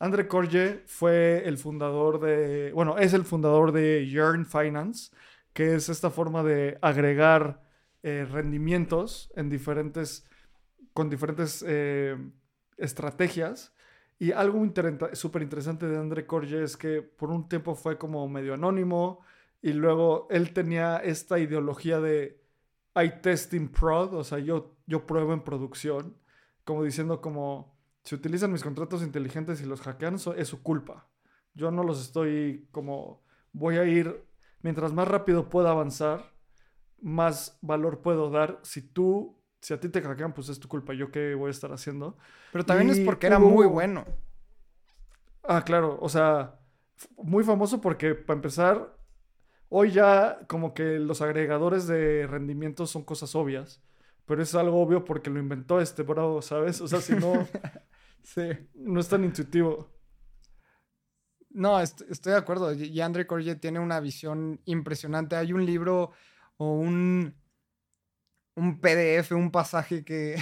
Andre 0.00 0.26
Korje 0.26 0.82
fue 0.86 1.46
el 1.46 1.58
fundador 1.58 2.20
de, 2.20 2.72
bueno, 2.72 2.96
es 2.96 3.12
el 3.12 3.24
fundador 3.24 3.70
de 3.70 4.08
Yearn 4.08 4.46
Finance, 4.46 5.14
que 5.52 5.74
es 5.74 5.90
esta 5.90 6.10
forma 6.10 6.42
de 6.42 6.78
agregar 6.80 7.62
eh, 8.02 8.26
rendimientos 8.30 9.30
en 9.36 9.50
diferentes, 9.50 10.26
con 10.94 11.10
diferentes 11.10 11.62
eh, 11.68 12.16
estrategias. 12.78 13.74
Y 14.18 14.32
algo 14.32 14.66
súper 15.12 15.42
interesante 15.42 15.86
de 15.86 15.98
Andre 15.98 16.26
Korje 16.26 16.62
es 16.62 16.78
que 16.78 17.02
por 17.02 17.30
un 17.30 17.46
tiempo 17.46 17.74
fue 17.74 17.98
como 17.98 18.26
medio 18.26 18.54
anónimo 18.54 19.20
y 19.60 19.74
luego 19.74 20.28
él 20.30 20.54
tenía 20.54 20.96
esta 20.98 21.38
ideología 21.38 22.00
de 22.00 22.40
I 22.94 23.20
test 23.20 23.52
in 23.52 23.68
prod, 23.68 24.14
o 24.14 24.24
sea, 24.24 24.38
yo, 24.38 24.76
yo 24.86 25.06
pruebo 25.06 25.34
en 25.34 25.42
producción, 25.42 26.16
como 26.64 26.84
diciendo 26.84 27.20
como 27.20 27.79
si 28.04 28.14
utilizan 28.14 28.52
mis 28.52 28.62
contratos 28.62 29.02
inteligentes 29.02 29.60
y 29.60 29.66
los 29.66 29.80
hackean, 29.82 30.14
es 30.14 30.48
su 30.48 30.62
culpa. 30.62 31.08
Yo 31.54 31.70
no 31.70 31.82
los 31.82 32.00
estoy 32.00 32.68
como, 32.70 33.22
voy 33.52 33.76
a 33.76 33.84
ir, 33.84 34.24
mientras 34.62 34.92
más 34.92 35.08
rápido 35.08 35.48
pueda 35.48 35.70
avanzar, 35.70 36.32
más 37.00 37.58
valor 37.60 38.00
puedo 38.00 38.30
dar. 38.30 38.60
Si 38.62 38.82
tú, 38.82 39.38
si 39.60 39.74
a 39.74 39.80
ti 39.80 39.88
te 39.88 40.02
hackean, 40.02 40.32
pues 40.32 40.48
es 40.48 40.60
tu 40.60 40.68
culpa. 40.68 40.94
Yo 40.94 41.10
qué 41.10 41.34
voy 41.34 41.48
a 41.48 41.50
estar 41.50 41.72
haciendo. 41.72 42.16
Pero 42.52 42.64
también 42.64 42.90
es 42.90 43.00
porque 43.00 43.26
era 43.26 43.38
muy 43.38 43.66
bueno. 43.66 44.04
Ah, 45.42 45.62
claro, 45.64 45.98
o 46.00 46.08
sea, 46.08 46.60
muy 47.16 47.44
famoso 47.44 47.80
porque 47.80 48.14
para 48.14 48.36
empezar, 48.36 48.96
hoy 49.68 49.90
ya 49.90 50.38
como 50.46 50.74
que 50.74 50.98
los 50.98 51.22
agregadores 51.22 51.86
de 51.86 52.26
rendimiento 52.26 52.86
son 52.86 53.04
cosas 53.04 53.34
obvias 53.34 53.82
pero 54.30 54.44
es 54.44 54.54
algo 54.54 54.80
obvio 54.80 55.04
porque 55.04 55.28
lo 55.28 55.40
inventó 55.40 55.80
este 55.80 56.04
bro, 56.04 56.40
¿sabes? 56.40 56.80
O 56.80 56.86
sea, 56.86 57.00
si 57.00 57.16
no, 57.16 57.32
sí. 58.22 58.42
no 58.74 59.00
es 59.00 59.08
tan 59.08 59.24
intuitivo. 59.24 59.88
No, 61.50 61.80
estoy 61.80 62.32
de 62.32 62.38
acuerdo. 62.38 62.72
Y 62.72 63.00
Andre 63.00 63.26
Corge 63.26 63.56
tiene 63.56 63.80
una 63.80 64.00
visión 64.00 64.60
impresionante. 64.66 65.36
Hay 65.36 65.52
un 65.52 65.66
libro 65.66 66.12
o 66.56 66.74
un, 66.74 67.34
un 68.54 68.80
PDF, 68.80 69.32
un 69.32 69.50
pasaje 69.50 70.04
que, 70.04 70.36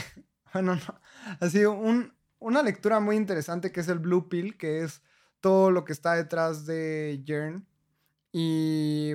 bueno, 0.53 0.74
no, 0.87 1.01
ha 1.41 1.49
sido 1.49 1.72
un, 1.72 2.12
una 2.39 2.62
lectura 2.62 3.01
muy 3.01 3.16
interesante 3.16 3.72
que 3.72 3.81
es 3.81 3.89
el 3.89 3.99
Blue 3.99 4.29
Pill, 4.29 4.59
que 4.59 4.83
es 4.83 5.03
todo 5.41 5.70
lo 5.70 5.85
que 5.85 5.93
está 5.93 6.14
detrás 6.14 6.66
de 6.66 7.22
Jern. 7.24 7.66
Y 8.33 9.12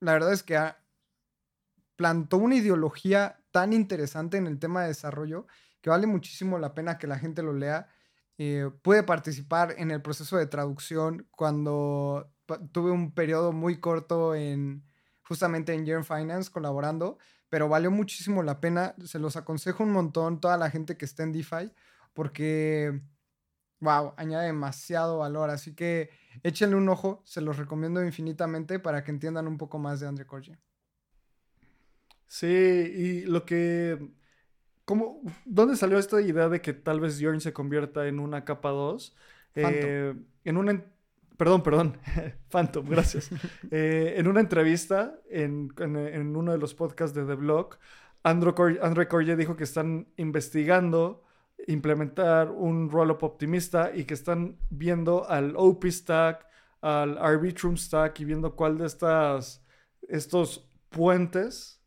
la 0.00 0.12
verdad 0.12 0.32
es 0.32 0.42
que 0.42 0.58
plantó 1.96 2.36
una 2.36 2.56
ideología 2.56 3.40
tan 3.50 3.72
interesante 3.72 4.36
en 4.36 4.46
el 4.46 4.58
tema 4.58 4.82
de 4.82 4.88
desarrollo 4.88 5.46
que 5.86 5.90
vale 5.90 6.08
muchísimo 6.08 6.58
la 6.58 6.74
pena 6.74 6.98
que 6.98 7.06
la 7.06 7.16
gente 7.16 7.44
lo 7.44 7.52
lea. 7.52 7.86
Eh, 8.38 8.68
puede 8.82 9.04
participar 9.04 9.76
en 9.78 9.92
el 9.92 10.02
proceso 10.02 10.36
de 10.36 10.48
traducción 10.48 11.28
cuando 11.30 12.28
tuve 12.72 12.90
un 12.90 13.12
periodo 13.12 13.52
muy 13.52 13.78
corto 13.78 14.34
en 14.34 14.82
justamente 15.22 15.74
en 15.74 15.86
Year 15.86 16.02
Finance 16.02 16.50
colaborando, 16.50 17.18
pero 17.48 17.68
valió 17.68 17.92
muchísimo 17.92 18.42
la 18.42 18.58
pena. 18.58 18.96
Se 19.04 19.20
los 19.20 19.36
aconsejo 19.36 19.84
un 19.84 19.92
montón 19.92 20.40
toda 20.40 20.56
la 20.56 20.70
gente 20.70 20.96
que 20.96 21.04
esté 21.04 21.22
en 21.22 21.30
DeFi 21.30 21.72
porque, 22.14 23.00
wow, 23.78 24.12
añade 24.16 24.46
demasiado 24.46 25.18
valor. 25.18 25.50
Así 25.50 25.76
que 25.76 26.10
échenle 26.42 26.74
un 26.74 26.88
ojo, 26.88 27.22
se 27.24 27.40
los 27.40 27.58
recomiendo 27.58 28.04
infinitamente 28.04 28.80
para 28.80 29.04
que 29.04 29.12
entiendan 29.12 29.46
un 29.46 29.56
poco 29.56 29.78
más 29.78 30.00
de 30.00 30.08
Andre 30.08 30.26
Corge. 30.26 30.58
Sí, 32.26 32.48
y 32.48 33.20
lo 33.26 33.46
que... 33.46 34.25
¿cómo, 34.86 35.20
¿Dónde 35.44 35.76
salió 35.76 35.98
esta 35.98 36.22
idea 36.22 36.48
de 36.48 36.62
que 36.62 36.72
tal 36.72 37.00
vez 37.00 37.18
Yorn 37.18 37.42
se 37.42 37.52
convierta 37.52 38.06
en 38.06 38.18
una 38.18 38.46
capa 38.46 38.70
2? 38.70 39.14
Eh, 39.56 40.14
en 40.44 40.56
una... 40.56 40.82
Perdón, 41.36 41.62
perdón. 41.62 41.98
Phantom, 42.48 42.88
gracias. 42.88 43.28
Eh, 43.70 44.14
en 44.16 44.28
una 44.28 44.40
entrevista 44.40 45.18
en, 45.28 45.70
uno 46.34 46.52
de 46.52 46.58
los 46.58 46.74
podcasts 46.74 47.14
de 47.14 47.26
The 47.26 47.34
Block, 47.34 47.78
Andrew 48.22 48.54
Corge 48.54 49.36
dijo 49.36 49.56
que 49.56 49.64
están 49.64 50.08
investigando 50.16 51.22
implementar 51.66 52.50
un 52.50 52.90
rollup 52.90 53.22
optimista 53.22 53.90
y 53.94 54.04
que 54.04 54.14
están 54.14 54.56
viendo 54.70 55.28
al 55.28 55.54
OP 55.56 55.86
stack, 55.86 56.46
al 56.80 57.18
Arbitrum 57.18 57.76
stack 57.76 58.20
y 58.20 58.24
viendo 58.24 58.54
cuál 58.54 58.78
de 58.78 58.86
estas, 58.86 59.62
estos 60.08 60.68
puentes 60.90 61.80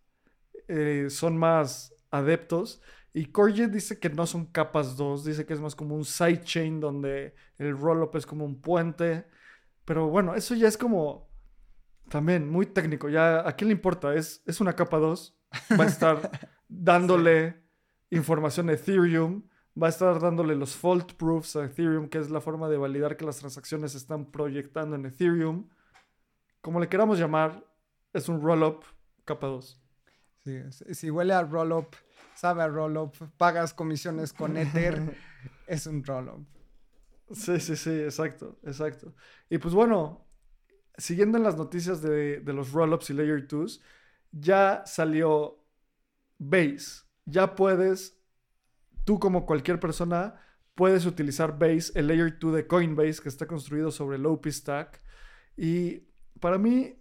eh, 0.67 1.07
son 1.09 1.37
más 1.37 1.93
adeptos. 2.11 2.81
Y 3.13 3.27
Corge 3.27 3.67
dice 3.67 3.99
que 3.99 4.09
no 4.09 4.25
son 4.27 4.45
capas 4.45 4.95
2, 4.97 5.25
dice 5.25 5.45
que 5.45 5.53
es 5.53 5.61
más 5.61 5.75
como 5.75 5.95
un 5.95 6.05
sidechain 6.05 6.79
donde 6.79 7.35
el 7.57 7.77
rollup 7.77 8.15
es 8.15 8.25
como 8.25 8.45
un 8.45 8.61
puente. 8.61 9.25
Pero 9.85 10.09
bueno, 10.09 10.35
eso 10.35 10.55
ya 10.55 10.67
es 10.67 10.77
como 10.77 11.29
también 12.09 12.49
muy 12.49 12.65
técnico. 12.65 13.09
Ya 13.09 13.47
a 13.47 13.53
quién 13.53 13.69
le 13.69 13.73
importa, 13.73 14.13
es, 14.13 14.43
es 14.45 14.61
una 14.61 14.75
capa 14.75 14.97
2, 14.97 15.37
va 15.79 15.83
a 15.83 15.87
estar 15.87 16.31
dándole 16.67 17.63
información 18.09 18.69
a 18.69 18.73
Ethereum 18.73 19.43
va 19.81 19.87
a 19.87 19.89
estar 19.89 20.19
dándole 20.19 20.55
los 20.55 20.75
fault 20.75 21.13
proofs 21.13 21.55
a 21.55 21.65
Ethereum, 21.65 22.09
que 22.09 22.17
es 22.17 22.29
la 22.29 22.41
forma 22.41 22.69
de 22.69 22.77
validar 22.77 23.17
que 23.17 23.25
las 23.25 23.37
transacciones 23.37 23.93
se 23.93 23.97
están 23.97 24.31
proyectando 24.31 24.95
en 24.95 25.05
Ethereum. 25.05 25.69
Como 26.61 26.79
le 26.79 26.89
queramos 26.89 27.19
llamar, 27.19 27.65
es 28.13 28.27
un 28.27 28.41
roll-up 28.41 28.83
capa 29.25 29.47
2. 29.47 29.81
Sí, 30.43 30.61
si 30.93 31.09
huele 31.11 31.33
a 31.33 31.43
roll-up, 31.43 31.95
sabe 32.35 32.63
a 32.63 32.67
roll-up, 32.67 33.13
pagas 33.37 33.73
comisiones 33.73 34.33
con 34.33 34.57
Ether, 34.57 35.15
es 35.67 35.85
un 35.85 36.03
roll-up. 36.03 36.45
Sí, 37.31 37.59
sí, 37.59 37.75
sí, 37.75 37.91
exacto, 37.91 38.57
exacto. 38.63 39.13
Y 39.49 39.57
pues 39.57 39.73
bueno, 39.73 40.25
siguiendo 40.97 41.37
en 41.37 41.43
las 41.43 41.57
noticias 41.57 42.01
de, 42.01 42.39
de 42.39 42.53
los 42.53 42.71
roll-ups 42.71 43.09
y 43.11 43.13
layer 43.13 43.47
2s, 43.47 43.81
ya 44.31 44.83
salió 44.85 45.63
Base. 46.37 47.03
Ya 47.25 47.55
puedes 47.55 48.19
tú 49.05 49.19
como 49.19 49.45
cualquier 49.45 49.79
persona 49.79 50.39
puedes 50.75 51.05
utilizar 51.05 51.59
Base, 51.59 51.91
el 51.95 52.07
Layer 52.07 52.39
2 52.39 52.55
de 52.55 52.67
Coinbase 52.67 53.21
que 53.21 53.27
está 53.27 53.45
construido 53.45 53.91
sobre 53.91 54.17
el 54.17 54.25
OP 54.25 54.45
Stack. 54.47 55.01
Y 55.57 56.07
para 56.39 56.57
mí, 56.57 56.98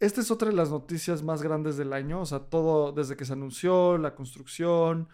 esta 0.00 0.20
es 0.20 0.30
otra 0.30 0.48
de 0.48 0.54
las 0.54 0.70
noticias 0.70 1.22
más 1.22 1.42
grandes 1.42 1.76
del 1.76 1.92
año. 1.92 2.20
O 2.20 2.26
sea, 2.26 2.40
todo 2.40 2.92
desde 2.92 3.16
que 3.16 3.24
se 3.24 3.32
anunció, 3.32 3.98
la 3.98 4.14
construcción, 4.14 5.08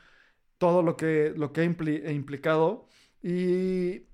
todo 0.59 0.83
lo 0.83 0.97
que, 0.97 1.33
lo 1.37 1.53
que 1.53 1.63
ha 1.63 2.13
implicado. 2.13 2.87
Y 3.23 4.07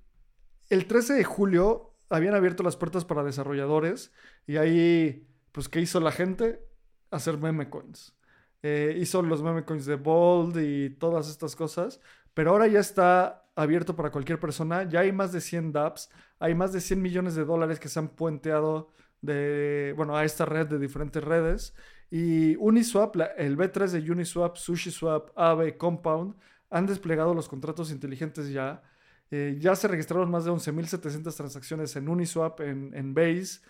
el 0.69 0.87
13 0.87 1.13
de 1.15 1.23
julio 1.23 1.95
habían 2.09 2.35
abierto 2.35 2.63
las 2.63 2.77
puertas 2.77 3.05
para 3.05 3.23
desarrolladores. 3.23 4.13
Y 4.47 4.57
ahí, 4.57 5.27
pues, 5.51 5.67
¿qué 5.67 5.81
hizo 5.81 5.99
la 5.99 6.11
gente? 6.11 6.65
Hacer 7.09 7.37
meme 7.37 7.69
coins. 7.69 8.15
Eh, 8.63 8.95
hizo 8.99 9.21
los 9.21 9.41
meme 9.43 9.65
coins 9.65 9.85
de 9.85 9.95
Bold 9.95 10.57
y 10.57 10.91
todas 10.91 11.29
estas 11.29 11.55
cosas. 11.55 11.99
Pero 12.33 12.51
ahora 12.51 12.67
ya 12.67 12.79
está 12.79 13.49
abierto 13.55 13.95
para 13.95 14.11
cualquier 14.11 14.39
persona. 14.39 14.83
Ya 14.83 15.01
hay 15.01 15.11
más 15.11 15.33
de 15.33 15.41
100 15.41 15.73
dApps. 15.73 16.09
Hay 16.39 16.55
más 16.55 16.71
de 16.71 16.79
100 16.79 17.01
millones 17.01 17.35
de 17.35 17.43
dólares 17.43 17.79
que 17.79 17.89
se 17.89 17.99
han 17.99 18.09
puenteado 18.09 18.91
de, 19.21 19.93
bueno, 19.95 20.15
a 20.15 20.25
esta 20.25 20.45
red 20.45 20.67
de 20.67 20.79
diferentes 20.79 21.23
redes. 21.23 21.75
Y 22.09 22.55
Uniswap, 22.57 23.15
el 23.37 23.57
B3 23.57 23.89
de 23.89 24.11
Uniswap, 24.11 24.57
SushiSwap, 24.57 25.29
Aave, 25.37 25.77
Compound, 25.77 26.35
han 26.69 26.85
desplegado 26.85 27.33
los 27.33 27.47
contratos 27.47 27.91
inteligentes 27.91 28.49
ya. 28.49 28.83
Eh, 29.31 29.57
ya 29.59 29.75
se 29.75 29.87
registraron 29.87 30.29
más 30.29 30.45
de 30.45 30.51
11.700 30.51 31.35
transacciones 31.35 31.95
en 31.95 32.09
Uniswap, 32.09 32.59
en, 32.61 32.93
en 32.93 33.13
Base. 33.13 33.61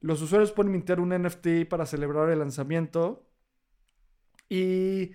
Los 0.00 0.20
usuarios 0.22 0.52
pueden 0.52 0.72
mintear 0.72 1.00
un 1.00 1.10
NFT 1.10 1.68
para 1.68 1.86
celebrar 1.86 2.28
el 2.30 2.38
lanzamiento. 2.38 3.26
Y 4.48 5.12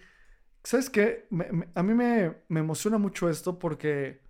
¿Sabes 0.63 0.89
qué? 0.89 1.27
a 1.73 1.83
mí 1.83 1.93
me, 1.93 2.35
emociona 2.49 2.97
mucho 2.97 3.29
esto 3.29 3.57
porque 3.57 4.21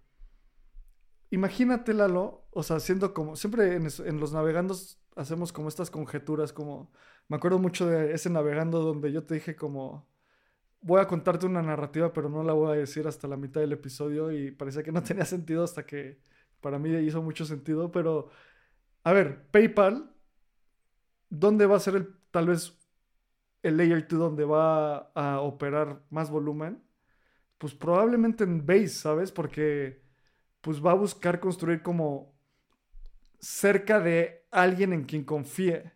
imagínate, 1.29 1.93
Lalo, 1.93 2.47
o 2.51 2.63
sea, 2.63 2.79
siendo 2.79 3.13
como, 3.13 3.35
siempre 3.35 3.75
en, 3.75 4.19
los 4.19 4.33
navegandos 4.33 5.00
hacemos 5.15 5.51
como 5.53 5.67
estas 5.67 5.91
conjeturas, 5.91 6.53
como, 6.53 6.91
me 7.27 7.37
acuerdo 7.37 7.59
mucho 7.59 7.87
de 7.87 8.13
ese 8.13 8.29
navegando 8.29 8.81
donde 8.81 9.11
yo 9.11 9.23
te 9.23 9.35
dije 9.35 9.55
como, 9.55 10.07
voy 10.81 11.01
a 11.01 11.07
contarte 11.07 11.45
una 11.45 11.61
narrativa, 11.61 12.13
pero 12.13 12.29
no 12.29 12.43
la 12.43 12.53
voy 12.53 12.71
a 12.71 12.79
decir 12.79 13.07
hasta 13.07 13.27
la 13.27 13.37
mitad 13.37 13.61
del 13.61 13.73
episodio 13.73 14.31
y 14.31 14.51
parecía 14.51 14.83
que 14.83 14.91
no 14.91 15.03
tenía 15.03 15.25
sentido 15.25 15.63
hasta 15.63 15.85
que 15.85 16.19
para 16.61 16.79
mí 16.79 16.89
hizo 16.97 17.21
mucho 17.21 17.45
sentido, 17.45 17.91
pero, 17.91 18.29
a 19.03 19.13
ver, 19.13 19.47
PayPal, 19.51 20.13
¿dónde 21.29 21.65
va 21.65 21.77
a 21.77 21.79
ser 21.79 21.95
el, 21.95 22.15
tal 22.31 22.47
vez 22.47 22.77
el 23.63 23.77
layer 23.77 24.07
2 24.07 24.19
donde 24.19 24.45
va 24.45 25.11
a 25.13 25.41
operar 25.41 26.03
más 26.09 26.29
volumen, 26.29 26.83
pues 27.57 27.75
probablemente 27.75 28.43
en 28.43 28.65
base, 28.65 28.89
¿sabes? 28.89 29.31
Porque 29.31 30.03
pues 30.61 30.83
va 30.83 30.91
a 30.91 30.95
buscar 30.95 31.39
construir 31.39 31.81
como 31.81 32.33
cerca 33.39 33.99
de 33.99 34.40
alguien 34.51 34.93
en 34.93 35.05
quien 35.05 35.23
confíe. 35.23 35.91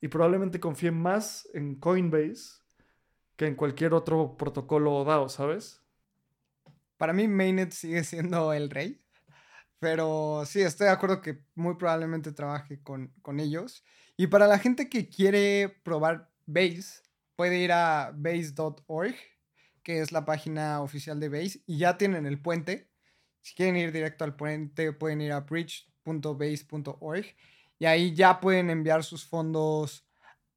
Y 0.00 0.08
probablemente 0.08 0.60
confíe 0.60 0.92
más 0.92 1.48
en 1.52 1.74
Coinbase 1.74 2.62
que 3.36 3.46
en 3.46 3.56
cualquier 3.56 3.94
otro 3.94 4.36
protocolo 4.36 5.04
DAO, 5.04 5.28
¿sabes? 5.28 5.82
Para 6.96 7.12
mí 7.12 7.28
Mainnet 7.28 7.72
sigue 7.72 8.02
siendo 8.04 8.52
el 8.52 8.70
rey. 8.70 9.04
Pero 9.80 10.42
sí, 10.44 10.60
estoy 10.60 10.86
de 10.86 10.92
acuerdo 10.92 11.20
que 11.20 11.44
muy 11.54 11.76
probablemente 11.76 12.32
trabaje 12.32 12.82
con, 12.82 13.12
con 13.22 13.38
ellos. 13.38 13.84
Y 14.16 14.26
para 14.26 14.48
la 14.48 14.58
gente 14.58 14.88
que 14.88 15.08
quiere 15.08 15.68
probar 15.84 16.30
Base 16.46 17.02
puede 17.36 17.58
ir 17.58 17.70
a 17.70 18.12
base.org, 18.16 19.14
que 19.84 20.00
es 20.00 20.10
la 20.10 20.24
página 20.24 20.80
oficial 20.80 21.20
de 21.20 21.28
Base, 21.28 21.62
y 21.66 21.78
ya 21.78 21.96
tienen 21.96 22.26
el 22.26 22.40
puente. 22.40 22.90
Si 23.42 23.54
quieren 23.54 23.76
ir 23.76 23.92
directo 23.92 24.24
al 24.24 24.34
puente, 24.34 24.92
pueden 24.92 25.20
ir 25.20 25.32
a 25.32 25.40
bridge.base.org 25.40 27.26
y 27.78 27.86
ahí 27.86 28.14
ya 28.14 28.40
pueden 28.40 28.70
enviar 28.70 29.04
sus 29.04 29.26
fondos 29.26 30.04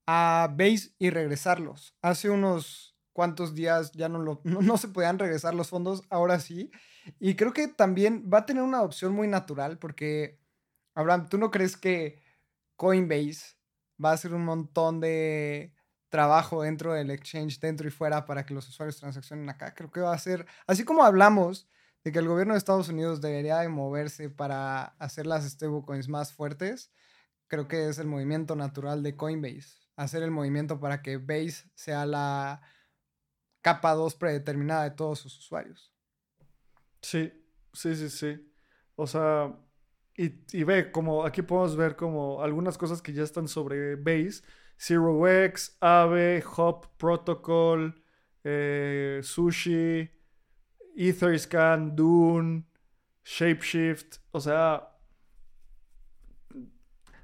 a 0.07 0.49
Base 0.51 0.93
y 0.97 1.09
regresarlos. 1.09 1.95
Hace 2.01 2.29
unos 2.29 2.95
cuantos 3.13 3.53
días 3.53 3.91
ya 3.93 4.09
no, 4.09 4.41
no, 4.43 4.77
se 4.77 4.87
podían 4.87 5.19
regresar 5.19 5.53
los 5.53 5.69
fondos, 5.69 6.03
ahora 6.09 6.39
sí. 6.39 6.71
Y 7.19 7.35
creo 7.35 7.53
que 7.53 7.67
también 7.67 8.29
va 8.31 8.39
a 8.39 8.45
tener 8.45 8.63
una 8.63 8.81
opción 8.81 9.13
muy 9.13 9.27
natural 9.27 9.77
porque, 9.77 10.39
Abraham, 10.93 11.27
¿tú 11.29 11.37
no 11.37 11.51
crees 11.51 11.77
que 11.77 12.21
Coinbase 12.75 13.55
va 14.03 14.11
a 14.11 14.13
hacer 14.13 14.33
un 14.33 14.45
montón 14.45 14.99
de 14.99 15.73
trabajo 16.11 16.63
dentro 16.63 16.93
del 16.93 17.09
exchange, 17.09 17.59
dentro 17.59 17.87
y 17.87 17.91
fuera, 17.91 18.25
para 18.25 18.45
que 18.45 18.53
los 18.53 18.67
usuarios 18.67 18.97
transaccionen 18.97 19.49
acá. 19.49 19.73
Creo 19.73 19.89
que 19.89 20.01
va 20.01 20.13
a 20.13 20.17
ser, 20.19 20.45
así 20.67 20.83
como 20.83 21.03
hablamos 21.03 21.67
de 22.03 22.11
que 22.11 22.19
el 22.19 22.27
gobierno 22.27 22.53
de 22.53 22.57
Estados 22.57 22.89
Unidos 22.89 23.21
debería 23.21 23.59
de 23.59 23.69
moverse 23.69 24.29
para 24.29 24.83
hacer 24.99 25.25
las 25.25 25.49
stablecoins 25.49 26.09
más 26.09 26.33
fuertes, 26.33 26.91
creo 27.51 27.67
que 27.67 27.89
es 27.89 27.99
el 27.99 28.07
movimiento 28.07 28.55
natural 28.55 29.03
de 29.03 29.17
Coinbase. 29.17 29.75
Hacer 29.97 30.23
el 30.23 30.31
movimiento 30.31 30.79
para 30.79 31.01
que 31.01 31.17
Base 31.17 31.69
sea 31.75 32.05
la 32.05 32.61
capa 33.61 33.93
2 33.93 34.15
predeterminada 34.15 34.85
de 34.85 34.91
todos 34.91 35.19
sus 35.19 35.37
usuarios. 35.37 35.93
Sí, 37.01 37.29
sí, 37.73 37.93
sí, 37.97 38.09
sí. 38.09 38.53
O 38.95 39.05
sea, 39.05 39.53
y, 40.15 40.31
y 40.53 40.63
ve, 40.63 40.93
como 40.93 41.25
aquí 41.25 41.41
podemos 41.41 41.75
ver 41.75 41.97
como 41.97 42.41
algunas 42.41 42.77
cosas 42.77 43.01
que 43.01 43.11
ya 43.11 43.23
están 43.23 43.49
sobre 43.49 43.97
Base 43.97 44.43
ZeroX, 44.79 45.75
Aave, 45.81 46.41
Hop 46.55 46.87
Protocol, 46.97 48.01
eh, 48.45 49.19
Sushi, 49.21 50.09
Etherscan, 50.95 51.97
Dune, 51.97 52.63
Shapeshift. 53.25 54.19
O 54.31 54.39
sea, 54.39 54.90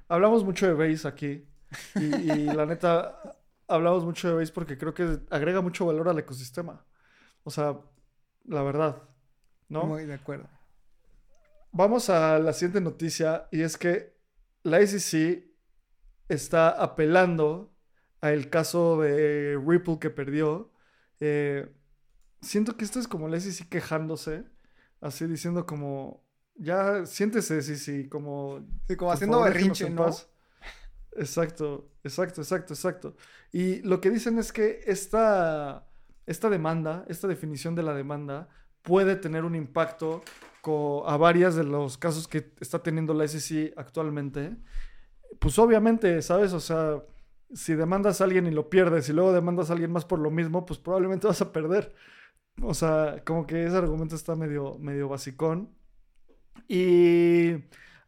hablamos 0.08 0.44
mucho 0.44 0.66
de 0.66 0.72
Base 0.72 1.06
aquí. 1.06 1.46
Y, 1.94 2.44
la 2.54 2.66
neta, 2.66 3.20
hablamos 3.66 4.04
mucho 4.04 4.28
de 4.28 4.34
Base 4.34 4.52
porque 4.52 4.76
creo 4.76 4.94
que 4.94 5.20
agrega 5.30 5.60
mucho 5.60 5.86
valor 5.86 6.08
al 6.08 6.18
ecosistema. 6.18 6.84
O 7.44 7.50
sea, 7.50 7.78
la 8.44 8.62
verdad, 8.62 9.02
¿no? 9.68 9.84
Muy 9.84 10.04
de 10.04 10.14
acuerdo. 10.14 10.48
Vamos 11.70 12.08
a 12.10 12.38
la 12.38 12.52
siguiente 12.52 12.80
noticia 12.80 13.48
y 13.52 13.62
es 13.62 13.76
que 13.76 14.16
la 14.62 14.84
SEC 14.86 15.46
está 16.28 16.70
apelando 16.70 17.74
al 18.20 18.50
caso 18.50 19.00
de 19.00 19.60
Ripple 19.64 19.98
que 20.00 20.10
perdió, 20.10 20.72
eh, 21.20 21.72
siento 22.40 22.76
que 22.76 22.84
esto 22.84 22.98
es 22.98 23.08
como 23.08 23.28
la 23.28 23.38
SEC 23.38 23.68
quejándose, 23.68 24.44
así 25.00 25.26
diciendo 25.26 25.66
como, 25.66 26.27
ya 26.58 27.06
siéntese, 27.06 27.62
sí, 27.62 27.76
sí, 27.76 28.08
como... 28.08 28.60
Sí, 28.86 28.96
como 28.96 29.12
haciendo 29.12 29.40
berrinche, 29.40 29.88
¿no? 29.88 30.10
Exacto, 31.12 31.90
exacto, 32.04 32.42
exacto, 32.42 32.74
exacto. 32.74 33.16
Y 33.50 33.82
lo 33.82 34.00
que 34.00 34.10
dicen 34.10 34.38
es 34.38 34.52
que 34.52 34.80
esta, 34.86 35.88
esta 36.26 36.50
demanda, 36.50 37.04
esta 37.08 37.26
definición 37.26 37.74
de 37.74 37.82
la 37.82 37.94
demanda, 37.94 38.48
puede 38.82 39.16
tener 39.16 39.44
un 39.44 39.54
impacto 39.54 40.22
a 41.06 41.16
varias 41.16 41.54
de 41.54 41.64
los 41.64 41.96
casos 41.96 42.28
que 42.28 42.52
está 42.60 42.82
teniendo 42.82 43.14
la 43.14 43.26
SEC 43.26 43.72
actualmente. 43.76 44.56
Pues 45.38 45.58
obviamente, 45.58 46.20
¿sabes? 46.22 46.52
O 46.52 46.60
sea, 46.60 47.02
si 47.54 47.74
demandas 47.74 48.20
a 48.20 48.24
alguien 48.24 48.46
y 48.46 48.50
lo 48.50 48.68
pierdes 48.68 49.08
y 49.08 49.12
luego 49.12 49.32
demandas 49.32 49.70
a 49.70 49.72
alguien 49.72 49.92
más 49.92 50.04
por 50.04 50.18
lo 50.18 50.30
mismo, 50.30 50.66
pues 50.66 50.78
probablemente 50.78 51.26
vas 51.26 51.40
a 51.40 51.52
perder. 51.52 51.94
O 52.62 52.74
sea, 52.74 53.22
como 53.24 53.46
que 53.46 53.66
ese 53.66 53.76
argumento 53.76 54.16
está 54.16 54.34
medio, 54.34 54.78
medio 54.78 55.08
basicón. 55.08 55.74
Y 56.66 57.54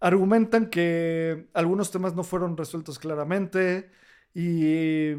argumentan 0.01 0.71
que 0.71 1.49
algunos 1.53 1.91
temas 1.91 2.15
no 2.15 2.25
fueron 2.25 2.57
resueltos 2.57 2.99
claramente 2.99 3.91
y 4.35 5.15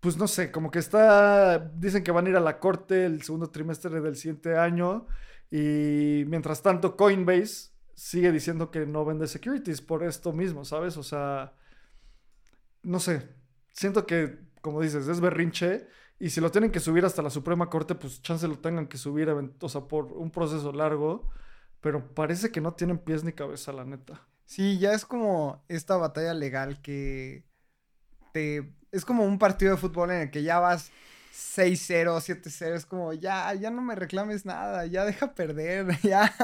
pues 0.00 0.16
no 0.16 0.28
sé, 0.28 0.52
como 0.52 0.70
que 0.70 0.78
está, 0.78 1.58
dicen 1.58 2.04
que 2.04 2.12
van 2.12 2.26
a 2.26 2.30
ir 2.30 2.36
a 2.36 2.40
la 2.40 2.58
corte 2.60 3.04
el 3.06 3.22
segundo 3.22 3.50
trimestre 3.50 4.00
del 4.00 4.16
siguiente 4.16 4.56
año 4.56 5.06
y 5.50 6.24
mientras 6.28 6.62
tanto 6.62 6.96
Coinbase 6.96 7.70
sigue 7.94 8.30
diciendo 8.30 8.70
que 8.70 8.86
no 8.86 9.04
vende 9.04 9.26
securities 9.26 9.80
por 9.80 10.04
esto 10.04 10.32
mismo, 10.32 10.64
¿sabes? 10.64 10.96
O 10.96 11.02
sea, 11.02 11.54
no 12.82 13.00
sé, 13.00 13.28
siento 13.72 14.06
que, 14.06 14.38
como 14.60 14.80
dices, 14.80 15.08
es 15.08 15.20
berrinche 15.20 15.88
y 16.18 16.30
si 16.30 16.40
lo 16.40 16.50
tienen 16.50 16.70
que 16.70 16.80
subir 16.80 17.04
hasta 17.04 17.22
la 17.22 17.30
Suprema 17.30 17.68
Corte, 17.68 17.94
pues 17.94 18.22
chance 18.22 18.46
lo 18.48 18.58
tengan 18.58 18.86
que 18.86 18.98
subir, 18.98 19.28
o 19.28 19.68
sea, 19.68 19.82
por 19.82 20.12
un 20.12 20.30
proceso 20.30 20.72
largo 20.72 21.28
pero 21.86 22.12
parece 22.14 22.50
que 22.50 22.60
no 22.60 22.74
tienen 22.74 22.98
pies 22.98 23.22
ni 23.22 23.32
cabeza, 23.32 23.72
la 23.72 23.84
neta. 23.84 24.20
Sí, 24.44 24.76
ya 24.80 24.92
es 24.92 25.04
como 25.04 25.64
esta 25.68 25.96
batalla 25.96 26.34
legal 26.34 26.82
que 26.82 27.44
te... 28.32 28.74
Es 28.90 29.04
como 29.04 29.22
un 29.22 29.38
partido 29.38 29.70
de 29.70 29.76
fútbol 29.76 30.10
en 30.10 30.22
el 30.22 30.30
que 30.32 30.42
ya 30.42 30.58
vas 30.58 30.90
6-0, 31.32 32.42
7-0, 32.42 32.74
es 32.74 32.86
como, 32.86 33.12
ya, 33.12 33.54
ya 33.54 33.70
no 33.70 33.82
me 33.82 33.94
reclames 33.94 34.44
nada, 34.44 34.84
ya 34.86 35.04
deja 35.04 35.32
perder, 35.32 35.96
ya, 36.02 36.34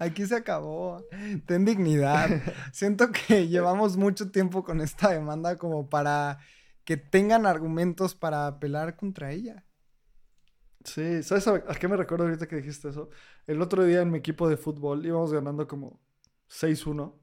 aquí 0.00 0.26
se 0.26 0.34
acabó, 0.34 1.06
ten 1.46 1.64
dignidad. 1.64 2.28
Siento 2.72 3.12
que 3.12 3.46
llevamos 3.46 3.96
mucho 3.96 4.32
tiempo 4.32 4.64
con 4.64 4.80
esta 4.80 5.10
demanda 5.10 5.58
como 5.58 5.88
para 5.88 6.40
que 6.84 6.96
tengan 6.96 7.46
argumentos 7.46 8.16
para 8.16 8.48
apelar 8.48 8.96
contra 8.96 9.30
ella. 9.30 9.64
Sí, 10.84 11.22
¿sabes 11.22 11.46
a, 11.46 11.60
qué 11.60 11.88
me 11.88 11.96
recuerdo 11.96 12.24
ahorita 12.24 12.46
que 12.46 12.56
dijiste 12.56 12.88
eso? 12.88 13.10
El 13.46 13.62
otro 13.62 13.84
día 13.84 14.02
en 14.02 14.10
mi 14.10 14.18
equipo 14.18 14.48
de 14.48 14.56
fútbol 14.56 15.04
íbamos 15.06 15.32
ganando 15.32 15.66
como 15.68 16.00
6-1. 16.48 17.14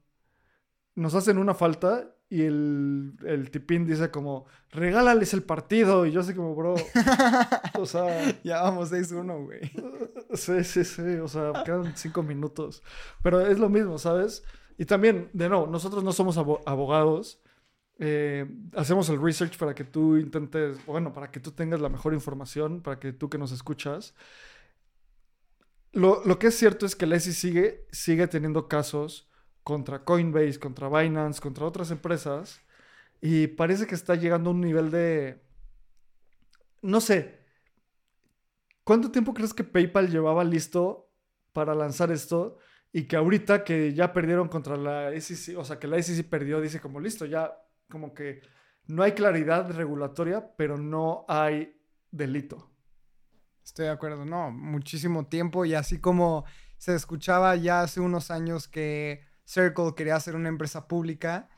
Nos 0.95 1.15
hacen 1.15 1.37
una 1.37 1.53
falta 1.53 2.15
y 2.29 2.43
el, 2.43 3.15
el 3.25 3.49
tipín 3.51 3.85
dice 3.85 4.11
como, 4.11 4.45
regálales 4.71 5.33
el 5.33 5.43
partido. 5.43 6.05
Y 6.05 6.11
yo 6.11 6.21
así 6.21 6.33
como, 6.33 6.55
bro, 6.55 6.75
o 7.79 7.85
sea... 7.85 8.39
ya 8.43 8.61
vamos 8.61 8.91
6-1, 8.91 9.45
güey. 9.45 9.59
Sí, 10.33 10.63
sí, 10.63 10.85
sí, 10.85 11.01
o 11.15 11.27
sea, 11.27 11.63
quedan 11.65 11.97
5 11.97 12.21
minutos. 12.21 12.83
Pero 13.23 13.41
es 13.41 13.57
lo 13.57 13.67
mismo, 13.67 13.97
¿sabes? 13.97 14.43
Y 14.77 14.85
también, 14.85 15.31
de 15.33 15.49
nuevo, 15.49 15.65
nosotros 15.65 16.03
no 16.03 16.11
somos 16.11 16.37
abogados. 16.37 17.41
Eh, 18.01 18.49
hacemos 18.75 19.09
el 19.09 19.21
research 19.21 19.57
para 19.57 19.75
que 19.75 19.83
tú 19.83 20.15
intentes, 20.15 20.83
bueno, 20.85 21.13
para 21.13 21.29
que 21.31 21.41
tú 21.41 21.51
tengas 21.51 21.81
la 21.81 21.89
mejor 21.89 22.13
información, 22.13 22.81
para 22.81 22.97
que 22.99 23.11
tú 23.11 23.29
que 23.29 23.37
nos 23.37 23.51
escuchas. 23.51 24.15
Lo, 25.91 26.39
que 26.39 26.47
es 26.47 26.55
cierto 26.55 26.85
es 26.85 26.95
que 26.95 27.05
Leslie 27.05 27.33
sigue, 27.33 27.87
sigue 27.91 28.27
teniendo 28.27 28.67
casos 28.67 29.27
contra 29.63 30.05
Coinbase, 30.05 30.59
contra 30.59 30.87
Binance, 30.87 31.41
contra 31.41 31.65
otras 31.65 31.91
empresas, 31.91 32.61
y 33.21 33.47
parece 33.47 33.85
que 33.85 33.95
está 33.95 34.15
llegando 34.15 34.49
a 34.49 34.53
un 34.53 34.61
nivel 34.61 34.91
de... 34.91 35.41
No 36.81 37.01
sé, 37.01 37.39
¿cuánto 38.85 39.11
tiempo 39.11 39.33
crees 39.33 39.53
que 39.53 39.63
PayPal 39.65 40.09
llevaba 40.09 40.43
listo 40.45 41.11
para 41.51 41.75
lanzar 41.75 42.11
esto? 42.11 42.57
Y 42.93 43.03
que 43.07 43.17
ahorita 43.17 43.63
que 43.65 43.93
ya 43.93 44.13
perdieron 44.13 44.47
contra 44.47 44.77
la 44.77 45.11
SEC, 45.19 45.57
o 45.57 45.65
sea, 45.65 45.79
que 45.79 45.87
la 45.87 46.01
SEC 46.01 46.27
perdió, 46.29 46.61
dice 46.61 46.79
como 46.79 46.99
listo, 46.99 47.25
ya 47.25 47.53
como 47.89 48.13
que 48.13 48.41
no 48.87 49.03
hay 49.03 49.11
claridad 49.13 49.69
regulatoria, 49.71 50.55
pero 50.55 50.77
no 50.77 51.25
hay 51.27 51.79
delito. 52.11 52.69
Estoy 53.63 53.85
de 53.85 53.91
acuerdo, 53.91 54.25
no, 54.25 54.51
muchísimo 54.51 55.27
tiempo 55.27 55.65
y 55.65 55.75
así 55.75 55.99
como 55.99 56.45
se 56.77 56.95
escuchaba 56.95 57.55
ya 57.55 57.81
hace 57.81 57.99
unos 57.99 58.31
años 58.31 58.67
que 58.67 59.21
Circle 59.45 59.93
quería 59.95 60.19
ser 60.19 60.35
una 60.35 60.49
empresa 60.49 60.87
pública, 60.87 61.49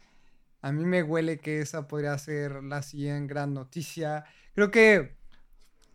a 0.62 0.72
mí 0.72 0.86
me 0.86 1.04
huele 1.04 1.40
que 1.40 1.62
esa 1.62 1.88
podría 1.88 2.18
ser 2.18 2.64
la 2.64 2.82
siguiente 2.82 3.34
gran 3.34 3.54
noticia. 3.54 4.26
Creo 4.54 4.72
que 4.72 5.18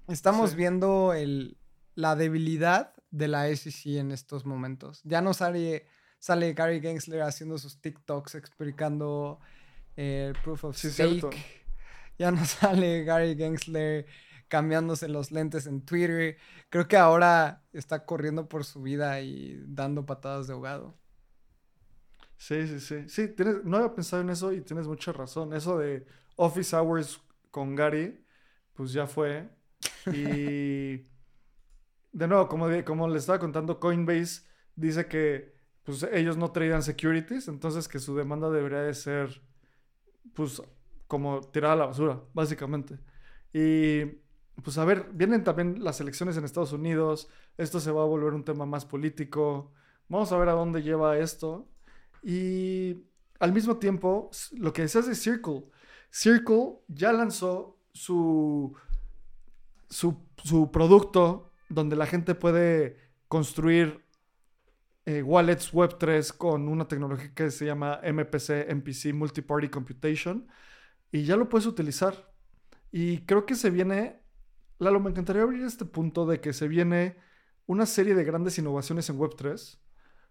estamos 0.08 0.54
viendo 0.54 1.12
el, 1.12 1.58
la 1.94 2.16
debilidad 2.16 2.94
de 3.10 3.28
la 3.28 3.54
SEC 3.54 3.98
en 3.98 4.10
estos 4.10 4.44
momentos. 4.44 5.00
Ya 5.04 5.20
no 5.20 5.34
sale, 5.34 5.86
sale 6.18 6.52
Gary 6.54 6.80
Gensler 6.80 7.22
haciendo 7.22 7.58
sus 7.58 7.80
TikToks 7.80 8.34
explicando 8.34 9.40
el 9.96 10.34
Proof 10.34 10.64
of 10.64 10.76
Stake. 10.76 11.28
Ya 12.18 12.30
no 12.30 12.42
sale 12.46 13.04
Gary 13.04 13.36
Gensler 13.36 14.06
cambiándose 14.48 15.06
los 15.06 15.32
lentes 15.32 15.66
en 15.66 15.84
Twitter. 15.84 16.38
Creo 16.70 16.88
que 16.88 16.96
ahora 16.96 17.62
está 17.74 18.06
corriendo 18.06 18.48
por 18.48 18.64
su 18.64 18.80
vida 18.80 19.20
y 19.20 19.62
dando 19.66 20.06
patadas 20.06 20.46
de 20.46 20.54
ahogado. 20.54 20.96
Sí, 22.38 22.66
sí, 22.66 22.80
sí. 22.80 23.08
Sí, 23.08 23.28
tienes, 23.28 23.64
no 23.64 23.78
había 23.78 23.94
pensado 23.94 24.22
en 24.22 24.30
eso 24.30 24.52
y 24.52 24.60
tienes 24.60 24.86
mucha 24.86 25.12
razón. 25.12 25.52
Eso 25.52 25.78
de 25.78 26.06
Office 26.36 26.74
Hours 26.74 27.20
con 27.50 27.74
Gary, 27.74 28.24
pues 28.74 28.92
ya 28.92 29.06
fue. 29.06 29.48
Y 30.12 30.96
de 32.12 32.28
nuevo, 32.28 32.48
como, 32.48 32.68
como 32.84 33.08
le 33.08 33.18
estaba 33.18 33.38
contando, 33.38 33.80
Coinbase 33.80 34.42
dice 34.74 35.06
que 35.06 35.54
pues, 35.82 36.02
ellos 36.12 36.36
no 36.36 36.50
traían 36.52 36.82
securities, 36.82 37.48
entonces 37.48 37.88
que 37.88 37.98
su 37.98 38.16
demanda 38.16 38.50
debería 38.50 38.80
de 38.80 38.94
ser 38.94 39.42
pues, 40.34 40.62
como 41.06 41.40
tirada 41.40 41.74
a 41.74 41.76
la 41.76 41.86
basura, 41.86 42.22
básicamente. 42.34 42.98
Y, 43.52 44.04
pues, 44.62 44.78
a 44.78 44.84
ver, 44.84 45.10
vienen 45.12 45.44
también 45.44 45.82
las 45.82 46.00
elecciones 46.00 46.36
en 46.36 46.44
Estados 46.44 46.72
Unidos, 46.72 47.28
esto 47.56 47.80
se 47.80 47.90
va 47.90 48.02
a 48.02 48.06
volver 48.06 48.34
un 48.34 48.44
tema 48.44 48.66
más 48.66 48.84
político, 48.84 49.72
vamos 50.08 50.32
a 50.32 50.38
ver 50.38 50.48
a 50.48 50.52
dónde 50.52 50.82
lleva 50.82 51.18
esto. 51.18 51.68
Y 52.22 53.04
al 53.38 53.52
mismo 53.52 53.76
tiempo, 53.76 54.30
lo 54.52 54.72
que 54.72 54.82
decías 54.82 55.06
de 55.06 55.14
Circle, 55.14 55.64
Circle 56.10 56.78
ya 56.88 57.12
lanzó 57.12 57.78
su, 57.92 58.74
su, 59.88 60.16
su 60.42 60.70
producto 60.70 61.52
donde 61.68 61.96
la 61.96 62.06
gente 62.06 62.34
puede 62.34 62.96
construir 63.28 64.05
eh, 65.06 65.22
wallets 65.22 65.72
Web3 65.72 66.36
con 66.36 66.68
una 66.68 66.88
tecnología 66.88 67.32
que 67.32 67.50
se 67.50 67.64
llama 67.64 68.00
MPC, 68.02 68.68
MPC, 68.68 69.14
Multiparty 69.14 69.68
Computation, 69.68 70.48
y 71.12 71.24
ya 71.24 71.36
lo 71.36 71.48
puedes 71.48 71.66
utilizar. 71.66 72.32
Y 72.90 73.24
creo 73.24 73.46
que 73.46 73.54
se 73.54 73.70
viene, 73.70 74.20
Lalo, 74.78 75.00
me 75.00 75.10
encantaría 75.10 75.42
abrir 75.42 75.64
este 75.64 75.84
punto 75.84 76.26
de 76.26 76.40
que 76.40 76.52
se 76.52 76.68
viene 76.68 77.16
una 77.66 77.86
serie 77.86 78.14
de 78.14 78.24
grandes 78.24 78.58
innovaciones 78.58 79.08
en 79.08 79.18
Web3, 79.18 79.78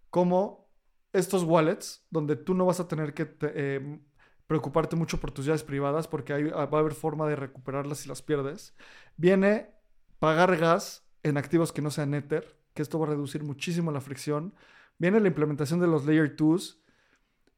como 0.09 0.69
estos 1.13 1.43
wallets, 1.43 2.05
donde 2.09 2.35
tú 2.35 2.53
no 2.53 2.65
vas 2.65 2.81
a 2.81 2.87
tener 2.89 3.13
que 3.13 3.33
eh, 3.41 3.99
preocuparte 4.45 4.97
mucho 4.97 5.19
por 5.21 5.31
tus 5.31 5.45
llaves 5.45 5.63
privadas, 5.63 6.07
porque 6.09 6.33
va 6.51 6.63
a 6.63 6.79
haber 6.79 6.93
forma 6.93 7.27
de 7.27 7.37
recuperarlas 7.37 7.99
si 7.99 8.09
las 8.09 8.21
pierdes. 8.21 8.75
Viene 9.15 9.73
pagar 10.19 10.57
gas 10.57 11.07
en 11.23 11.37
activos 11.37 11.71
que 11.71 11.81
no 11.81 11.91
sean 11.91 12.13
Ether 12.13 12.64
que 12.75 12.83
esto 12.83 12.99
va 12.99 13.07
a 13.07 13.09
reducir 13.09 13.43
muchísimo 13.43 13.91
la 13.91 14.01
fricción. 14.01 14.53
Viene 14.99 15.19
la 15.19 15.29
implementación 15.29 15.79
de 15.79 15.87
los 15.87 16.05
Layer 16.05 16.35
2 16.35 16.83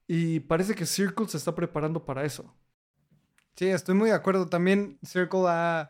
y 0.07 0.39
parece 0.41 0.75
que 0.75 0.85
Circle 0.85 1.27
se 1.27 1.37
está 1.37 1.53
preparando 1.55 2.05
para 2.05 2.23
eso. 2.23 2.55
Sí, 3.57 3.67
estoy 3.67 3.95
muy 3.95 4.09
de 4.09 4.15
acuerdo. 4.15 4.47
También 4.47 4.99
Circle 5.03 5.45
ha 5.47 5.89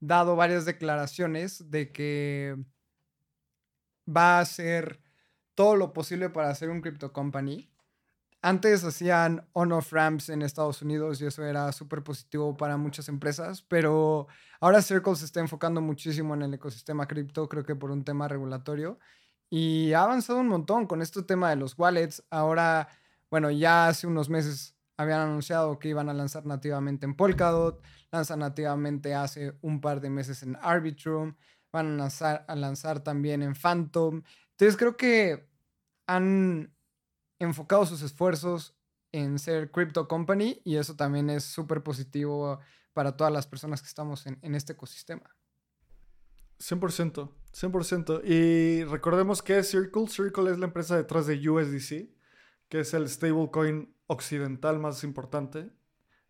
dado 0.00 0.36
varias 0.36 0.64
declaraciones 0.64 1.70
de 1.70 1.92
que 1.92 2.56
va 4.06 4.38
a 4.38 4.40
hacer 4.40 5.00
todo 5.54 5.76
lo 5.76 5.92
posible 5.92 6.28
para 6.28 6.50
hacer 6.50 6.68
un 6.68 6.80
crypto 6.80 7.12
company. 7.12 7.70
Antes 8.46 8.84
hacían 8.84 9.48
on-off 9.54 9.90
ramps 9.90 10.28
en 10.28 10.42
Estados 10.42 10.82
Unidos 10.82 11.18
y 11.18 11.24
eso 11.24 11.42
era 11.42 11.72
súper 11.72 12.02
positivo 12.04 12.54
para 12.54 12.76
muchas 12.76 13.08
empresas, 13.08 13.62
pero 13.62 14.26
ahora 14.60 14.82
Circle 14.82 15.16
se 15.16 15.24
está 15.24 15.40
enfocando 15.40 15.80
muchísimo 15.80 16.34
en 16.34 16.42
el 16.42 16.52
ecosistema 16.52 17.08
cripto, 17.08 17.48
creo 17.48 17.64
que 17.64 17.74
por 17.74 17.90
un 17.90 18.04
tema 18.04 18.28
regulatorio, 18.28 18.98
y 19.48 19.94
ha 19.94 20.02
avanzado 20.02 20.40
un 20.40 20.48
montón 20.48 20.86
con 20.86 21.00
este 21.00 21.22
tema 21.22 21.48
de 21.48 21.56
los 21.56 21.78
wallets. 21.78 22.22
Ahora, 22.28 22.88
bueno, 23.30 23.50
ya 23.50 23.88
hace 23.88 24.06
unos 24.06 24.28
meses 24.28 24.76
habían 24.98 25.20
anunciado 25.20 25.78
que 25.78 25.88
iban 25.88 26.10
a 26.10 26.12
lanzar 26.12 26.44
nativamente 26.44 27.06
en 27.06 27.16
Polkadot, 27.16 27.82
lanzan 28.12 28.40
nativamente 28.40 29.14
hace 29.14 29.56
un 29.62 29.80
par 29.80 30.02
de 30.02 30.10
meses 30.10 30.42
en 30.42 30.58
Arbitrum, 30.60 31.34
van 31.72 31.98
a 31.98 32.54
lanzar, 32.56 33.00
también 33.00 33.42
en 33.42 33.54
Phantom. 33.54 34.22
Entonces 34.50 34.76
creo 34.76 34.98
que 34.98 35.48
han 36.06 36.73
enfocado 37.44 37.86
sus 37.86 38.02
esfuerzos 38.02 38.74
en 39.12 39.38
ser 39.38 39.70
crypto 39.70 40.08
company 40.08 40.60
y 40.64 40.76
eso 40.76 40.96
también 40.96 41.30
es 41.30 41.44
súper 41.44 41.82
positivo 41.82 42.60
para 42.92 43.16
todas 43.16 43.32
las 43.32 43.46
personas 43.46 43.80
que 43.80 43.88
estamos 43.88 44.26
en, 44.26 44.38
en 44.42 44.54
este 44.54 44.72
ecosistema. 44.72 45.34
100%, 46.58 47.30
100%. 47.52 48.24
Y 48.24 48.84
recordemos 48.84 49.42
que 49.42 49.62
Circle, 49.62 50.08
Circle 50.08 50.50
es 50.50 50.58
la 50.58 50.66
empresa 50.66 50.96
detrás 50.96 51.26
de 51.26 51.48
USDC, 51.48 52.10
que 52.68 52.80
es 52.80 52.94
el 52.94 53.08
stablecoin 53.08 53.94
occidental 54.06 54.78
más 54.78 55.04
importante. 55.04 55.70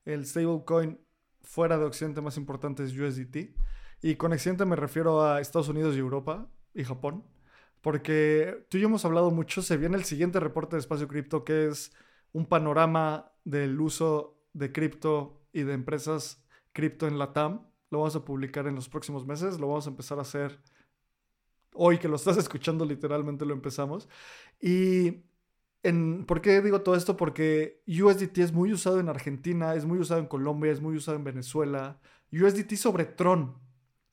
El 0.05 0.27
stablecoin 0.27 1.01
fuera 1.43 1.79
de 1.79 1.85
Occidente 1.85 2.21
más 2.21 2.37
importante 2.37 2.85
es 2.85 2.97
USDT. 2.97 3.55
Y 4.03 4.17
con 4.17 4.33
Occidente 4.33 4.65
me 4.65 4.77
refiero 4.77 5.25
a 5.25 5.41
Estados 5.41 5.69
Unidos 5.69 5.95
y 5.97 5.99
Europa 5.99 6.49
y 6.75 6.85
Japón. 6.85 7.25
Porque 7.85 8.65
tú 8.71 8.79
y 8.79 8.81
yo 8.81 8.89
hemos 8.89 9.05
hablado 9.05 9.31
mucho, 9.31 9.61
se 9.61 9.77
viene 9.77 9.99
el 9.99 10.05
siguiente 10.05 10.41
reporte 10.41 10.75
de 10.75 10.81
espacio 10.81 11.07
cripto 11.07 11.45
que 11.45 11.67
es 11.67 11.93
un 12.33 12.47
panorama 12.47 13.31
del 13.45 13.79
uso 13.79 14.41
de 14.55 14.73
cripto 14.73 15.43
y 15.53 15.65
de 15.65 15.75
empresas 15.75 16.43
cripto 16.73 17.07
en 17.07 17.19
la 17.19 17.35
TAM. 17.35 17.61
Lo 17.91 17.99
vamos 17.99 18.17
a 18.17 18.25
publicar 18.25 18.67
en 18.67 18.75
los 18.75 18.89
próximos 18.89 19.27
meses, 19.27 19.61
lo 19.61 19.69
vamos 19.69 19.87
a 19.87 19.91
empezar 19.91 20.19
a 20.19 20.23
hacer 20.23 20.59
hoy 21.75 21.99
que 21.99 22.09
lo 22.09 22.17
estás 22.17 22.37
escuchando, 22.39 22.87
literalmente 22.87 23.45
lo 23.45 23.53
empezamos. 23.53 24.09
Y 24.63 25.23
¿Por 26.27 26.41
qué 26.41 26.63
digo 26.63 26.81
todo 26.81 26.95
esto? 26.95 27.19
Porque 27.19 27.83
USDT 27.87 28.39
es 28.39 28.53
muy 28.55 28.73
usado 28.73 28.99
en 28.99 29.11
Argentina, 29.11 29.75
es 29.75 29.85
muy 29.85 29.99
usado 29.99 30.21
en 30.21 30.27
Colombia, 30.27 30.73
es 30.73 30.81
muy 30.81 30.97
usado 30.97 31.19
en 31.19 31.25
Venezuela. 31.25 32.01
USDT 32.33 32.77
sobre 32.77 33.05
Tron, 33.05 33.59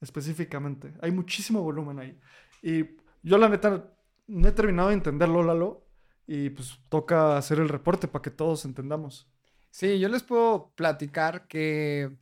específicamente. 0.02 0.94
Hay 1.02 1.12
muchísimo 1.12 1.62
volumen 1.62 2.00
ahí. 2.00 2.20
Y 2.62 3.00
yo 3.24 3.38
la 3.38 3.50
neta 3.50 3.92
no 4.28 4.48
he 4.48 4.52
terminado 4.52 4.90
de 4.90 4.96
entenderlo, 4.96 5.44
Lalo. 5.44 5.86
Y 6.28 6.52
pues 6.52 6.80
toca 6.88 7.38
hacer 7.38 7.60
el 7.60 7.68
reporte 7.68 8.08
para 8.08 8.22
que 8.22 8.30
todos 8.30 8.64
entendamos. 8.64 9.28
Sí, 9.70 10.00
yo 10.00 10.08
les 10.08 10.24
puedo 10.24 10.72
platicar 10.76 11.48
que 11.48 12.18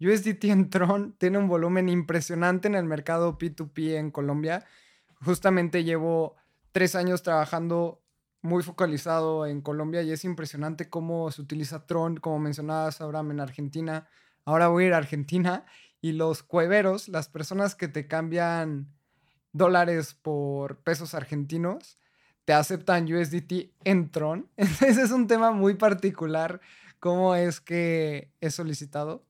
USDT 0.00 0.44
en 0.44 0.70
Tron 0.70 1.16
tiene 1.18 1.38
un 1.38 1.48
volumen 1.48 1.88
impresionante 1.88 2.68
en 2.68 2.74
el 2.74 2.84
mercado 2.84 3.38
P2P 3.38 3.96
en 3.96 4.10
Colombia. 4.10 4.64
Justamente 5.24 5.84
llevo 5.84 6.36
tres 6.72 6.94
años 6.94 7.22
trabajando 7.22 8.02
muy 8.42 8.62
focalizado 8.62 9.46
en 9.46 9.60
Colombia 9.60 10.02
y 10.02 10.12
es 10.12 10.24
impresionante 10.24 10.88
cómo 10.88 11.30
se 11.30 11.42
utiliza 11.42 11.86
Tron, 11.86 12.16
como 12.18 12.38
mencionabas, 12.38 13.00
Abraham, 13.00 13.32
en 13.32 13.40
Argentina. 13.40 14.08
Ahora 14.44 14.68
voy 14.68 14.84
a 14.84 14.86
ir 14.88 14.94
a 14.94 14.98
Argentina 14.98 15.64
y 16.00 16.12
los 16.12 16.42
cueveros, 16.42 17.08
las 17.08 17.28
personas 17.28 17.74
que 17.74 17.88
te 17.88 18.06
cambian 18.06 18.95
dólares 19.56 20.14
por 20.14 20.78
pesos 20.78 21.14
argentinos, 21.14 21.98
te 22.44 22.52
aceptan 22.52 23.12
USDT 23.12 23.72
en 23.84 24.10
Tron. 24.10 24.48
Entonces 24.56 24.98
es 24.98 25.10
un 25.10 25.26
tema 25.26 25.52
muy 25.52 25.74
particular 25.74 26.60
cómo 27.00 27.34
es 27.34 27.60
que 27.60 28.32
es 28.40 28.54
solicitado. 28.54 29.24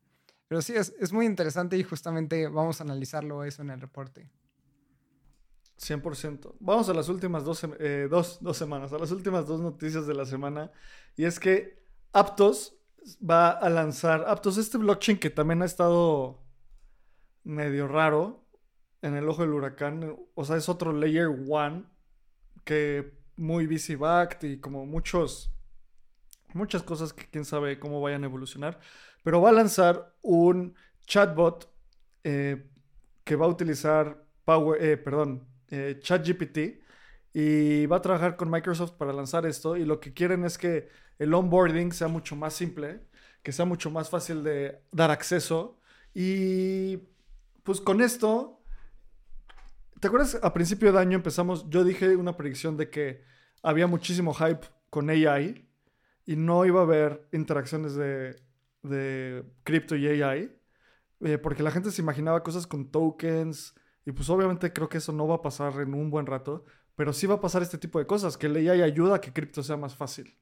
Pero 0.49 0.63
sí, 0.63 0.75
es, 0.75 0.95
es 1.01 1.13
muy 1.13 1.27
interesante 1.27 1.77
y 1.77 1.83
justamente 1.83 2.47
vamos 2.49 2.81
a 2.81 2.85
analizarlo 2.85 3.43
eso 3.45 3.63
en 3.63 3.71
el 3.71 3.81
reporte. 3.81 4.31
100%. 5.79 6.55
Vamos 6.61 6.89
a 6.89 6.95
las 6.95 7.09
últimas 7.09 7.45
eh, 7.79 8.09
dos, 8.11 8.39
dos, 8.41 8.57
semanas, 8.57 8.93
a 8.93 8.99
las 8.99 9.11
últimas 9.11 9.47
dos 9.47 9.61
noticias 9.61 10.07
de 10.07 10.15
la 10.15 10.25
semana. 10.25 10.71
Y 11.17 11.25
es 11.25 11.39
que 11.39 11.83
Aptos 12.13 12.77
va 13.19 13.51
a 13.51 13.69
lanzar, 13.69 14.25
Aptos, 14.27 14.57
este 14.57 14.79
blockchain 14.79 15.19
que 15.19 15.31
también 15.31 15.63
ha 15.63 15.67
estado 15.67 16.43
medio 17.45 17.89
raro 17.89 18.46
en 19.07 19.17
el 19.17 19.29
ojo 19.29 19.43
del 19.43 19.53
huracán, 19.53 20.17
o 20.35 20.45
sea, 20.45 20.57
es 20.57 20.69
otro 20.69 20.93
layer 20.93 21.29
one 21.49 21.85
que 22.65 23.13
muy 23.37 23.67
busy 23.67 23.95
backed 23.95 24.49
y 24.49 24.59
como 24.59 24.85
muchos, 24.87 25.53
muchas 26.55 26.83
cosas 26.83 27.13
que 27.13 27.27
quién 27.31 27.45
sabe 27.45 27.79
cómo 27.79 28.01
vayan 28.01 28.25
a 28.25 28.27
evolucionar, 28.27 28.81
pero 29.23 29.41
va 29.41 29.51
a 29.51 29.53
lanzar 29.53 30.15
un 30.23 30.75
chatbot 31.07 31.73
eh, 32.25 32.69
que 33.25 33.37
va 33.37 33.47
a 33.47 33.49
utilizar 33.49 34.25
Power, 34.45 34.83
eh, 34.83 34.97
perdón, 34.97 35.47
eh, 35.71 35.99
ChatGPT 36.01 36.81
y 37.33 37.87
va 37.87 37.97
a 37.97 38.03
trabajar 38.03 38.37
con 38.37 38.51
Microsoft 38.51 38.93
para 38.93 39.13
lanzar 39.13 39.45
esto 39.45 39.77
y 39.77 39.85
lo 39.85 39.99
que 40.01 40.15
quieren 40.15 40.45
es 40.45 40.57
que 40.57 40.89
el 41.19 41.35
onboarding 41.35 41.93
sea 41.93 42.09
mucho 42.09 42.37
más 42.37 42.55
simple, 42.55 43.01
que 43.43 43.53
sea 43.53 43.65
mucho 43.65 43.91
más 43.91 44.09
fácil 44.09 44.43
de 44.45 44.81
dar 44.93 45.11
acceso 45.11 45.79
y 46.15 46.99
pues 47.63 47.81
con 47.81 48.01
esto, 48.01 48.56
¿te 50.01 50.09
acuerdas? 50.09 50.39
A 50.43 50.53
principio 50.53 50.93
de 50.93 50.99
año 50.99 51.17
empezamos, 51.17 51.69
yo 51.71 51.85
dije 51.85 52.17
una 52.17 52.37
predicción 52.37 52.77
de 52.77 52.91
que 52.91 53.23
había 53.63 53.87
muchísimo 53.87 54.35
hype 54.35 54.67
con 54.91 55.11
AI 55.11 55.69
y 56.25 56.37
no 56.37 56.65
iba 56.65 56.81
a 56.81 56.85
haber 56.85 57.29
interacciones 57.33 57.95
de, 57.95 58.37
de 58.83 59.45
cripto 59.65 59.97
y 59.97 60.07
AI, 60.09 60.57
eh, 61.21 61.39
porque 61.39 61.63
la 61.63 61.71
gente 61.71 61.91
se 61.91 62.03
imaginaba 62.03 62.43
cosas 62.43 62.67
con 62.67 62.91
tokens, 62.91 63.75
y 64.05 64.13
pues 64.13 64.31
obviamente 64.31 64.73
creo 64.73 64.89
que 64.89 64.99
eso 64.99 65.13
no 65.13 65.27
va 65.27 65.37
a 65.37 65.43
pasar 65.43 65.81
en 65.81 65.95
un 65.95 66.11
buen 66.11 66.27
rato, 66.27 66.65
pero 66.95 67.13
sí 67.13 67.27
va 67.27 67.37
a 67.37 67.41
pasar 67.41 67.63
este 67.63 67.79
tipo 67.79 67.99
de 67.99 68.07
cosas, 68.07 68.37
que 68.37 68.47
el 68.47 68.57
AI 68.57 68.83
ayuda 68.83 69.17
a 69.17 69.21
que 69.21 69.33
cripto 69.33 69.63
sea 69.63 69.77
más 69.77 69.97
fácil. 69.97 70.39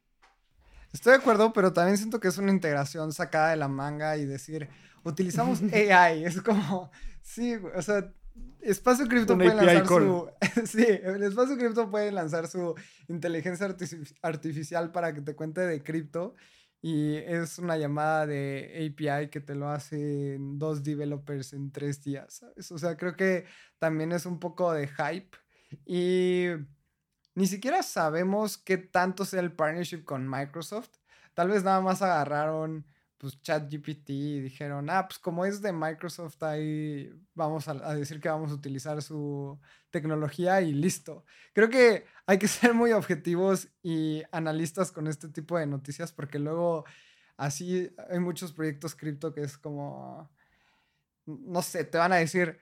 Estoy 0.92 1.12
de 1.12 1.18
acuerdo, 1.18 1.52
pero 1.52 1.72
también 1.72 1.96
siento 1.96 2.20
que 2.20 2.28
es 2.28 2.38
una 2.38 2.52
integración 2.52 3.12
sacada 3.12 3.50
de 3.50 3.56
la 3.56 3.68
manga 3.68 4.16
y 4.16 4.26
decir, 4.26 4.68
utilizamos 5.02 5.60
AI, 5.72 6.24
es 6.24 6.40
como, 6.42 6.90
sí, 7.22 7.56
o 7.74 7.82
sea, 7.82 8.12
Espacio 8.60 9.06
Cripto 9.06 9.36
puede 9.36 9.54
lanzar 9.54 9.86
su. 9.86 10.30
sí, 10.66 10.86
el 10.88 11.22
Espacio 11.22 11.56
Cripto 11.56 11.90
puede 11.90 12.10
lanzar 12.12 12.48
su 12.48 12.74
inteligencia 13.08 13.74
artificial 14.22 14.90
para 14.90 15.12
que 15.12 15.20
te 15.20 15.34
cuente 15.34 15.60
de 15.60 15.82
cripto 15.82 16.34
y 16.80 17.16
es 17.16 17.58
una 17.58 17.78
llamada 17.78 18.26
de 18.26 18.92
API 18.92 19.30
que 19.30 19.40
te 19.40 19.54
lo 19.54 19.68
hacen 19.68 20.58
dos 20.58 20.82
developers 20.82 21.52
en 21.52 21.72
tres 21.72 22.02
días, 22.02 22.34
¿sabes? 22.34 22.70
O 22.72 22.78
sea, 22.78 22.96
creo 22.96 23.16
que 23.16 23.46
también 23.78 24.12
es 24.12 24.26
un 24.26 24.38
poco 24.38 24.72
de 24.72 24.88
hype 24.88 25.36
y 25.86 26.48
ni 27.34 27.46
siquiera 27.46 27.82
sabemos 27.82 28.58
qué 28.58 28.76
tanto 28.76 29.24
sea 29.24 29.40
el 29.40 29.52
partnership 29.52 30.04
con 30.04 30.28
Microsoft. 30.28 30.90
Tal 31.32 31.48
vez 31.48 31.64
nada 31.64 31.80
más 31.80 32.02
agarraron 32.02 32.86
pues 33.24 33.40
ChatGPT 33.40 34.10
y 34.10 34.40
dijeron, 34.40 34.90
ah, 34.90 35.06
pues 35.08 35.18
como 35.18 35.46
es 35.46 35.62
de 35.62 35.72
Microsoft 35.72 36.42
ahí 36.42 37.10
vamos 37.32 37.66
a, 37.68 37.94
decir 37.94 38.20
que 38.20 38.28
vamos 38.28 38.50
a 38.50 38.54
utilizar 38.54 39.00
su 39.00 39.58
tecnología 39.90 40.60
y 40.60 40.74
listo. 40.74 41.24
Creo 41.54 41.70
que 41.70 42.04
hay 42.26 42.38
que 42.38 42.48
ser 42.48 42.74
muy 42.74 42.92
objetivos 42.92 43.68
y 43.82 44.22
analistas 44.30 44.92
con 44.92 45.06
este 45.06 45.30
tipo 45.30 45.56
de 45.56 45.66
noticias 45.66 46.12
porque 46.12 46.38
luego 46.38 46.84
así 47.38 47.90
hay 48.10 48.18
muchos 48.18 48.52
proyectos 48.52 48.94
cripto 48.94 49.32
que 49.32 49.40
es 49.40 49.56
como, 49.56 50.30
no 51.24 51.62
sé, 51.62 51.84
te 51.84 51.96
van 51.96 52.12
a 52.12 52.16
decir, 52.16 52.60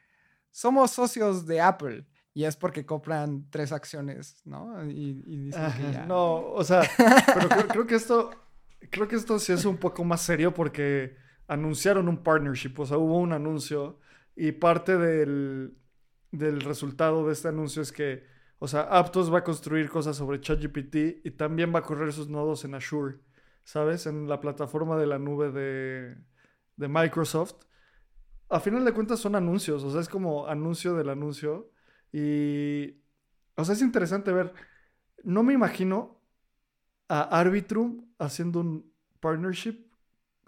somos 0.53 0.93
socios 0.93 1.45
de 1.45 1.61
Apple. 1.61 2.07
Y 2.35 2.45
es 2.45 2.57
porque 2.57 2.87
compran 2.87 3.51
tres 3.51 3.73
acciones, 3.73 4.41
¿no? 4.45 4.89
Y, 4.89 5.23
dicen 5.23 5.73
que 5.73 5.93
ya... 5.93 6.07
No, 6.07 6.37
o 6.37 6.65
sea, 6.65 6.81
pero 7.27 7.69
creo 7.69 7.87
que 7.87 7.97
esto 7.97 8.31
creo 8.91 9.09
que 9.09 9.17
esto 9.17 9.39
sí 9.39 9.53
es 9.53 9.65
un 9.65 9.79
poco 9.79 10.05
más 10.05 10.23
serio 10.23 10.55
porque 10.55 11.17
anunciaron 11.47 12.09
un 12.09 12.23
partnership, 12.23 12.75
o 12.79 12.87
sea, 12.87 12.99
hubo 12.99 13.19
un 13.19 13.33
anuncio 13.33 13.99
y 14.37 14.53
parte 14.53 14.97
del, 14.97 15.77
del 16.31 16.61
resultado 16.63 17.27
de 17.27 17.33
este 17.33 17.49
anuncio 17.49 17.83
es 17.83 17.93
que, 17.93 18.25
o 18.59 18.69
sea, 18.69 18.83
Aptos 18.83 19.33
va 19.33 19.39
a 19.39 19.45
construir 19.45 19.89
cosas 19.89 20.17
sobre 20.17 20.41
ChatGPT 20.41 21.25
y 21.25 21.31
también 21.33 21.75
va 21.75 21.81
a 21.81 21.83
correr 21.83 22.13
sus 22.13 22.29
nodos 22.29 22.65
en 22.65 22.75
Azure, 22.75 23.19
¿sabes? 23.65 24.07
En 24.07 24.29
la 24.29 24.41
plataforma 24.41 24.97
de 24.97 25.07
la 25.07 25.19
nube 25.19 25.51
de, 25.51 26.17
de 26.77 26.89
Microsoft. 26.89 27.65
A 28.49 28.61
final 28.61 28.85
de 28.85 28.93
cuentas 28.93 29.21
son 29.21 29.35
anuncios, 29.35 29.83
o 29.85 29.91
sea, 29.91 30.01
es 30.01 30.09
como 30.09 30.47
anuncio 30.47 30.95
del 30.95 31.11
anuncio 31.11 31.71
y, 32.13 33.01
o 33.57 33.65
sea, 33.65 33.75
es 33.75 33.83
interesante 33.83 34.33
ver. 34.33 34.53
No 35.25 35.43
me 35.43 35.55
imagino 35.55 36.22
a 37.13 37.25
Arbitrum 37.25 38.07
haciendo 38.19 38.61
un 38.61 38.91
partnership 39.21 39.87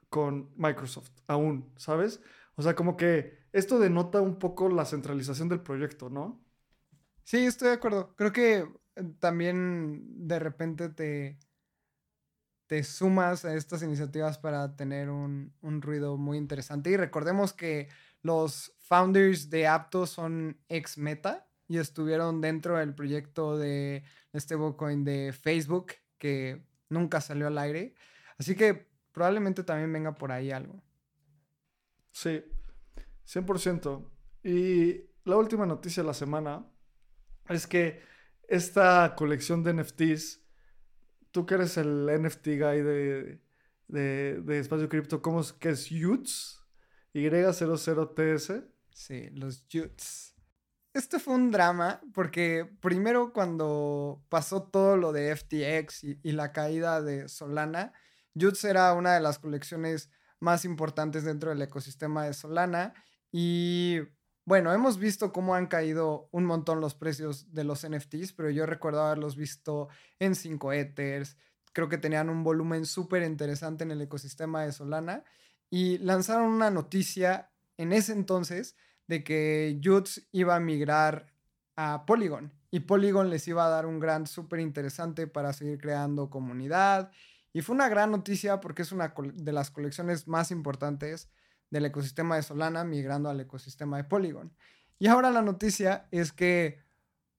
con 0.08 0.50
Microsoft 0.56 1.10
aún, 1.26 1.70
¿sabes? 1.76 2.22
O 2.54 2.62
sea, 2.62 2.74
como 2.74 2.96
que 2.96 3.36
esto 3.52 3.78
denota 3.78 4.22
un 4.22 4.38
poco 4.38 4.70
la 4.70 4.86
centralización 4.86 5.50
del 5.50 5.60
proyecto, 5.60 6.08
¿no? 6.08 6.42
Sí, 7.22 7.44
estoy 7.44 7.68
de 7.68 7.74
acuerdo. 7.74 8.14
Creo 8.16 8.32
que 8.32 8.66
eh, 8.96 9.04
también 9.18 10.26
de 10.26 10.38
repente 10.38 10.88
te, 10.88 11.38
te 12.66 12.82
sumas 12.82 13.44
a 13.44 13.54
estas 13.54 13.82
iniciativas 13.82 14.38
para 14.38 14.74
tener 14.74 15.10
un, 15.10 15.52
un 15.60 15.82
ruido 15.82 16.16
muy 16.16 16.38
interesante. 16.38 16.88
Y 16.88 16.96
recordemos 16.96 17.52
que 17.52 17.90
los 18.22 18.74
founders 18.78 19.50
de 19.50 19.66
Apto 19.66 20.06
son 20.06 20.58
ex 20.68 20.96
Meta 20.96 21.46
y 21.68 21.76
estuvieron 21.76 22.40
dentro 22.40 22.78
del 22.78 22.94
proyecto 22.94 23.58
de 23.58 24.02
stablecoin 24.34 25.04
de 25.04 25.34
Facebook 25.38 25.92
que 26.24 26.64
nunca 26.88 27.20
salió 27.20 27.48
al 27.48 27.58
aire. 27.58 27.94
Así 28.38 28.56
que 28.56 28.88
probablemente 29.12 29.62
también 29.62 29.92
venga 29.92 30.14
por 30.14 30.32
ahí 30.32 30.50
algo. 30.50 30.82
Sí, 32.12 32.42
100%. 33.26 34.10
Y 34.42 35.02
la 35.24 35.36
última 35.36 35.66
noticia 35.66 36.02
de 36.02 36.06
la 36.06 36.14
semana 36.14 36.66
es 37.50 37.66
que 37.66 38.00
esta 38.48 39.14
colección 39.18 39.62
de 39.62 39.74
NFTs, 39.74 40.40
tú 41.30 41.44
que 41.44 41.56
eres 41.56 41.76
el 41.76 42.06
NFT 42.06 42.46
guy 42.46 42.80
de, 42.80 43.42
de, 43.88 44.58
Espacio 44.58 44.88
Cripto, 44.88 45.20
¿cómo 45.20 45.42
es 45.42 45.52
que 45.52 45.68
es 45.68 45.90
YUTS? 45.90 46.64
Y00TS. 47.12 48.64
Sí, 48.94 49.28
los 49.32 49.68
YUTS. 49.68 50.33
Este 50.94 51.18
fue 51.18 51.34
un 51.34 51.50
drama 51.50 52.00
porque 52.12 52.70
primero 52.80 53.32
cuando 53.32 54.24
pasó 54.28 54.62
todo 54.62 54.96
lo 54.96 55.12
de 55.12 55.34
FTX 55.34 56.04
y, 56.04 56.30
la 56.30 56.52
caída 56.52 57.02
de 57.02 57.28
Solana, 57.28 57.92
YUTS 58.34 58.62
era 58.62 58.92
una 58.92 59.14
de 59.14 59.20
las 59.20 59.40
colecciones 59.40 60.12
más 60.38 60.64
importantes 60.64 61.24
dentro 61.24 61.50
del 61.50 61.62
ecosistema 61.62 62.24
de 62.24 62.32
Solana 62.32 62.94
y 63.32 63.98
bueno, 64.44 64.72
hemos 64.72 64.98
visto 64.98 65.32
cómo 65.32 65.56
han 65.56 65.66
caído 65.66 66.28
un 66.30 66.44
montón 66.44 66.80
los 66.80 66.94
precios 66.94 67.52
de 67.52 67.64
los 67.64 67.84
NFTs, 67.84 68.32
pero 68.32 68.50
yo 68.50 68.64
recuerdo 68.64 69.02
haberlos 69.02 69.34
visto 69.34 69.88
en 70.20 70.36
5 70.36 70.74
Ethers. 70.74 71.36
Creo 71.72 71.88
que 71.88 71.98
tenían 71.98 72.30
un 72.30 72.44
volumen 72.44 72.86
súper 72.86 73.24
interesante 73.24 73.82
en 73.82 73.90
el 73.90 74.02
ecosistema 74.02 74.62
de 74.62 74.70
Solana. 74.70 75.24
Y 75.70 75.98
lanzaron 75.98 76.52
una 76.52 76.70
noticia 76.70 77.50
en 77.78 77.92
ese 77.92 78.12
entonces 78.12 78.76
de 79.06 79.24
que 79.24 79.80
Juts 79.82 80.26
iba 80.32 80.56
a 80.56 80.60
migrar 80.60 81.32
a 81.76 82.04
Polygon. 82.06 82.52
Y 82.70 82.80
Polygon 82.80 83.30
les 83.30 83.46
iba 83.48 83.66
a 83.66 83.68
dar 83.68 83.86
un 83.86 84.00
grant 84.00 84.26
súper 84.26 84.60
interesante 84.60 85.26
para 85.26 85.52
seguir 85.52 85.78
creando 85.78 86.30
comunidad. 86.30 87.10
Y 87.52 87.62
fue 87.62 87.74
una 87.74 87.88
gran 87.88 88.10
noticia 88.10 88.60
porque 88.60 88.82
es 88.82 88.92
una 88.92 89.14
de 89.16 89.52
las 89.52 89.70
colecciones 89.70 90.26
más 90.26 90.50
importantes 90.50 91.30
del 91.70 91.86
ecosistema 91.86 92.36
de 92.36 92.42
Solana 92.42 92.84
migrando 92.84 93.28
al 93.28 93.40
ecosistema 93.40 93.96
de 93.96 94.04
Polygon. 94.04 94.52
Y 94.98 95.06
ahora 95.06 95.30
la 95.30 95.42
noticia 95.42 96.08
es 96.10 96.32
que, 96.32 96.80